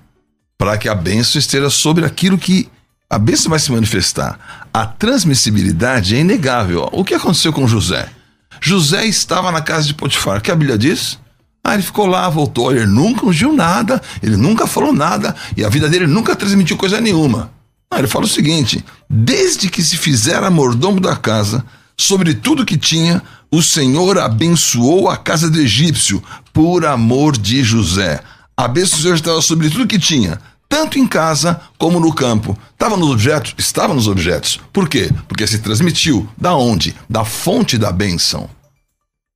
para 0.57 0.78
que 0.78 0.88
a 0.88 0.95
bênção 0.95 1.39
esteja 1.39 1.70
sobre 1.70 2.05
aquilo 2.05 2.38
que 2.38 2.70
a 3.09 3.18
bênção 3.18 3.49
vai 3.49 3.59
se 3.59 3.72
manifestar. 3.72 4.68
A 4.74 4.86
transmissibilidade 4.86 6.15
é 6.15 6.20
inegável. 6.20 6.88
O 6.91 7.03
que 7.03 7.13
aconteceu 7.13 7.53
com 7.53 7.68
José? 7.68 8.09
José 8.61 9.05
estava 9.05 9.51
na 9.51 9.61
casa 9.61 9.87
de 9.87 9.93
Potifar. 9.93 10.37
O 10.37 10.41
que 10.41 10.51
a 10.51 10.55
Bíblia 10.55 10.77
diz? 10.77 11.17
Ah, 11.63 11.73
ele 11.73 11.83
ficou 11.83 12.07
lá, 12.07 12.29
voltou. 12.29 12.71
Ele 12.71 12.85
nunca 12.85 13.25
ungiu 13.25 13.51
nada, 13.51 14.01
ele 14.23 14.37
nunca 14.37 14.65
falou 14.65 14.93
nada 14.93 15.35
e 15.55 15.65
a 15.65 15.69
vida 15.69 15.89
dele 15.89 16.07
nunca 16.07 16.35
transmitiu 16.35 16.77
coisa 16.77 17.01
nenhuma. 17.01 17.51
Ah, 17.91 17.99
ele 17.99 18.07
fala 18.07 18.25
o 18.25 18.29
seguinte: 18.29 18.83
desde 19.09 19.69
que 19.69 19.83
se 19.83 19.97
fizera 19.97 20.49
mordomo 20.49 20.99
da 20.99 21.15
casa, 21.15 21.65
sobre 21.97 22.33
tudo 22.33 22.65
que 22.65 22.77
tinha, 22.77 23.21
o 23.51 23.61
Senhor 23.61 24.17
abençoou 24.17 25.09
a 25.09 25.17
casa 25.17 25.49
do 25.49 25.59
egípcio 25.59 26.23
por 26.53 26.85
amor 26.85 27.37
de 27.37 27.63
José. 27.63 28.21
A 28.55 28.67
bênção 28.67 28.97
do 28.97 29.01
Senhor 29.01 29.15
estava 29.15 29.41
sobre 29.41 29.69
tudo 29.69 29.87
que 29.87 29.99
tinha, 29.99 30.39
tanto 30.70 30.99
em 30.99 31.07
casa 31.07 31.59
como 31.78 31.99
no 31.99 32.13
campo. 32.13 32.57
Estava 32.74 32.97
nos 32.97 33.09
objetos? 33.09 33.55
Estava 33.57 33.93
nos 33.93 34.07
objetos. 34.07 34.59
Por 34.72 34.88
quê? 34.89 35.09
Porque 35.28 35.47
se 35.47 35.59
transmitiu. 35.59 36.28
Da 36.38 36.55
onde? 36.55 36.95
Da 37.09 37.24
fonte 37.24 37.78
da 37.78 37.91
bênção. 37.91 38.49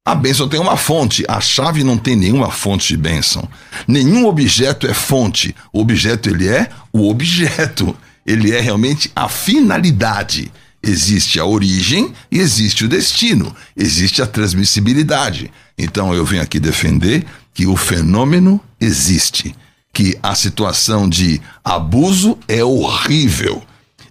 A 0.03 0.15
bênção 0.15 0.49
tem 0.49 0.59
uma 0.59 0.77
fonte, 0.77 1.23
a 1.27 1.39
chave 1.39 1.83
não 1.83 1.95
tem 1.95 2.15
nenhuma 2.15 2.49
fonte 2.49 2.87
de 2.87 2.97
bênção. 2.97 3.47
Nenhum 3.87 4.25
objeto 4.25 4.87
é 4.87 4.93
fonte. 4.93 5.55
O 5.71 5.79
objeto 5.79 6.27
ele 6.27 6.47
é 6.47 6.69
o 6.91 7.09
objeto. 7.09 7.95
Ele 8.25 8.51
é 8.51 8.59
realmente 8.59 9.11
a 9.15 9.29
finalidade. 9.29 10.51
Existe 10.83 11.39
a 11.39 11.45
origem 11.45 12.11
e 12.31 12.39
existe 12.39 12.85
o 12.85 12.89
destino. 12.89 13.55
Existe 13.77 14.21
a 14.21 14.27
transmissibilidade. 14.27 15.51
Então 15.77 16.13
eu 16.13 16.25
venho 16.25 16.41
aqui 16.41 16.59
defender 16.59 17.23
que 17.53 17.67
o 17.67 17.77
fenômeno 17.77 18.59
existe 18.79 19.55
que 19.93 20.17
a 20.21 20.35
situação 20.35 21.07
de 21.07 21.41
abuso 21.63 22.37
é 22.47 22.63
horrível 22.63 23.61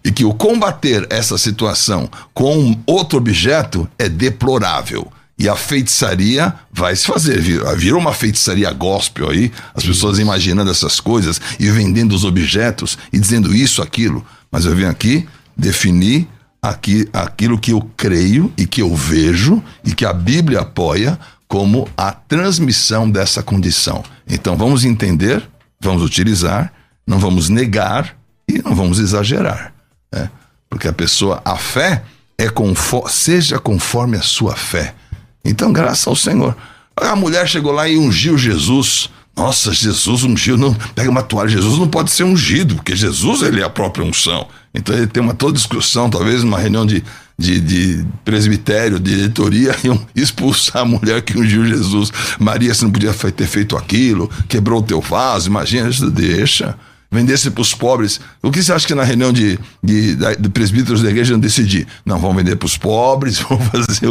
e 0.04 0.10
que 0.10 0.24
o 0.24 0.34
combater 0.34 1.06
essa 1.10 1.36
situação 1.38 2.08
com 2.32 2.78
outro 2.86 3.18
objeto 3.18 3.88
é 3.98 4.08
deplorável. 4.08 5.10
E 5.38 5.48
a 5.48 5.56
feitiçaria 5.56 6.54
vai 6.70 6.94
se 6.94 7.06
fazer. 7.06 7.40
Virou 7.76 7.98
uma 7.98 8.12
feitiçaria 8.12 8.70
gospel 8.72 9.30
aí, 9.30 9.50
as 9.74 9.82
pessoas 9.84 10.18
imaginando 10.18 10.70
essas 10.70 11.00
coisas 11.00 11.40
e 11.58 11.70
vendendo 11.70 12.14
os 12.14 12.24
objetos 12.24 12.98
e 13.10 13.18
dizendo 13.18 13.54
isso, 13.54 13.80
aquilo. 13.80 14.24
Mas 14.52 14.66
eu 14.66 14.76
venho 14.76 14.90
aqui 14.90 15.26
definir 15.56 16.28
aqui, 16.60 17.08
aquilo 17.12 17.58
que 17.58 17.72
eu 17.72 17.80
creio 17.96 18.52
e 18.56 18.66
que 18.66 18.82
eu 18.82 18.94
vejo 18.94 19.62
e 19.82 19.94
que 19.94 20.04
a 20.04 20.12
Bíblia 20.12 20.60
apoia 20.60 21.18
como 21.48 21.88
a 21.96 22.12
transmissão 22.12 23.10
dessa 23.10 23.42
condição. 23.42 24.04
Então 24.28 24.56
vamos 24.56 24.84
entender 24.84 25.42
vamos 25.80 26.02
utilizar, 26.02 26.72
não 27.06 27.18
vamos 27.18 27.48
negar 27.48 28.16
e 28.48 28.62
não 28.62 28.74
vamos 28.74 28.98
exagerar. 28.98 29.72
Né? 30.12 30.30
Porque 30.68 30.86
a 30.86 30.92
pessoa, 30.92 31.40
a 31.44 31.56
fé 31.56 32.04
é 32.38 32.48
conforme, 32.48 33.10
seja 33.10 33.58
conforme 33.58 34.16
a 34.16 34.22
sua 34.22 34.54
fé. 34.54 34.94
Então, 35.44 35.72
graças 35.72 36.06
ao 36.06 36.16
Senhor. 36.16 36.56
A 36.96 37.16
mulher 37.16 37.48
chegou 37.48 37.72
lá 37.72 37.88
e 37.88 37.96
ungiu 37.96 38.36
Jesus. 38.36 39.08
Nossa, 39.36 39.72
Jesus 39.72 40.22
ungiu, 40.22 40.56
não 40.56 40.74
pega 40.94 41.10
uma 41.10 41.22
toalha. 41.22 41.48
Jesus 41.48 41.78
não 41.78 41.88
pode 41.88 42.10
ser 42.10 42.24
ungido, 42.24 42.76
porque 42.76 42.94
Jesus 42.94 43.42
ele 43.42 43.60
é 43.60 43.64
a 43.64 43.70
própria 43.70 44.04
unção. 44.04 44.46
Então 44.74 44.94
ele 44.94 45.06
tem 45.06 45.22
uma 45.22 45.34
toda 45.34 45.54
discussão, 45.54 46.10
talvez 46.10 46.44
numa 46.44 46.58
reunião 46.58 46.84
de 46.84 47.02
de, 47.40 47.58
de 47.58 48.06
presbitério, 48.22 49.00
de 49.00 49.16
diretoria, 49.16 49.74
iam 49.82 49.98
expulsar 50.14 50.82
a 50.82 50.84
mulher 50.84 51.22
que 51.22 51.38
ungiu 51.38 51.66
Jesus. 51.66 52.12
Maria, 52.38 52.74
você 52.74 52.84
não 52.84 52.92
podia 52.92 53.14
ter 53.14 53.46
feito 53.46 53.76
aquilo, 53.76 54.30
quebrou 54.46 54.80
o 54.80 54.82
teu 54.82 55.00
vaso, 55.00 55.48
imagina, 55.48 55.88
deixa. 56.12 56.76
Vendesse 57.12 57.50
para 57.50 57.62
os 57.62 57.74
pobres. 57.74 58.20
O 58.40 58.52
que 58.52 58.62
você 58.62 58.72
acha 58.72 58.86
que 58.86 58.94
na 58.94 59.02
reunião 59.02 59.32
de, 59.32 59.58
de, 59.82 60.14
de 60.14 60.48
presbíteros 60.48 61.02
da 61.02 61.10
igreja 61.10 61.32
não 61.32 61.40
decidir? 61.40 61.88
Não, 62.06 62.20
vamos 62.20 62.36
vender 62.36 62.54
para 62.54 62.66
os 62.66 62.76
pobres, 62.76 63.40
vamos 63.48 63.66
fazer 63.66 64.06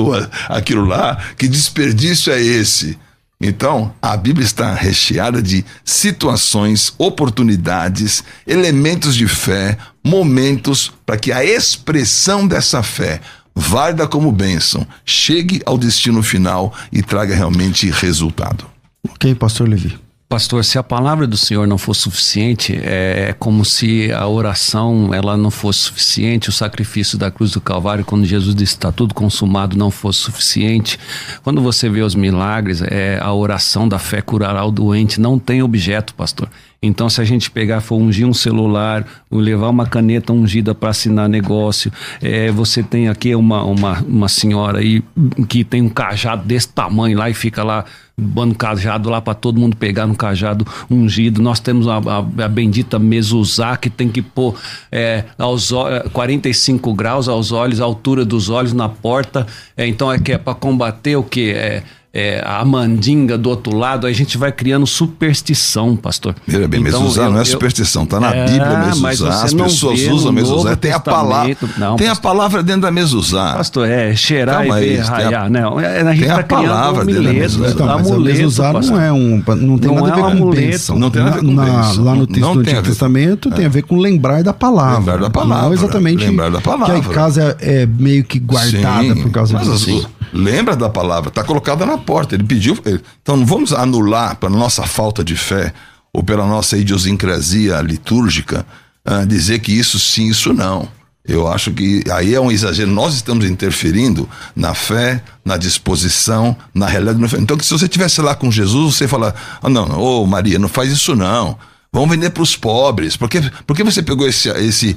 aquilo 0.49 0.83
lá. 0.83 1.17
Que 1.37 1.47
desperdício 1.47 2.33
é 2.33 2.41
esse? 2.41 2.97
Então, 3.41 3.93
a 4.01 4.17
Bíblia 4.17 4.45
está 4.45 4.73
recheada 4.73 5.41
de 5.41 5.63
situações, 5.85 6.93
oportunidades, 6.97 8.21
elementos 8.45 9.15
de 9.15 9.29
fé, 9.29 9.77
momentos 10.03 10.91
para 11.05 11.17
que 11.17 11.31
a 11.31 11.43
expressão 11.43 12.45
dessa 12.45 12.83
fé, 12.83 13.21
válida 13.55 14.05
como 14.05 14.29
bênção, 14.29 14.85
chegue 15.05 15.61
ao 15.65 15.77
destino 15.77 16.21
final 16.21 16.73
e 16.91 17.01
traga 17.01 17.33
realmente 17.33 17.89
resultado. 17.89 18.65
Ok, 19.09 19.33
pastor 19.35 19.69
Levi. 19.69 19.97
Pastor, 20.29 20.63
se 20.63 20.77
a 20.77 20.83
palavra 20.83 21.25
do 21.25 21.35
Senhor 21.35 21.65
não 21.65 21.79
for 21.79 21.95
suficiente, 21.95 22.79
é, 22.83 23.29
é, 23.29 23.33
como 23.33 23.65
se 23.65 24.13
a 24.13 24.27
oração 24.27 25.11
ela 25.11 25.35
não 25.35 25.49
fosse 25.49 25.79
suficiente, 25.79 26.49
o 26.49 26.51
sacrifício 26.51 27.17
da 27.17 27.31
cruz 27.31 27.49
do 27.49 27.59
Calvário, 27.59 28.05
quando 28.05 28.27
Jesus 28.27 28.53
disse 28.53 28.75
está 28.75 28.91
tudo 28.91 29.15
consumado, 29.15 29.75
não 29.75 29.89
fosse 29.89 30.19
suficiente. 30.19 30.99
Quando 31.43 31.63
você 31.63 31.89
vê 31.89 32.03
os 32.03 32.13
milagres, 32.13 32.79
é, 32.83 33.17
a 33.19 33.33
oração 33.33 33.89
da 33.89 33.97
fé 33.97 34.21
curará 34.21 34.63
o 34.63 34.69
doente, 34.69 35.19
não 35.19 35.39
tem 35.39 35.63
objeto, 35.63 36.13
pastor. 36.13 36.47
Então, 36.81 37.09
se 37.09 37.19
a 37.19 37.25
gente 37.25 37.51
pegar, 37.51 37.81
for 37.81 37.97
ungir 37.97 38.25
um 38.25 38.33
celular, 38.33 39.05
levar 39.29 39.69
uma 39.69 39.85
caneta 39.85 40.31
ungida 40.31 40.73
para 40.73 40.89
assinar 40.89 41.27
negócio, 41.27 41.91
é, 42.21 42.49
você 42.51 42.81
tem 42.81 43.09
aqui 43.09 43.35
uma, 43.35 43.63
uma, 43.63 43.99
uma 43.99 44.29
senhora 44.29 44.79
aí 44.79 45.03
que 45.49 45.65
tem 45.65 45.81
um 45.81 45.89
cajado 45.89 46.45
desse 46.45 46.69
tamanho 46.69 47.17
lá 47.17 47.29
e 47.29 47.33
fica 47.33 47.63
lá 47.63 47.83
bando 48.17 48.53
cajado 48.53 49.09
lá 49.09 49.21
para 49.21 49.33
todo 49.33 49.59
mundo 49.59 49.75
pegar 49.75 50.05
no 50.07 50.15
cajado 50.15 50.65
ungido. 50.89 51.41
Nós 51.41 51.59
temos 51.59 51.87
a, 51.87 51.97
a, 51.97 52.45
a 52.45 52.47
bendita 52.47 52.99
mezuzá 52.99 53.77
que 53.77 53.89
tem 53.89 54.09
que 54.09 54.21
pôr 54.21 54.55
é, 54.91 55.25
aos 55.37 55.71
45 56.13 56.93
graus 56.93 57.27
aos 57.27 57.51
olhos, 57.51 57.79
a 57.81 57.85
altura 57.85 58.25
dos 58.25 58.49
olhos 58.49 58.73
na 58.73 58.89
porta. 58.89 59.47
É, 59.75 59.87
então 59.87 60.11
é 60.11 60.19
que 60.19 60.33
é 60.33 60.37
para 60.37 60.53
combater 60.53 61.15
o 61.15 61.23
que 61.23 61.51
é 61.51 61.83
é, 62.11 62.41
a 62.43 62.65
mandinga 62.65 63.37
do 63.37 63.49
outro 63.49 63.77
lado, 63.77 64.07
a 64.07 64.11
gente 64.11 64.35
vai 64.35 64.51
criando 64.51 64.87
superstição, 64.87 65.95
pastor. 65.95 66.35
Veja 66.47 66.67
bem, 66.67 66.81
então, 66.81 67.01
mezuzá 67.01 67.25
eu, 67.25 67.31
não 67.31 67.39
é 67.39 67.45
superstição, 67.45 68.05
tá 68.05 68.19
na 68.19 68.35
é, 68.35 68.45
Bíblia 68.45 68.95
mezuzá, 69.01 69.43
as 69.43 69.53
pessoas 69.53 70.01
usam 70.07 70.31
mezuzá, 70.31 70.75
tem 70.75 70.91
a 70.91 70.99
palavra, 70.99 71.55
não, 71.77 71.95
tem 71.95 72.07
pastor. 72.07 72.09
a 72.09 72.15
palavra 72.15 72.63
dentro 72.63 72.81
da 72.81 72.91
mezuzá. 72.91 73.53
Pastor, 73.53 73.87
é 73.87 74.15
cheirar 74.15 74.57
Calma 74.57 74.81
e 74.81 74.89
ver, 74.89 75.01
raiar, 75.01 75.45
a, 75.45 75.49
não, 75.49 75.79
é, 75.79 76.01
a 76.01 76.11
gente 76.11 76.19
tem 76.19 76.27
tá 76.29 76.39
a 76.39 76.43
palavra 76.43 77.05
dentro 77.05 77.23
da 77.23 77.33
mezuzá. 77.33 77.69
Então, 77.69 77.85
mas 77.85 78.11
amuleto, 78.11 78.37
a 78.37 78.41
mezuzá 78.41 78.73
não 78.73 79.01
é 79.01 79.13
um, 79.13 79.43
não 79.57 79.77
tem 79.77 79.91
não 79.91 80.07
nada 80.07 80.19
é 80.19 80.23
a 80.23 80.29
ver 80.29 80.39
com 80.39 80.49
bênção. 80.49 80.99
Não 80.99 81.11
tem 81.11 81.21
nada 81.21 81.35
a 81.35 81.39
ver 81.39 81.45
com 81.45 81.55
bênção. 81.55 82.03
Lá 82.03 82.15
no 82.15 82.25
texto 82.25 82.53
do 82.53 82.59
Antigo 82.59 82.81
Testamento 82.81 83.51
tem 83.51 83.65
a 83.65 83.69
ver 83.69 83.83
com 83.83 83.97
lembrar 83.97 84.41
da 84.41 84.53
palavra. 84.53 84.97
Lembrar 84.97 85.17
da 85.17 85.29
palavra. 85.29 85.65
Não 85.67 85.73
exatamente 85.73 86.25
lembrar 86.25 86.49
da 86.49 86.59
palavra. 86.59 86.99
que 86.99 87.07
a 87.07 87.13
casa 87.13 87.55
é 87.61 87.85
meio 87.85 88.23
que 88.23 88.39
guardada 88.39 89.15
por 89.15 89.29
causa 89.29 89.59
disso. 89.59 90.09
Lembra 90.31 90.75
da 90.75 90.89
palavra, 90.89 91.29
está 91.29 91.43
colocada 91.43 91.85
na 91.85 91.97
porta. 91.97 92.35
Ele 92.35 92.43
pediu. 92.43 92.77
Então 93.21 93.37
não 93.37 93.45
vamos 93.45 93.73
anular 93.73 94.35
pela 94.35 94.55
nossa 94.55 94.83
falta 94.83 95.23
de 95.23 95.35
fé 95.35 95.73
ou 96.13 96.23
pela 96.23 96.45
nossa 96.45 96.77
idiosincrasia 96.77 97.81
litúrgica 97.81 98.65
uh, 99.07 99.25
dizer 99.25 99.59
que 99.59 99.71
isso 99.71 99.99
sim, 99.99 100.27
isso 100.27 100.53
não. 100.53 100.87
Eu 101.25 101.47
acho 101.47 101.71
que 101.71 102.03
aí 102.11 102.33
é 102.33 102.41
um 102.41 102.51
exagero. 102.51 102.89
Nós 102.89 103.13
estamos 103.13 103.45
interferindo 103.45 104.27
na 104.55 104.73
fé, 104.73 105.21
na 105.45 105.57
disposição, 105.57 106.55
na 106.73 106.87
realidade. 106.87 107.35
Então, 107.37 107.59
se 107.59 107.69
você 107.69 107.85
estivesse 107.85 108.21
lá 108.21 108.33
com 108.33 108.51
Jesus, 108.51 108.95
você 108.95 109.07
fala: 109.07 109.35
oh, 109.61 109.69
não, 109.69 109.99
ô 109.99 110.23
oh, 110.23 110.25
Maria, 110.25 110.57
não 110.57 110.67
faz 110.67 110.91
isso 110.91 111.15
não. 111.15 111.57
Vamos 111.91 112.09
vender 112.11 112.29
para 112.29 112.43
os 112.43 112.55
pobres. 112.55 113.17
Por 113.17 113.27
que, 113.27 113.41
por 113.65 113.75
que 113.75 113.83
você 113.83 114.03
pegou 114.03 114.27
esse, 114.27 114.47
esse 114.49 114.95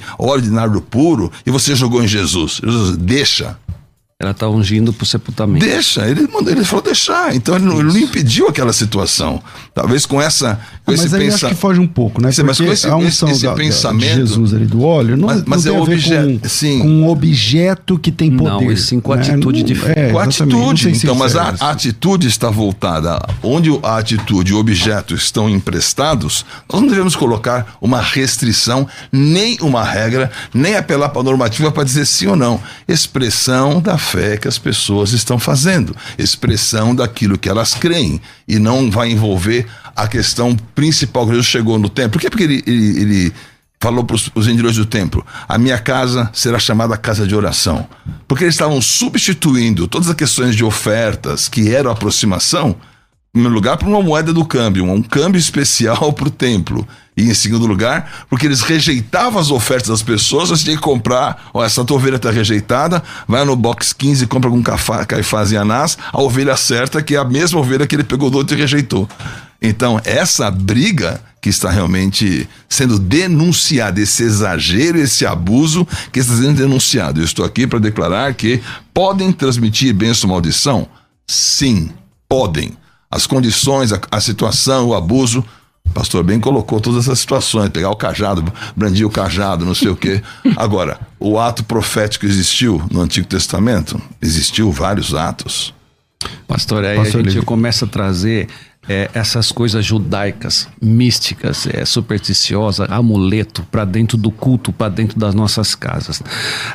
nardo 0.50 0.80
puro 0.80 1.32
e 1.44 1.50
você 1.50 1.74
jogou 1.74 2.02
em 2.02 2.08
Jesus? 2.08 2.60
Jesus, 2.62 2.96
deixa. 2.98 3.58
Ela 4.22 4.30
está 4.30 4.48
ungindo 4.48 4.92
para 4.92 5.02
o 5.02 5.06
sepultamento. 5.06 5.66
Deixa, 5.66 6.06
ele, 6.08 6.28
mandou, 6.28 6.52
ele 6.52 6.64
falou 6.64 6.84
deixar. 6.84 7.34
Então 7.34 7.56
ele 7.56 7.64
não, 7.64 7.80
ele 7.80 7.88
não, 7.88 7.98
impediu 7.98 8.46
aquela 8.46 8.72
situação. 8.72 9.42
Talvez 9.74 10.06
com 10.06 10.22
essa. 10.22 10.60
Com 10.86 10.92
ah, 10.92 10.94
mas 10.96 11.12
aí 11.12 11.28
acho 11.28 11.48
que 11.48 11.54
foge 11.56 11.80
um 11.80 11.88
pouco, 11.88 12.22
né? 12.22 12.30
Sim, 12.30 12.44
mas 12.44 12.56
com 12.58 12.70
esse, 12.70 12.86
a 12.86 12.96
unção 12.96 13.28
esse, 13.28 13.38
esse 13.38 13.46
da, 13.46 13.54
pensamento. 13.54 14.10
De 14.10 14.14
Jesus 14.14 14.54
ali 14.54 14.66
do 14.66 14.84
óleo, 14.84 15.16
não, 15.16 15.26
mas, 15.26 15.42
mas 15.44 15.64
não 15.64 15.74
é 15.74 15.78
o 15.78 15.82
objeto. 15.82 16.38
Com, 16.38 16.48
sim. 16.48 16.78
com 16.78 16.88
um 16.88 17.08
objeto 17.08 17.98
que 17.98 18.12
tem 18.12 18.30
poder. 18.30 18.68
Não, 18.68 18.76
sim 18.76 19.00
com 19.00 19.12
né? 19.12 19.22
atitude 19.22 19.64
de 19.64 19.74
fé. 19.74 19.92
É, 19.96 20.12
com 20.12 20.18
atitude. 20.20 20.90
Então, 20.90 21.16
mas 21.16 21.34
a, 21.34 21.56
a, 21.58 21.70
atitude 21.72 22.28
está 22.28 22.48
voltada. 22.48 23.20
Onde 23.42 23.76
a 23.82 23.96
atitude 23.96 24.52
e 24.52 24.54
o 24.54 24.58
objeto 24.58 25.16
estão 25.16 25.50
emprestados, 25.50 26.46
nós 26.72 26.80
não 26.80 26.88
devemos 26.88 27.16
colocar 27.16 27.76
uma 27.80 28.00
restrição, 28.00 28.86
nem 29.10 29.58
uma 29.60 29.82
regra, 29.82 30.30
nem 30.54 30.76
apelar 30.76 31.08
para 31.08 31.22
a 31.22 31.24
normativa 31.24 31.72
para 31.72 31.82
dizer 31.82 32.06
sim 32.06 32.28
ou 32.28 32.36
não. 32.36 32.60
Expressão 32.86 33.80
da 33.80 33.98
fé 33.98 34.11
fé 34.12 34.36
que 34.36 34.46
as 34.46 34.58
pessoas 34.58 35.12
estão 35.12 35.38
fazendo, 35.38 35.96
expressão 36.18 36.94
daquilo 36.94 37.38
que 37.38 37.48
elas 37.48 37.74
creem, 37.74 38.20
e 38.46 38.58
não 38.58 38.90
vai 38.90 39.10
envolver 39.10 39.66
a 39.96 40.06
questão 40.06 40.54
principal 40.74 41.24
que 41.24 41.30
Jesus 41.30 41.46
chegou 41.46 41.78
no 41.78 41.88
templo. 41.88 42.12
Por 42.12 42.20
quê? 42.20 42.28
Porque 42.30 42.44
ele, 42.44 42.62
ele, 42.66 43.00
ele 43.00 43.32
falou 43.80 44.04
para 44.04 44.14
os 44.14 44.46
vendedores 44.46 44.76
do 44.76 44.86
templo: 44.86 45.24
a 45.48 45.56
minha 45.56 45.78
casa 45.78 46.30
será 46.32 46.58
chamada 46.58 46.96
casa 46.96 47.26
de 47.26 47.34
oração. 47.34 47.86
Porque 48.28 48.44
eles 48.44 48.54
estavam 48.54 48.80
substituindo 48.80 49.88
todas 49.88 50.08
as 50.08 50.14
questões 50.14 50.54
de 50.54 50.64
ofertas 50.64 51.48
que 51.48 51.74
eram 51.74 51.90
aproximação 51.90 52.76
em 53.34 53.40
primeiro 53.40 53.54
lugar, 53.54 53.78
por 53.78 53.88
uma 53.88 54.02
moeda 54.02 54.30
do 54.30 54.44
câmbio, 54.44 54.84
um 54.84 55.02
câmbio 55.02 55.38
especial 55.38 56.12
para 56.12 56.28
o 56.28 56.30
templo. 56.30 56.86
E 57.14 57.28
em 57.28 57.34
segundo 57.34 57.66
lugar, 57.66 58.26
porque 58.30 58.46
eles 58.46 58.62
rejeitavam 58.62 59.38
as 59.38 59.50
ofertas 59.50 59.88
das 59.88 60.02
pessoas, 60.02 60.48
você 60.48 60.64
tinha 60.64 60.76
que 60.76 60.82
comprar, 60.82 61.50
ó, 61.52 61.62
essa 61.62 61.84
tua 61.84 61.98
ovelha 61.98 62.16
está 62.16 62.30
rejeitada, 62.30 63.02
vai 63.28 63.44
no 63.44 63.54
box 63.54 63.92
15 63.92 64.24
e 64.24 64.26
compra 64.26 64.48
com 64.48 64.62
Caifás 65.06 65.52
e 65.52 65.56
Anás, 65.56 65.98
a 66.10 66.22
ovelha 66.22 66.56
certa, 66.56 67.02
que 67.02 67.14
é 67.14 67.18
a 67.18 67.24
mesma 67.24 67.60
ovelha 67.60 67.86
que 67.86 67.94
ele 67.94 68.04
pegou 68.04 68.30
do 68.30 68.38
outro 68.38 68.56
e 68.56 68.60
rejeitou. 68.60 69.06
Então, 69.60 70.00
essa 70.04 70.50
briga 70.50 71.20
que 71.42 71.50
está 71.50 71.70
realmente 71.70 72.48
sendo 72.68 72.98
denunciada, 72.98 74.00
esse 74.00 74.22
exagero, 74.22 74.98
esse 74.98 75.26
abuso 75.26 75.86
que 76.12 76.20
está 76.20 76.34
sendo 76.34 76.54
denunciado. 76.54 77.20
Eu 77.20 77.24
estou 77.24 77.44
aqui 77.44 77.66
para 77.66 77.80
declarar 77.80 78.32
que 78.34 78.62
podem 78.94 79.32
transmitir 79.32 79.92
bênção 79.92 80.30
ou 80.30 80.34
maldição? 80.34 80.88
Sim, 81.26 81.90
podem 82.28 82.76
as 83.10 83.26
condições, 83.26 83.92
a, 83.92 84.00
a 84.10 84.20
situação, 84.20 84.88
o 84.88 84.94
abuso. 84.94 85.44
Pastor 85.94 86.24
bem 86.24 86.40
colocou 86.40 86.80
todas 86.80 87.04
essas 87.04 87.20
situações, 87.20 87.68
pegar 87.68 87.90
o 87.90 87.96
cajado, 87.96 88.50
brandir 88.74 89.06
o 89.06 89.10
cajado, 89.10 89.64
não 89.64 89.74
sei 89.74 89.88
o 89.88 89.96
quê. 89.96 90.22
Agora, 90.56 90.98
o 91.20 91.38
ato 91.38 91.62
profético 91.64 92.24
existiu 92.24 92.82
no 92.90 93.02
Antigo 93.02 93.26
Testamento? 93.26 94.00
Existiu 94.20 94.72
vários 94.72 95.14
atos. 95.14 95.74
Pastor, 96.46 96.84
aí 96.84 96.96
pastor, 96.96 97.20
a 97.20 97.24
gente 97.24 97.38
ele... 97.38 97.46
começa 97.46 97.84
a 97.84 97.88
trazer 97.88 98.48
é, 98.88 99.08
essas 99.14 99.52
coisas 99.52 99.84
judaicas, 99.84 100.68
místicas, 100.80 101.66
é, 101.66 101.84
supersticiosa, 101.84 102.86
amuleto, 102.86 103.62
para 103.70 103.84
dentro 103.84 104.16
do 104.16 104.30
culto, 104.30 104.72
para 104.72 104.88
dentro 104.88 105.18
das 105.18 105.34
nossas 105.34 105.74
casas. 105.74 106.22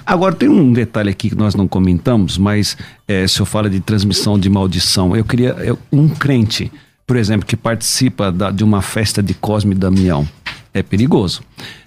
Agora, 0.05 0.33
tem 0.33 0.47
um 0.47 0.71
detalhe 0.71 1.09
aqui 1.09 1.29
que 1.29 1.35
nós 1.35 1.53
não 1.53 1.67
comentamos, 1.67 2.37
mas 2.37 2.77
é, 3.07 3.23
o 3.23 3.29
senhor 3.29 3.45
fala 3.45 3.69
de 3.69 3.79
transmissão 3.79 4.39
de 4.39 4.49
maldição. 4.49 5.15
Eu 5.15 5.25
queria. 5.25 5.49
Eu, 5.59 5.77
um 5.91 6.07
crente, 6.07 6.71
por 7.07 7.15
exemplo, 7.15 7.47
que 7.47 7.55
participa 7.55 8.31
da, 8.31 8.51
de 8.51 8.63
uma 8.65 8.81
festa 8.81 9.23
de 9.23 9.33
Cosme 9.33 9.73
e 9.73 9.77
Damião, 9.77 10.27
é 10.73 10.83
perigoso 10.83 11.41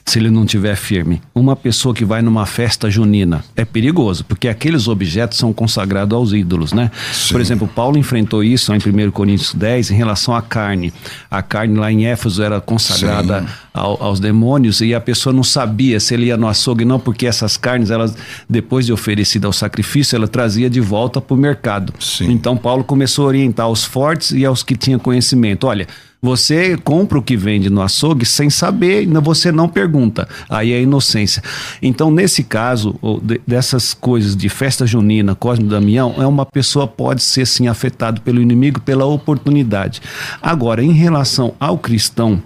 se 0.04 0.18
ele 0.18 0.30
não 0.30 0.44
tiver 0.44 0.76
firme. 0.76 1.20
Uma 1.34 1.54
pessoa 1.54 1.94
que 1.94 2.04
vai 2.04 2.22
numa 2.22 2.46
festa 2.46 2.90
junina 2.90 3.44
é 3.54 3.64
perigoso, 3.64 4.24
porque 4.24 4.48
aqueles 4.48 4.88
objetos 4.88 5.38
são 5.38 5.52
consagrados 5.52 6.16
aos 6.16 6.32
ídolos, 6.32 6.72
né? 6.72 6.90
Sim. 7.12 7.32
Por 7.32 7.40
exemplo, 7.40 7.68
Paulo 7.68 7.96
enfrentou 7.98 8.42
isso 8.42 8.72
em 8.74 8.78
1 8.78 9.10
Coríntios 9.10 9.54
10 9.54 9.90
em 9.90 9.94
relação 9.94 10.34
à 10.34 10.42
carne. 10.42 10.92
A 11.30 11.42
carne 11.42 11.78
lá 11.78 11.92
em 11.92 12.06
Éfeso 12.06 12.42
era 12.42 12.60
consagrada 12.60 13.46
ao, 13.72 14.02
aos 14.02 14.20
demônios 14.20 14.80
e 14.80 14.94
a 14.94 15.00
pessoa 15.00 15.32
não 15.32 15.44
sabia 15.44 16.00
se 16.00 16.14
ele 16.14 16.26
ia 16.26 16.36
no 16.36 16.48
açougue 16.48 16.84
não, 16.84 16.98
porque 16.98 17.26
essas 17.26 17.56
carnes, 17.56 17.90
elas 17.90 18.16
depois 18.48 18.86
de 18.86 18.92
oferecida 18.92 19.46
ao 19.46 19.52
sacrifício, 19.52 20.16
ela 20.16 20.28
trazia 20.28 20.68
de 20.68 20.80
volta 20.80 21.20
para 21.20 21.34
o 21.34 21.36
mercado. 21.36 21.92
Sim. 22.00 22.30
Então 22.30 22.56
Paulo 22.56 22.84
começou 22.84 23.24
a 23.24 23.28
orientar 23.28 23.68
os 23.68 23.84
fortes 23.84 24.32
e 24.32 24.44
aos 24.44 24.62
que 24.62 24.76
tinham 24.76 24.98
conhecimento. 24.98 25.66
Olha, 25.66 25.86
você 26.22 26.76
compra 26.76 27.18
o 27.18 27.22
que 27.22 27.36
vende 27.36 27.70
no 27.70 27.80
açougue 27.80 28.26
sem 28.26 28.50
saber, 28.50 29.06
você 29.22 29.50
não 29.50 29.68
pergunta. 29.68 30.28
Aí 30.48 30.72
é 30.72 30.82
inocência. 30.82 31.42
Então, 31.80 32.10
nesse 32.10 32.44
caso, 32.44 32.98
dessas 33.46 33.94
coisas 33.94 34.36
de 34.36 34.48
festa 34.48 34.86
junina, 34.86 35.34
Cosme 35.34 35.68
Damião, 35.68 36.14
é 36.18 36.26
uma 36.26 36.44
pessoa 36.44 36.86
pode 36.86 37.22
ser 37.22 37.46
sim 37.46 37.68
afetado 37.68 38.20
pelo 38.20 38.40
inimigo 38.40 38.80
pela 38.80 39.04
oportunidade. 39.04 40.02
Agora, 40.42 40.82
em 40.82 40.92
relação 40.92 41.54
ao 41.58 41.78
cristão, 41.78 42.42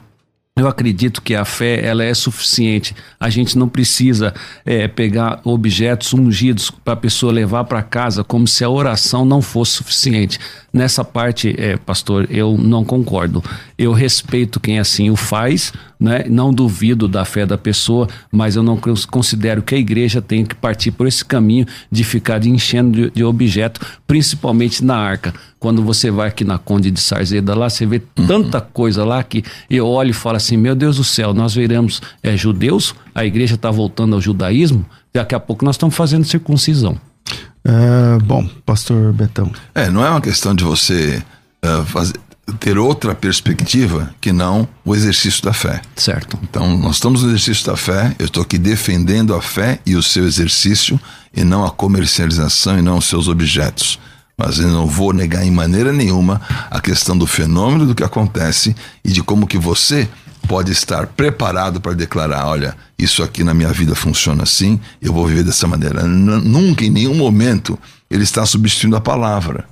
eu 0.57 0.69
acredito 0.69 1.21
que 1.21 1.35
a 1.35 1.45
fé 1.45 1.85
ela 1.85 2.05
é 2.05 2.15
suficiente. 2.15 2.95
A 3.19 3.29
gente 3.29 3.59
não 3.59 3.69
precisa 3.69 4.33
é, 4.65 4.87
pegar 4.87 5.41
objetos 5.43 6.15
ungidos 6.15 6.71
para 6.71 6.95
a 6.95 6.97
pessoa 6.97 7.33
levar 7.33 7.65
para 7.65 7.83
casa 7.83 8.23
como 8.23 8.47
se 8.47 8.63
a 8.63 8.71
oração 8.71 9.25
não 9.25 9.43
fosse 9.43 9.73
suficiente. 9.73 10.39
Nessa 10.73 11.05
parte, 11.05 11.57
é, 11.59 11.77
pastor, 11.77 12.29
eu 12.31 12.57
não 12.57 12.85
concordo. 12.85 13.43
Eu 13.77 13.93
respeito 13.93 14.61
quem 14.61 14.79
assim 14.79 15.11
o 15.11 15.17
faz, 15.17 15.73
né? 15.99 16.25
não 16.29 16.55
duvido 16.55 17.09
da 17.09 17.25
fé 17.25 17.45
da 17.45 17.59
pessoa, 17.59 18.09
mas 18.31 18.55
eu 18.55 18.63
não 18.63 18.79
considero 19.11 19.61
que 19.61 19.75
a 19.75 19.79
igreja 19.79 20.23
tem 20.23 20.45
que 20.45 20.55
partir 20.55 20.93
por 20.93 21.09
esse 21.09 21.25
caminho 21.25 21.67
de 21.91 22.05
ficar 22.05 22.45
enchendo 22.47 22.93
de, 22.93 23.11
de 23.11 23.25
objeto, 23.25 23.81
principalmente 24.07 24.85
na 24.85 24.97
arca. 24.97 25.35
Quando 25.65 25.83
você 25.83 26.11
vai 26.11 26.29
aqui 26.29 26.45
na 26.45 26.59
Conde 26.59 26.91
de 26.91 27.01
Sarzeda, 27.01 27.55
lá 27.55 27.71
você 27.71 27.87
vê 27.87 28.03
uhum. 28.19 28.27
tanta 28.27 28.61
coisa 28.61 29.03
lá 29.03 29.23
que 29.23 29.43
eu 29.71 29.87
olho 29.87 30.11
e 30.11 30.13
falo 30.13 30.37
assim: 30.37 30.59
meu 30.59 30.75
Deus 30.75 30.99
do 30.99 31.05
céu, 31.05 31.33
nós 31.33 31.55
veremos 31.55 32.03
é, 32.23 32.37
judeus, 32.37 32.95
a 33.15 33.25
igreja 33.25 33.55
está 33.55 33.71
voltando 33.71 34.15
ao 34.15 34.21
judaísmo, 34.21 34.85
daqui 35.11 35.35
a 35.35 35.41
pouco 35.41 35.65
nós 35.65 35.77
estamos 35.77 35.97
fazendo 35.97 36.27
circuncisão. 36.27 37.01
É, 37.65 38.19
bom, 38.23 38.47
pastor 38.67 39.15
Betão. 39.15 39.51
É, 39.75 39.89
não 39.89 40.05
é 40.05 40.11
uma 40.11 40.21
questão 40.21 40.55
de 40.55 40.63
você 40.63 41.23
uh, 41.65 41.83
fazer, 41.87 42.21
ter 42.61 42.77
outra 42.77 43.15
perspectiva 43.15 44.15
que 44.21 44.33
não 44.33 44.69
o 44.85 44.95
exercício 44.95 45.43
da 45.43 45.55
fé. 45.55 45.81
Certo. 45.97 46.39
Então, 46.43 46.77
nós 46.77 46.97
estamos 46.97 47.23
no 47.23 47.31
exercício 47.31 47.65
da 47.65 47.75
fé, 47.75 48.15
eu 48.19 48.27
estou 48.27 48.43
aqui 48.43 48.59
defendendo 48.59 49.35
a 49.35 49.41
fé 49.41 49.79
e 49.87 49.97
o 49.97 50.03
seu 50.03 50.27
exercício, 50.27 51.01
e 51.35 51.43
não 51.43 51.65
a 51.65 51.71
comercialização 51.71 52.79
e 52.79 52.83
não 52.83 52.99
os 52.99 53.07
seus 53.07 53.29
objetos. 53.29 53.99
Mas 54.37 54.59
eu 54.59 54.69
não 54.69 54.87
vou 54.87 55.13
negar 55.13 55.45
em 55.45 55.51
maneira 55.51 55.93
nenhuma 55.93 56.41
a 56.71 56.81
questão 56.81 57.17
do 57.17 57.27
fenômeno 57.27 57.87
do 57.87 57.95
que 57.95 58.03
acontece 58.03 58.75
e 59.05 59.13
de 59.13 59.23
como 59.23 59.47
que 59.47 59.59
você 59.59 60.09
pode 60.49 60.73
estar 60.73 61.07
preparado 61.07 61.81
para 61.81 61.95
declarar: 61.95 62.47
olha, 62.47 62.77
isso 62.99 63.23
aqui 63.23 63.45
na 63.45 63.55
minha 63.55 63.73
vida 63.73 63.95
funciona 63.95 64.43
assim, 64.43 64.81
eu 65.01 65.13
vou 65.13 65.27
viver 65.27 65.45
dessa 65.45 65.67
maneira. 65.67 66.03
Nunca, 66.05 66.85
em 66.85 66.91
nenhum 66.91 67.15
momento, 67.15 67.79
ele 68.11 68.25
está 68.25 68.45
substituindo 68.45 68.97
a 68.97 69.01
palavra. 69.01 69.67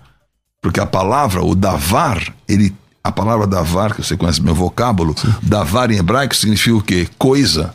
Porque 0.61 0.81
a 0.81 0.87
palavra, 0.87 1.43
o 1.43 1.57
davar, 1.57 2.23
ele, 2.49 2.75
a 3.03 3.11
palavra 3.11 3.47
davar, 3.47 3.95
que 3.95 4.03
você 4.03 4.17
conhece 4.17 4.41
meu 4.41 4.55
vocábulo, 4.55 5.15
Sim. 5.19 5.35
davar 5.43 5.91
em 5.91 5.99
hebraico 5.99 6.37
significa 6.37 6.77
o 6.77 6.83
quê? 6.83 7.09
Coisa. 7.19 7.75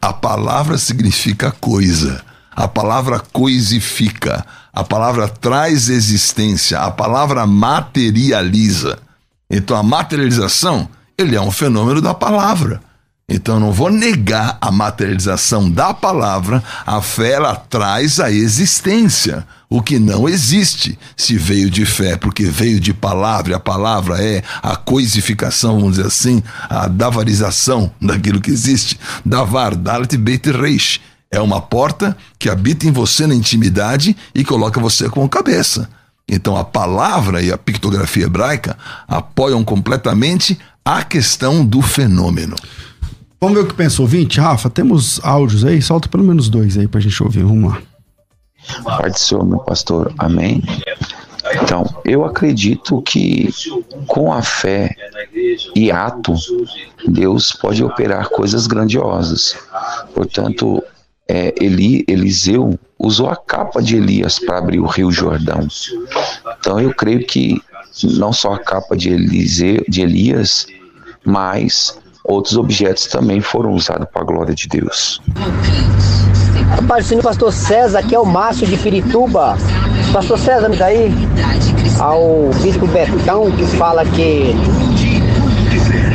A 0.00 0.12
palavra 0.12 0.78
significa 0.78 1.50
coisa. 1.50 2.24
A 2.52 2.68
palavra 2.68 3.18
coisifica. 3.18 4.46
A 4.72 4.84
palavra 4.84 5.28
traz 5.28 5.88
existência. 5.88 6.80
A 6.80 6.90
palavra 6.90 7.46
materializa. 7.46 8.98
Então 9.50 9.76
a 9.76 9.82
materialização 9.82 10.88
ele 11.16 11.34
é 11.34 11.40
um 11.40 11.50
fenômeno 11.50 12.00
da 12.00 12.14
palavra. 12.14 12.80
Então 13.30 13.56
eu 13.56 13.60
não 13.60 13.72
vou 13.72 13.90
negar 13.90 14.56
a 14.58 14.70
materialização 14.70 15.70
da 15.70 15.92
palavra, 15.92 16.64
a 16.86 17.02
fé 17.02 17.32
ela 17.32 17.54
traz 17.54 18.18
a 18.20 18.32
existência, 18.32 19.46
o 19.68 19.82
que 19.82 19.98
não 19.98 20.26
existe. 20.26 20.98
Se 21.14 21.36
veio 21.36 21.68
de 21.68 21.84
fé, 21.84 22.16
porque 22.16 22.46
veio 22.46 22.80
de 22.80 22.94
palavra, 22.94 23.52
e 23.52 23.54
a 23.54 23.60
palavra 23.60 24.22
é 24.22 24.42
a 24.62 24.76
coisificação, 24.76 25.78
vamos 25.78 25.96
dizer 25.96 26.06
assim, 26.06 26.42
a 26.70 26.88
davarização 26.88 27.92
daquilo 28.00 28.40
que 28.40 28.50
existe. 28.50 28.98
Davar, 29.26 29.74
dalet 29.74 30.16
beit 30.16 30.50
reish. 30.50 30.98
É 31.30 31.40
uma 31.40 31.60
porta 31.60 32.16
que 32.38 32.48
habita 32.48 32.86
em 32.86 32.90
você 32.90 33.26
na 33.26 33.34
intimidade 33.34 34.16
e 34.34 34.44
coloca 34.44 34.80
você 34.80 35.08
como 35.08 35.28
cabeça. 35.28 35.88
Então 36.28 36.56
a 36.56 36.64
palavra 36.64 37.42
e 37.42 37.52
a 37.52 37.58
pictografia 37.58 38.26
hebraica 38.26 38.76
apoiam 39.06 39.64
completamente 39.64 40.58
a 40.84 41.02
questão 41.02 41.64
do 41.64 41.82
fenômeno. 41.82 42.56
Vamos 43.40 43.56
ver 43.56 43.64
o 43.64 43.66
que 43.68 43.74
pensou, 43.74 44.04
ouvinte. 44.04 44.40
Rafa, 44.40 44.68
temos 44.68 45.20
áudios 45.22 45.64
aí? 45.64 45.80
Solta 45.80 46.08
pelo 46.08 46.24
menos 46.24 46.48
dois 46.48 46.76
aí 46.76 46.88
pra 46.88 47.00
gente 47.00 47.22
ouvir. 47.22 47.44
Vamos 47.44 47.72
lá. 47.72 47.82
Pai 48.84 49.10
do 49.10 49.18
Senhor, 49.18 49.44
meu 49.44 49.58
pastor. 49.60 50.12
Amém. 50.18 50.62
Então, 51.62 51.86
eu 52.04 52.24
acredito 52.24 53.00
que 53.02 53.48
com 54.06 54.32
a 54.32 54.42
fé 54.42 54.94
e 55.74 55.90
ato, 55.90 56.34
Deus 57.06 57.52
pode 57.52 57.82
operar 57.82 58.28
coisas 58.28 58.66
grandiosas. 58.66 59.56
Portanto, 60.14 60.82
é, 61.28 61.54
Eli, 61.60 62.04
Eliseu 62.08 62.78
usou 62.98 63.28
a 63.28 63.36
capa 63.36 63.82
de 63.82 63.96
Elias 63.96 64.38
para 64.38 64.58
abrir 64.58 64.80
o 64.80 64.86
Rio 64.86 65.12
Jordão. 65.12 65.68
Então, 66.58 66.80
eu 66.80 66.94
creio 66.94 67.24
que 67.26 67.60
não 68.02 68.32
só 68.32 68.54
a 68.54 68.58
capa 68.58 68.96
de, 68.96 69.10
Eliseu, 69.10 69.84
de 69.88 70.00
Elias, 70.00 70.66
mas 71.24 71.98
outros 72.24 72.56
objetos 72.56 73.06
também 73.06 73.40
foram 73.40 73.72
usados 73.72 74.08
para 74.12 74.22
a 74.22 74.24
glória 74.24 74.54
de 74.54 74.66
Deus. 74.68 75.20
Aparecendo 76.78 77.20
o 77.20 77.22
pastor 77.22 77.52
César, 77.52 78.02
que 78.02 78.14
é 78.14 78.18
o 78.18 78.26
Márcio 78.26 78.66
de 78.66 78.76
Pirituba. 78.76 79.56
Pastor 80.12 80.38
César, 80.38 80.68
me 80.68 80.76
dá 80.76 80.86
aí 80.86 81.10
ao 81.98 82.50
bispo 82.62 82.86
Betão, 82.86 83.50
que 83.52 83.66
fala 83.76 84.04
que 84.04 84.54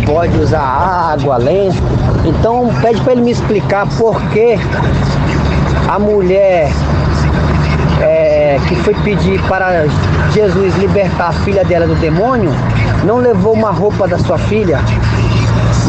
pode 0.05 0.37
usar 0.37 0.61
água, 0.61 1.37
lenço. 1.37 1.81
Então 2.25 2.69
pede 2.81 3.01
para 3.01 3.13
ele 3.13 3.21
me 3.21 3.31
explicar 3.31 3.87
por 3.97 4.21
que 4.29 4.57
a 5.87 5.99
mulher 5.99 6.71
é, 8.01 8.57
que 8.67 8.75
foi 8.77 8.93
pedir 8.95 9.41
para 9.43 9.85
Jesus 10.31 10.75
libertar 10.77 11.29
a 11.29 11.33
filha 11.33 11.63
dela 11.63 11.87
do 11.87 11.95
demônio 11.95 12.51
não 13.03 13.17
levou 13.17 13.53
uma 13.53 13.71
roupa 13.71 14.07
da 14.07 14.17
sua 14.17 14.37
filha, 14.37 14.79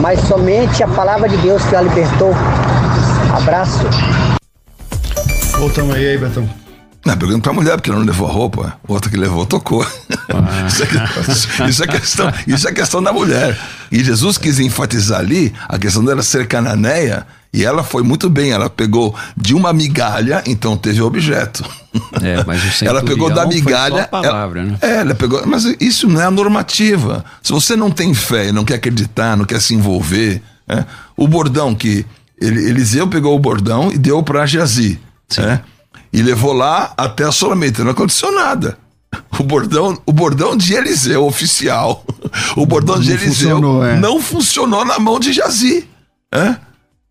mas 0.01 0.21
somente 0.21 0.83
a 0.83 0.89
palavra 0.89 1.29
de 1.29 1.37
Deus 1.39 1.65
que 1.65 1.77
a 1.77 1.81
libertou. 1.81 2.35
Abraço. 3.37 3.87
Voltamos 5.59 5.95
aí, 5.95 6.09
aí, 6.09 6.19
Betão. 6.19 6.64
Não, 7.05 7.17
pergunta 7.17 7.43
pra 7.43 7.53
mulher, 7.53 7.77
porque 7.77 7.91
ela 7.91 7.99
não 7.99 8.07
levou 8.07 8.27
a 8.27 8.33
roupa. 8.33 8.79
O 8.89 8.95
outro 8.95 9.11
que 9.11 9.17
levou 9.17 9.45
tocou. 9.45 9.87
Ah. 10.33 10.67
isso, 10.67 10.83
é, 10.83 11.69
isso, 11.69 11.85
é 11.85 11.87
questão, 11.87 12.33
isso 12.47 12.69
é 12.69 12.73
questão 12.73 13.03
da 13.03 13.13
mulher. 13.13 13.59
E 13.93 14.03
Jesus 14.03 14.39
quis 14.39 14.59
enfatizar 14.59 15.21
ali 15.21 15.53
a 15.69 15.79
questão 15.79 16.05
dela 16.05 16.23
ser 16.23 16.47
cananeia. 16.47 17.27
E 17.53 17.65
ela 17.65 17.85
foi 17.85 18.03
muito 18.03 18.29
bem. 18.29 18.51
Ela 18.51 18.69
pegou 18.71 19.15
de 19.37 19.55
uma 19.55 19.73
migalha, 19.73 20.43
então 20.47 20.77
teve 20.77 21.01
objeto. 21.03 21.63
É, 22.21 22.43
mas 22.45 22.83
ela 22.83 23.03
pegou 23.03 23.33
da 23.33 23.47
migalha. 23.47 24.09
palavra, 24.09 24.63
ela, 24.63 24.71
né? 24.71 24.79
É, 24.81 24.97
ela 24.97 25.15
pegou. 25.15 25.47
Mas 25.47 25.65
isso 25.79 26.09
não 26.09 26.21
é 26.21 26.25
a 26.25 26.31
normativa. 26.31 27.25
Se 27.43 27.53
você 27.53 27.77
não 27.77 27.91
tem 27.91 28.13
fé, 28.13 28.51
não 28.51 28.65
quer 28.65 28.75
acreditar, 28.75 29.37
não 29.37 29.45
quer 29.45 29.61
se 29.61 29.75
envolver. 29.75 30.43
É, 30.67 30.85
o 31.17 31.29
bordão 31.29 31.75
que. 31.75 32.05
Eliseu 32.41 33.07
pegou 33.07 33.37
o 33.37 33.39
bordão 33.39 33.93
e 33.93 33.97
deu 33.97 34.21
para 34.23 34.45
Jazi. 34.45 34.99
É, 35.39 35.61
e 36.15 36.23
levou 36.23 36.53
lá 36.53 36.95
até 36.97 37.25
a 37.25 37.33
solamenta. 37.33 37.83
Não 37.83 37.91
aconteceu 37.91 38.33
nada. 38.33 38.79
O 39.37 39.43
bordão, 39.43 39.99
o 40.07 40.13
bordão 40.13 40.57
de 40.57 40.73
Eliseu, 40.73 41.27
oficial. 41.27 42.05
O 42.57 42.65
bordão 42.65 42.99
de 43.01 43.11
Eliseu 43.11 43.57
funcionou, 43.57 43.85
é. 43.85 43.97
não 43.97 44.21
funcionou 44.21 44.85
na 44.85 44.99
mão 44.99 45.19
de 45.21 45.33
Jazi. 45.33 45.89
É? 46.33 46.57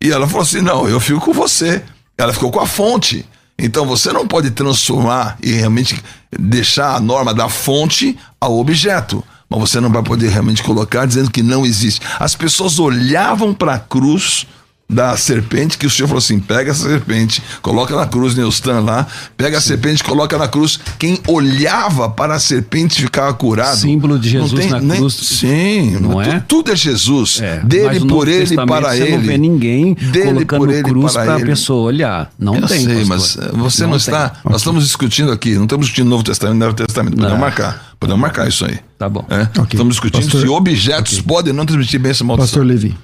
E 0.02 0.10
ela 0.10 0.26
falou 0.26 0.42
assim: 0.42 0.60
não, 0.60 0.88
eu 0.88 0.98
fico 0.98 1.20
com 1.20 1.32
você. 1.32 1.82
Ela 2.16 2.32
ficou 2.32 2.50
com 2.50 2.60
a 2.60 2.66
fonte. 2.66 3.26
Então 3.58 3.86
você 3.86 4.12
não 4.12 4.26
pode 4.26 4.50
transformar 4.50 5.36
e 5.42 5.52
realmente 5.52 6.02
deixar 6.38 6.96
a 6.96 7.00
norma 7.00 7.32
da 7.32 7.48
fonte 7.48 8.18
ao 8.40 8.58
objeto. 8.58 9.22
Mas 9.48 9.60
você 9.60 9.80
não 9.80 9.90
vai 9.90 10.02
poder 10.02 10.28
realmente 10.28 10.62
colocar 10.62 11.06
dizendo 11.06 11.30
que 11.30 11.42
não 11.42 11.64
existe. 11.64 12.00
As 12.18 12.34
pessoas 12.34 12.78
olhavam 12.78 13.54
para 13.54 13.74
a 13.74 13.78
cruz 13.78 14.46
da 14.88 15.16
serpente, 15.16 15.78
que 15.78 15.86
o 15.86 15.90
Senhor 15.90 16.06
falou 16.06 16.18
assim: 16.18 16.38
pega 16.38 16.70
essa 16.70 16.88
serpente, 16.88 17.42
coloca 17.62 17.96
na 17.96 18.06
cruz, 18.06 18.34
Neustan 18.34 18.80
lá, 18.80 19.06
pega 19.36 19.58
a 19.58 19.60
serpente, 19.60 20.04
coloca 20.04 20.36
na 20.36 20.46
cruz. 20.46 20.78
Quem 20.98 21.18
olhava 21.26 22.08
para 22.08 22.34
a 22.34 22.38
serpente 22.38 23.00
ficava 23.00 23.32
curado. 23.34 23.76
Símbolo 23.76 24.18
de 24.18 24.28
Jesus 24.28 24.60
tem, 24.60 24.70
na 24.70 24.80
nem, 24.80 24.98
cruz. 24.98 25.14
Sim, 25.14 25.98
não 26.00 26.20
é? 26.20 26.40
Tudo 26.40 26.70
é 26.70 26.76
Jesus. 26.76 27.40
É, 27.40 27.60
dele, 27.60 28.06
por 28.06 28.28
ele, 28.28 28.54
para 28.54 28.92
você 28.92 29.02
ele. 29.02 29.16
Não 29.16 29.20
vê 29.22 29.38
ninguém 29.38 29.94
dele, 29.94 30.44
colocando 30.44 30.58
por 30.58 30.70
ele, 30.70 30.82
cruz 30.82 31.12
para 31.12 31.36
a 31.36 31.40
pessoa 31.40 31.82
olhar. 31.84 32.30
Não 32.38 32.56
Eu 32.56 32.66
tem. 32.66 32.84
Sei, 32.84 33.04
mas 33.04 33.36
você 33.52 33.82
não, 33.82 33.90
não 33.90 33.96
está. 33.96 34.28
Tem. 34.28 34.52
Nós 34.52 34.60
estamos 34.60 34.84
discutindo 34.84 35.32
aqui, 35.32 35.54
não 35.54 35.64
estamos 35.64 35.86
discutindo 35.86 36.08
Novo 36.08 36.22
Testamento 36.22 36.56
e 36.56 36.60
Novo 36.60 36.74
Testamento. 36.74 37.16
Podemos 37.16 37.38
marcar. 37.38 37.94
Podemos 37.98 38.20
marcar 38.20 38.48
isso 38.48 38.66
aí. 38.66 38.78
Tá 38.98 39.08
bom. 39.08 39.24
É? 39.30 39.42
Okay. 39.58 39.62
Estamos 39.72 39.94
discutindo 39.94 40.24
Pastor... 40.24 40.40
se 40.42 40.48
objetos 40.48 41.12
okay. 41.14 41.24
podem 41.24 41.52
não 41.52 41.64
transmitir 41.64 41.98
bênção 41.98 42.26
maldição. 42.26 42.46
Pastor 42.46 42.66
Levi. 42.66 42.94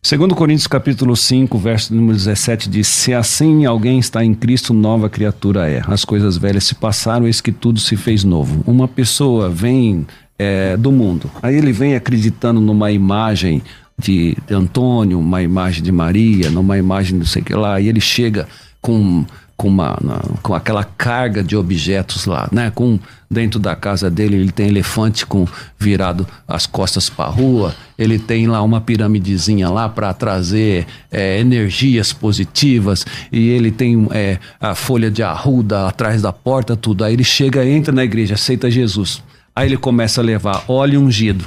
Segundo 0.00 0.34
Coríntios 0.34 0.68
capítulo 0.68 1.16
5, 1.16 1.58
verso 1.58 1.94
número 1.94 2.16
17 2.16 2.70
diz: 2.70 2.86
Se 2.86 3.12
assim 3.12 3.66
alguém 3.66 3.98
está 3.98 4.24
em 4.24 4.32
Cristo, 4.32 4.72
nova 4.72 5.10
criatura 5.10 5.68
é. 5.68 5.82
As 5.86 6.04
coisas 6.04 6.36
velhas 6.36 6.64
se 6.64 6.74
passaram, 6.74 7.26
eis 7.26 7.40
que 7.40 7.50
tudo 7.50 7.80
se 7.80 7.96
fez 7.96 8.22
novo. 8.22 8.62
Uma 8.64 8.86
pessoa 8.86 9.50
vem 9.50 10.06
é, 10.38 10.76
do 10.76 10.92
mundo, 10.92 11.28
aí 11.42 11.56
ele 11.56 11.72
vem 11.72 11.96
acreditando 11.96 12.60
numa 12.60 12.92
imagem 12.92 13.60
de, 13.98 14.36
de 14.46 14.54
Antônio, 14.54 15.18
uma 15.18 15.42
imagem 15.42 15.82
de 15.82 15.90
Maria, 15.90 16.48
numa 16.48 16.78
imagem 16.78 17.18
não 17.18 17.26
sei 17.26 17.42
o 17.42 17.44
que 17.44 17.54
lá, 17.54 17.80
e 17.80 17.88
ele 17.88 18.00
chega 18.00 18.46
com 18.80 19.26
com, 19.58 19.66
uma, 19.66 19.98
na, 20.00 20.20
com 20.40 20.54
aquela 20.54 20.84
carga 20.84 21.42
de 21.42 21.56
objetos 21.56 22.26
lá, 22.26 22.48
né? 22.52 22.70
Com 22.70 23.00
dentro 23.28 23.58
da 23.58 23.74
casa 23.74 24.08
dele 24.08 24.36
ele 24.36 24.52
tem 24.52 24.68
elefante 24.68 25.26
com 25.26 25.46
virado 25.76 26.26
as 26.46 26.64
costas 26.64 27.10
para 27.10 27.28
rua, 27.28 27.74
ele 27.98 28.20
tem 28.20 28.46
lá 28.46 28.62
uma 28.62 28.80
piramidezinha 28.80 29.68
lá 29.68 29.88
para 29.88 30.14
trazer 30.14 30.86
é, 31.10 31.40
energias 31.40 32.12
positivas 32.12 33.04
e 33.32 33.48
ele 33.48 33.72
tem 33.72 34.06
é, 34.12 34.38
a 34.60 34.76
folha 34.76 35.10
de 35.10 35.24
arruda 35.24 35.88
atrás 35.88 36.22
da 36.22 36.32
porta, 36.32 36.76
tudo. 36.76 37.02
Aí 37.02 37.12
ele 37.12 37.24
chega, 37.24 37.66
entra 37.66 37.92
na 37.92 38.04
igreja, 38.04 38.34
aceita 38.34 38.70
Jesus. 38.70 39.22
Aí 39.56 39.68
ele 39.68 39.76
começa 39.76 40.20
a 40.20 40.24
levar 40.24 40.64
óleo 40.68 41.00
ungido, 41.00 41.44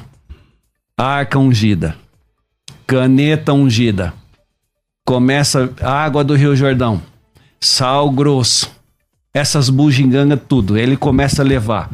arca 0.98 1.40
ungida, 1.40 1.96
caneta 2.86 3.54
ungida, 3.54 4.14
começa 5.06 5.72
a 5.82 6.04
água 6.04 6.26
do 6.26 6.36
Rio 6.36 6.54
Jordão 6.58 7.02
sal 7.62 8.10
grosso, 8.10 8.72
essas 9.34 9.70
bugigangas, 9.70 10.40
tudo. 10.48 10.78
Ele 10.78 10.98
começa 10.98 11.42
a 11.42 11.46
levar. 11.46 11.90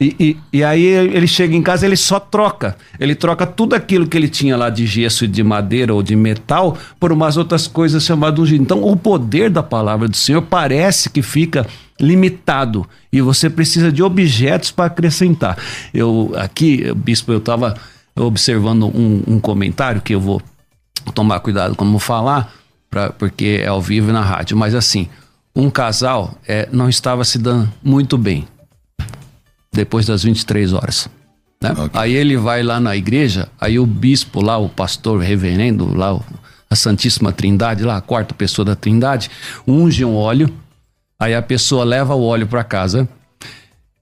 E, 0.00 0.16
e, 0.18 0.58
e, 0.58 0.64
aí 0.64 0.82
ele 0.82 1.26
chega 1.26 1.54
em 1.54 1.62
casa, 1.62 1.84
ele 1.84 1.96
só 1.96 2.18
troca. 2.18 2.74
Ele 2.98 3.14
troca 3.14 3.46
tudo 3.46 3.74
aquilo 3.74 4.06
que 4.06 4.16
ele 4.16 4.30
tinha 4.30 4.56
lá 4.56 4.70
de 4.70 4.86
gesso, 4.86 5.28
de 5.28 5.42
madeira 5.44 5.92
ou 5.92 6.02
de 6.02 6.16
metal 6.16 6.76
por 6.98 7.12
umas 7.12 7.36
outras 7.36 7.66
coisas 7.66 8.02
chamadas 8.02 8.40
ungir. 8.40 8.58
Então 8.58 8.82
o 8.82 8.96
poder 8.96 9.50
da 9.50 9.62
palavra 9.62 10.08
do 10.08 10.16
Senhor 10.16 10.40
parece 10.40 11.10
que 11.10 11.20
fica 11.20 11.66
limitado 12.00 12.88
e 13.12 13.20
você 13.20 13.50
precisa 13.50 13.92
de 13.92 14.02
objetos 14.02 14.70
para 14.70 14.86
acrescentar. 14.86 15.58
Eu 15.92 16.32
aqui, 16.34 16.90
bispo, 16.94 17.30
eu 17.30 17.38
estava 17.38 17.76
observando 18.16 18.84
um, 18.84 19.22
um 19.26 19.38
comentário 19.38 20.00
que 20.00 20.14
eu 20.14 20.20
vou 20.20 20.40
tomar 21.14 21.40
cuidado 21.40 21.76
como 21.76 21.98
falar, 21.98 22.52
pra, 22.90 23.10
porque 23.10 23.60
é 23.62 23.68
ao 23.68 23.80
vivo 23.80 24.10
e 24.10 24.12
na 24.12 24.22
rádio. 24.22 24.56
Mas 24.56 24.74
assim, 24.74 25.08
um 25.54 25.70
casal 25.70 26.34
é, 26.46 26.68
não 26.72 26.88
estava 26.88 27.24
se 27.24 27.38
dando 27.38 27.72
muito 27.82 28.18
bem 28.18 28.46
depois 29.72 30.06
das 30.06 30.24
23 30.24 30.72
horas. 30.72 31.08
Né? 31.62 31.72
Okay. 31.72 31.90
Aí 31.92 32.14
ele 32.14 32.36
vai 32.36 32.62
lá 32.62 32.80
na 32.80 32.96
igreja, 32.96 33.48
aí 33.60 33.78
o 33.78 33.86
bispo 33.86 34.40
lá, 34.40 34.58
o 34.58 34.68
pastor 34.68 35.20
reverendo 35.20 35.94
lá, 35.94 36.18
a 36.68 36.74
Santíssima 36.74 37.32
Trindade, 37.32 37.84
lá 37.84 37.96
a 37.96 38.00
quarta 38.00 38.34
pessoa 38.34 38.64
da 38.64 38.74
Trindade, 38.74 39.30
unge 39.66 40.04
um 40.04 40.16
óleo, 40.16 40.52
aí 41.18 41.34
a 41.34 41.42
pessoa 41.42 41.84
leva 41.84 42.14
o 42.14 42.24
óleo 42.24 42.46
para 42.46 42.64
casa, 42.64 43.08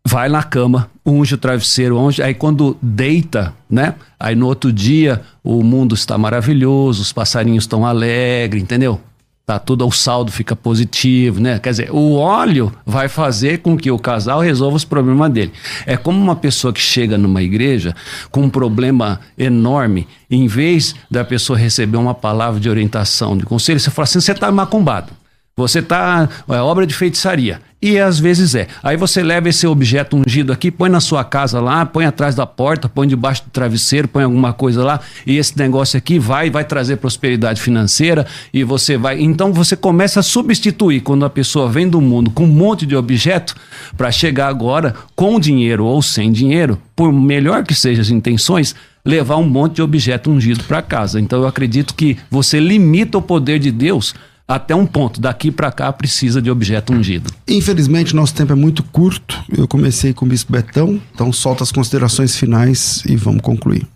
vai 0.08 0.30
na 0.30 0.42
cama, 0.42 0.90
unge 1.04 1.34
o 1.34 1.38
travesseiro, 1.38 1.98
unge, 1.98 2.22
aí 2.22 2.32
quando 2.32 2.78
deita, 2.80 3.52
né? 3.68 3.94
Aí 4.18 4.34
no 4.34 4.46
outro 4.46 4.72
dia 4.72 5.20
o 5.44 5.62
mundo 5.62 5.94
está 5.94 6.16
maravilhoso, 6.16 7.02
os 7.02 7.12
passarinhos 7.12 7.64
estão 7.64 7.84
alegres, 7.84 8.62
entendeu? 8.62 8.98
Tá 9.44 9.58
tudo, 9.58 9.86
o 9.86 9.92
saldo 9.92 10.32
fica 10.32 10.56
positivo, 10.56 11.40
né? 11.40 11.58
Quer 11.58 11.70
dizer, 11.70 11.90
o 11.90 12.14
óleo 12.14 12.72
vai 12.86 13.06
fazer 13.06 13.58
com 13.58 13.76
que 13.76 13.90
o 13.90 13.98
casal 13.98 14.40
resolva 14.40 14.78
os 14.78 14.84
problemas 14.84 15.30
dele. 15.30 15.52
É 15.84 15.94
como 15.94 16.18
uma 16.18 16.36
pessoa 16.36 16.72
que 16.72 16.80
chega 16.80 17.18
numa 17.18 17.42
igreja 17.42 17.94
com 18.30 18.42
um 18.42 18.50
problema 18.50 19.20
enorme, 19.36 20.08
em 20.30 20.46
vez 20.46 20.94
da 21.10 21.22
pessoa 21.22 21.58
receber 21.58 21.98
uma 21.98 22.14
palavra 22.14 22.58
de 22.58 22.70
orientação, 22.70 23.36
de 23.36 23.44
conselho, 23.44 23.78
você 23.78 23.90
fala 23.90 24.04
assim: 24.04 24.20
você 24.20 24.32
está 24.32 24.50
macumbado. 24.50 25.12
Você 25.58 25.82
tá. 25.82 26.28
É 26.48 26.60
obra 26.60 26.86
de 26.86 26.94
feitiçaria. 26.94 27.60
E 27.82 27.98
às 27.98 28.18
vezes 28.18 28.54
é. 28.54 28.68
Aí 28.80 28.96
você 28.96 29.22
leva 29.22 29.48
esse 29.48 29.66
objeto 29.66 30.16
ungido 30.16 30.52
aqui, 30.52 30.70
põe 30.70 30.88
na 30.88 31.00
sua 31.00 31.24
casa 31.24 31.60
lá, 31.60 31.84
põe 31.84 32.04
atrás 32.04 32.34
da 32.34 32.46
porta, 32.46 32.88
põe 32.88 33.06
debaixo 33.06 33.44
do 33.44 33.50
travesseiro, 33.50 34.08
põe 34.08 34.24
alguma 34.24 34.52
coisa 34.52 34.84
lá, 34.84 35.00
e 35.24 35.36
esse 35.36 35.56
negócio 35.56 35.96
aqui 35.96 36.18
vai 36.18 36.50
vai 36.50 36.64
trazer 36.64 36.96
prosperidade 36.96 37.60
financeira 37.60 38.26
e 38.52 38.62
você 38.64 38.96
vai. 38.96 39.20
Então 39.20 39.52
você 39.52 39.76
começa 39.76 40.20
a 40.20 40.24
substituir 40.24 41.00
quando 41.00 41.24
a 41.24 41.30
pessoa 41.30 41.68
vem 41.68 41.88
do 41.88 42.00
mundo 42.00 42.30
com 42.30 42.44
um 42.44 42.48
monte 42.48 42.84
de 42.84 42.96
objeto 42.96 43.54
para 43.96 44.10
chegar 44.10 44.48
agora 44.48 44.94
com 45.14 45.38
dinheiro 45.38 45.84
ou 45.84 46.02
sem 46.02 46.32
dinheiro, 46.32 46.80
por 46.96 47.12
melhor 47.12 47.64
que 47.64 47.74
sejam 47.74 48.02
as 48.02 48.10
intenções, 48.10 48.74
levar 49.04 49.36
um 49.36 49.48
monte 49.48 49.76
de 49.76 49.82
objeto 49.82 50.30
ungido 50.30 50.64
para 50.64 50.82
casa. 50.82 51.20
Então 51.20 51.42
eu 51.42 51.46
acredito 51.46 51.94
que 51.94 52.16
você 52.28 52.58
limita 52.58 53.18
o 53.18 53.22
poder 53.22 53.60
de 53.60 53.70
Deus 53.70 54.14
até 54.48 54.74
um 54.74 54.86
ponto. 54.86 55.20
Daqui 55.20 55.50
para 55.52 55.70
cá 55.70 55.92
precisa 55.92 56.40
de 56.40 56.50
objeto 56.50 56.94
ungido. 56.94 57.30
Infelizmente, 57.46 58.16
nosso 58.16 58.34
tempo 58.34 58.52
é 58.52 58.56
muito 58.56 58.82
curto. 58.82 59.38
Eu 59.54 59.68
comecei 59.68 60.14
com 60.14 60.24
o 60.24 60.28
Bispo 60.28 60.50
Betão, 60.50 60.98
então 61.14 61.30
solta 61.30 61.62
as 61.62 61.70
considerações 61.70 62.34
finais 62.34 63.02
e 63.06 63.14
vamos 63.14 63.42
concluir. 63.42 63.86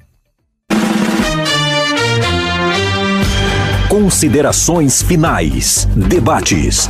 Considerações 3.89 5.03
finais. 5.03 5.89
Debates. 5.97 6.89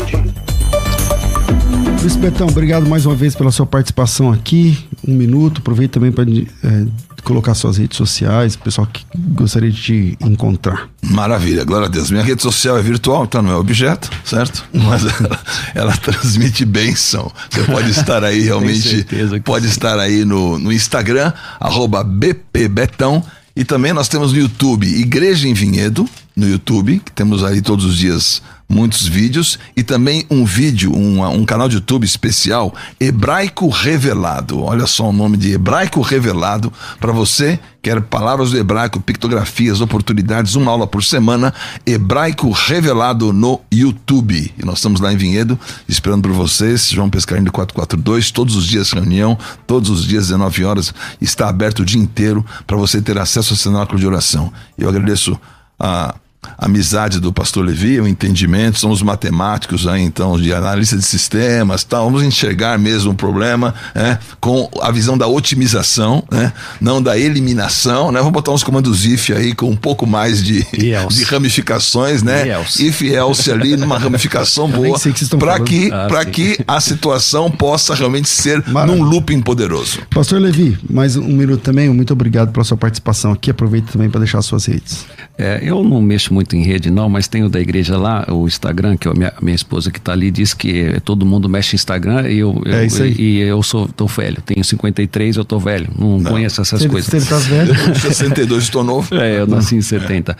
Bispo 2.03 2.19
Betão, 2.21 2.49
obrigado 2.49 2.87
mais 2.89 3.07
uma 3.07 3.15
vez 3.15 3.35
pela 3.35 3.51
sua 3.51 3.65
participação 3.65 4.33
aqui. 4.33 4.79
Um 5.07 5.15
minuto, 5.15 5.59
aproveite 5.61 5.93
também 5.93 6.11
para 6.11 6.25
é, 6.29 6.87
colocar 7.23 7.55
suas 7.55 7.77
redes 7.77 7.97
sociais, 7.97 8.57
pessoal 8.57 8.87
que 8.87 9.05
gostaria 9.15 9.71
de 9.71 9.81
te 9.81 10.19
encontrar. 10.21 10.89
Maravilha, 11.03 11.65
glória 11.65 11.87
a 11.87 11.91
Deus. 11.91 12.11
Minha 12.11 12.25
rede 12.25 12.43
social 12.43 12.77
é 12.77 12.83
virtual, 12.83 13.25
então 13.25 13.43
não 13.43 13.53
é 13.53 13.57
objeto, 13.57 14.11
certo? 14.25 14.65
Mas 14.73 15.05
ela, 15.05 15.41
ela 15.75 15.97
transmite 15.97 16.65
bênção. 16.65 17.31
Você 17.51 17.63
pode 17.65 17.91
estar 17.93 18.25
aí 18.25 18.41
realmente, 18.41 19.07
pode 19.45 19.67
sim. 19.67 19.71
estar 19.71 19.99
aí 19.99 20.25
no, 20.25 20.59
no 20.59 20.73
Instagram, 20.73 21.33
arroba 21.61 22.03
bpbetão, 22.03 23.23
e 23.55 23.65
também 23.65 23.93
nós 23.93 24.09
temos 24.09 24.33
no 24.33 24.39
YouTube 24.39 24.87
Igreja 24.87 25.47
em 25.47 25.55
Vinhedo, 25.55 26.09
no 26.35 26.49
YouTube, 26.49 27.01
que 27.05 27.13
temos 27.13 27.45
aí 27.45 27.61
todos 27.61 27.85
os 27.85 27.97
dias 27.97 28.43
muitos 28.69 29.07
vídeos 29.07 29.59
e 29.77 29.83
também 29.83 30.25
um 30.31 30.45
vídeo, 30.45 30.97
um, 30.97 31.23
um 31.27 31.45
canal 31.45 31.69
de 31.69 31.75
YouTube 31.75 32.05
especial, 32.05 32.75
Hebraico 32.99 33.69
Revelado. 33.69 34.63
Olha 34.63 34.87
só 34.87 35.11
o 35.11 35.13
nome 35.13 35.37
de 35.37 35.53
Hebraico 35.53 36.01
Revelado 36.01 36.73
para 36.99 37.13
você 37.13 37.61
quer 37.83 38.01
palavras 38.01 38.53
do 38.53 38.59
hebraico, 38.59 39.01
pictografias, 39.01 39.81
oportunidades, 39.81 40.55
uma 40.55 40.71
aula 40.71 40.87
por 40.87 41.03
semana, 41.03 41.53
Hebraico 41.85 42.49
Revelado 42.53 43.33
no 43.33 43.61
YouTube. 43.73 44.55
E 44.57 44.65
nós 44.65 44.79
estamos 44.79 45.01
lá 45.01 45.13
em 45.13 45.17
Vinhedo, 45.17 45.59
esperando 45.89 46.23
por 46.23 46.33
vocês, 46.33 46.89
João 46.89 47.11
Pescarinho 47.11 47.51
442, 47.51 48.31
todos 48.31 48.55
os 48.55 48.67
dias 48.67 48.93
reunião, 48.93 49.37
todos 49.67 49.91
os 49.91 50.07
dias 50.07 50.29
19 50.29 50.65
horas, 50.65 50.95
está 51.21 51.49
aberto 51.49 51.81
o 51.81 51.85
dia 51.85 52.01
inteiro 52.01 52.47
para 52.69 52.77
você 52.77 53.03
ter 53.03 53.19
acesso 53.19 53.53
ao 53.53 53.57
cenáculo 53.57 53.99
de 53.99 54.07
oração. 54.07 54.53
Eu 54.79 54.89
agradeço 54.89 55.39
a 55.83 56.15
amizade 56.59 57.21
do 57.21 57.33
pastor 57.33 57.65
Levi, 57.65 58.01
o 58.01 58.07
entendimento, 58.07 58.79
somos 58.79 59.03
matemáticos 59.03 59.87
aí, 59.87 60.03
então, 60.03 60.39
de 60.39 60.53
analista 60.53 60.97
de 60.97 61.05
sistemas, 61.05 61.85
tal. 61.85 62.05
vamos 62.05 62.23
enxergar 62.23 62.79
mesmo 62.79 63.13
o 63.13 63.15
problema 63.15 63.75
né, 63.95 64.19
com 64.41 64.69
a 64.81 64.91
visão 64.91 65.17
da 65.17 65.27
otimização, 65.27 66.23
né, 66.31 66.53
não 66.81 67.03
da 67.03 67.19
eliminação, 67.19 68.11
né, 68.11 68.19
vamos 68.19 68.33
botar 68.33 68.53
uns 68.53 68.65
comandos 68.65 69.05
if 69.05 69.31
aí 69.31 69.55
com 69.55 69.71
um 69.71 69.77
pouco 69.77 70.07
mais 70.07 70.43
de, 70.43 70.65
de 70.73 71.25
ramificações, 71.25 72.23
né, 72.23 72.45
if 72.79 73.03
else 73.03 73.51
ali 73.51 73.77
numa 73.77 73.99
ramificação 73.99 74.69
boa, 74.71 74.99
para 75.39 75.61
que, 75.61 75.91
ah, 75.93 76.07
para 76.09 76.25
que 76.25 76.59
a 76.67 76.81
situação 76.81 77.51
possa 77.51 77.95
realmente 77.95 78.29
ser 78.29 78.63
Maravilha. 78.69 79.03
num 79.03 79.09
looping 79.09 79.41
poderoso. 79.41 80.01
Pastor 80.11 80.41
Levi, 80.41 80.79
mais 80.89 81.17
um 81.17 81.23
minuto 81.23 81.63
também, 81.63 81.89
muito 81.89 82.13
obrigado 82.13 82.53
pela 82.53 82.65
sua 82.65 82.77
participação 82.77 83.33
aqui, 83.33 83.51
aproveita 83.51 83.93
também 83.93 84.11
para 84.11 84.21
deixar 84.21 84.43
suas 84.43 84.67
redes. 84.67 85.07
É, 85.39 85.61
eu 85.63 85.83
não 85.83 86.01
mexo 86.01 86.32
muito 86.33 86.57
em 86.57 86.63
rede, 86.63 86.91
não, 86.91 87.09
mas 87.09 87.29
tem 87.29 87.45
o 87.45 87.49
da 87.49 87.61
igreja 87.61 87.97
lá, 87.97 88.27
o 88.29 88.47
Instagram, 88.47 88.97
que 88.97 89.07
a 89.07 89.15
minha, 89.15 89.33
minha 89.41 89.55
esposa 89.55 89.91
que 89.91 89.99
está 89.99 90.13
ali 90.13 90.31
diz 90.31 90.55
que 90.55 91.01
todo 91.05 91.25
mundo 91.25 91.49
mexe 91.49 91.75
em 91.75 91.77
Instagram 91.77 92.29
e 92.29 92.39
eu, 92.39 92.61
é 92.67 92.87
isso 92.87 93.03
aí. 93.03 93.15
e 93.19 93.41
eu 93.41 93.63
sou 93.63 93.87
tô 93.87 94.07
velho, 94.07 94.41
tenho 94.45 94.65
53, 94.65 95.37
eu 95.37 95.45
tô 95.45 95.59
velho, 95.59 95.89
não, 95.99 96.19
não. 96.19 96.33
conheço 96.33 96.61
essas 96.61 96.85
coisas. 96.87 97.11
Você 97.11 97.29
tá 97.29 97.39
velho? 97.49 97.75
62 98.01 98.65
estou 98.65 98.83
novo. 98.83 99.15
É, 99.15 99.41
eu 99.41 99.47
nasci 99.47 99.77
em 99.77 99.83
70. 99.83 100.37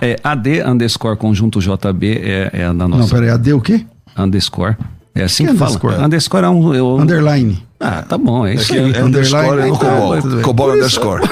É, 0.00 0.16
AD 0.22 0.62
underscore 0.62 1.16
conjunto 1.16 1.60
JB 1.60 2.20
é, 2.22 2.50
é 2.52 2.64
a 2.64 2.72
da 2.72 2.88
nossa. 2.88 3.02
Não, 3.02 3.08
peraí, 3.08 3.30
AD 3.30 3.52
o 3.52 3.60
quê? 3.60 3.86
Underscore. 4.18 4.76
É 5.16 5.24
assim 5.24 5.46
que, 5.46 5.52
que 5.52 5.58
fala. 5.58 5.70
Underscore? 5.70 6.04
underscore 6.04 6.44
é 6.44 6.48
um. 6.48 6.74
Eu... 6.74 6.98
Underline. 6.98 7.66
Ah, 7.78 8.02
tá 8.02 8.16
bom, 8.16 8.46
é 8.46 8.54
isso 8.54 8.72
aí. 8.72 8.92
É 8.92 9.02
underline 9.02 9.62
é 9.62 9.66
no 9.66 9.78
Cobol. 9.78 10.42
Cobol 10.42 10.72
underscore. 10.72 11.22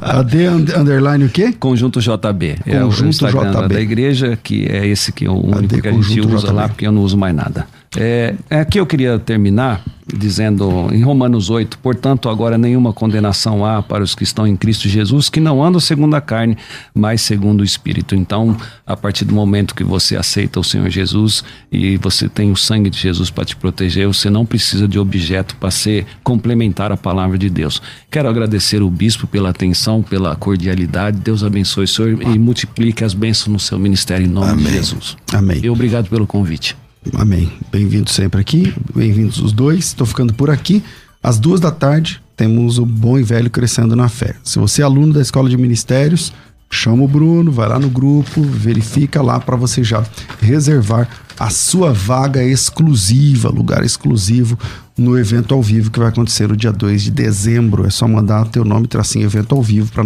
AD 0.00 0.46
underline 0.78 1.24
o 1.24 1.28
quê? 1.28 1.54
Conjunto 1.58 2.00
JB. 2.00 2.58
É 2.66 2.78
Conjunto 2.80 3.04
o 3.04 3.08
Instagram 3.08 3.52
JB. 3.52 3.74
da 3.74 3.80
igreja, 3.80 4.38
que 4.42 4.66
é 4.66 4.86
esse 4.86 5.12
que 5.12 5.26
é 5.26 5.30
o 5.30 5.34
único 5.34 5.74
AD 5.74 5.82
que 5.82 5.88
a 5.88 5.92
gente 5.92 6.20
usa 6.20 6.46
JB. 6.46 6.52
lá, 6.52 6.68
porque 6.68 6.86
eu 6.86 6.92
não 6.92 7.02
uso 7.02 7.16
mais 7.16 7.34
nada. 7.34 7.66
É, 7.96 8.34
é 8.50 8.60
aqui 8.60 8.78
eu 8.80 8.86
queria 8.86 9.18
terminar 9.18 9.84
dizendo 10.06 10.88
em 10.92 11.02
Romanos 11.02 11.50
8, 11.50 11.78
portanto, 11.78 12.28
agora 12.28 12.56
nenhuma 12.56 12.92
condenação 12.92 13.64
há 13.64 13.82
para 13.82 14.04
os 14.04 14.14
que 14.14 14.22
estão 14.22 14.46
em 14.46 14.56
Cristo 14.56 14.88
Jesus, 14.88 15.28
que 15.28 15.40
não 15.40 15.62
andam 15.62 15.80
segundo 15.80 16.14
a 16.14 16.20
carne, 16.20 16.56
mas 16.94 17.20
segundo 17.22 17.62
o 17.62 17.64
Espírito. 17.64 18.14
Então, 18.14 18.56
a 18.86 18.96
partir 18.96 19.24
do 19.24 19.34
momento 19.34 19.74
que 19.74 19.82
você 19.82 20.16
aceita 20.16 20.60
o 20.60 20.64
Senhor 20.64 20.88
Jesus 20.90 21.42
e 21.72 21.96
você 21.96 22.28
tem 22.28 22.52
o 22.52 22.56
sangue 22.56 22.88
de 22.88 22.98
Jesus 22.98 23.30
para 23.30 23.44
te 23.44 23.56
proteger, 23.56 24.06
você 24.06 24.30
não 24.30 24.46
precisa 24.46 24.86
de 24.86 24.98
objeto 24.98 25.56
para 25.56 25.70
ser 25.70 26.06
complementar 26.22 26.92
a 26.92 26.96
palavra 26.96 27.36
de 27.36 27.50
Deus. 27.50 27.82
Quero 28.10 28.28
agradecer 28.28 28.82
o 28.82 28.90
bispo 28.90 29.26
pela 29.26 29.50
atenção, 29.50 30.02
pela 30.02 30.36
cordialidade. 30.36 31.18
Deus 31.18 31.42
abençoe 31.42 31.84
o 31.84 31.88
senhor 31.88 32.22
e 32.22 32.38
multiplique 32.38 33.02
as 33.02 33.12
bênçãos 33.12 33.52
no 33.52 33.58
seu 33.58 33.78
ministério 33.78 34.24
em 34.24 34.30
nome 34.30 34.52
Amém. 34.52 34.64
de 34.66 34.72
Jesus. 34.72 35.16
Amém. 35.32 35.60
E 35.62 35.68
obrigado 35.68 36.08
pelo 36.08 36.26
convite. 36.26 36.76
Amém. 37.14 37.52
Bem-vindos 37.70 38.14
sempre 38.14 38.40
aqui, 38.40 38.74
bem-vindos 38.94 39.38
os 39.38 39.52
dois. 39.52 39.86
Estou 39.86 40.06
ficando 40.06 40.34
por 40.34 40.50
aqui. 40.50 40.82
Às 41.22 41.38
duas 41.38 41.60
da 41.60 41.70
tarde 41.70 42.20
temos 42.36 42.78
o 42.78 42.86
Bom 42.86 43.18
e 43.18 43.22
Velho 43.22 43.50
Crescendo 43.50 43.94
na 43.94 44.08
Fé. 44.08 44.34
Se 44.42 44.58
você 44.58 44.82
é 44.82 44.84
aluno 44.84 45.12
da 45.12 45.20
Escola 45.20 45.48
de 45.48 45.56
Ministérios, 45.56 46.32
chama 46.70 47.04
o 47.04 47.08
Bruno, 47.08 47.50
vai 47.50 47.68
lá 47.68 47.78
no 47.78 47.88
grupo, 47.88 48.42
verifica 48.42 49.22
lá 49.22 49.40
para 49.40 49.56
você 49.56 49.82
já 49.82 50.04
reservar 50.40 51.08
a 51.38 51.50
sua 51.50 51.92
vaga 51.92 52.42
exclusiva, 52.42 53.48
lugar 53.48 53.84
exclusivo 53.84 54.58
no 54.96 55.18
evento 55.18 55.54
ao 55.54 55.62
vivo 55.62 55.90
que 55.90 55.98
vai 55.98 56.08
acontecer 56.08 56.48
no 56.48 56.56
dia 56.56 56.72
2 56.72 57.02
de 57.02 57.10
dezembro. 57.10 57.86
É 57.86 57.90
só 57.90 58.08
mandar 58.08 58.46
teu 58.46 58.64
nome 58.64 58.86
tracinho 58.86 59.26
evento 59.26 59.54
ao 59.54 59.62
vivo 59.62 59.92
para 59.92 60.02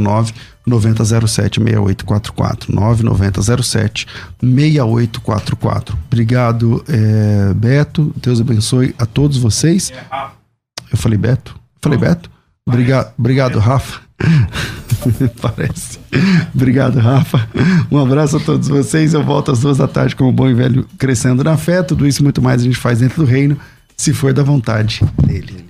9907 0.67 1.61
6844. 1.61 2.75
9907 2.75 4.07
6844. 4.41 5.99
Obrigado, 6.07 6.85
é, 6.89 7.55
Beto. 7.55 8.13
Deus 8.21 8.41
abençoe 8.41 8.95
a 8.99 9.07
todos 9.07 9.37
vocês. 9.39 9.93
Eu 10.91 10.99
falei 10.99 11.19
Beto? 11.19 11.55
Falei 11.81 11.99
Beto? 11.99 12.29
Obrigado, 12.67 13.13
obrigado 13.17 13.59
Rafa. 13.59 14.10
Parece. 15.41 15.99
Obrigado, 16.55 16.99
Rafa. 16.99 17.49
Um 17.91 17.99
abraço 17.99 18.37
a 18.37 18.41
todos 18.41 18.69
vocês. 18.69 19.15
Eu 19.15 19.25
volto 19.25 19.51
às 19.51 19.61
duas 19.61 19.79
da 19.79 19.89
tarde 19.89 20.15
com 20.15 20.29
o 20.29 20.33
Bom 20.33 20.49
e 20.49 20.55
Velho 20.55 20.87
Crescendo 20.99 21.43
na 21.43 21.57
Fé. 21.57 21.83
Tudo 21.83 22.07
isso 22.07 22.23
muito 22.23 22.43
mais 22.43 22.61
a 22.61 22.65
gente 22.65 22.77
faz 22.77 23.01
dentro 23.01 23.25
do 23.25 23.29
reino, 23.29 23.57
se 23.97 24.13
for 24.13 24.33
da 24.33 24.43
vontade 24.43 25.03
dele. 25.27 25.70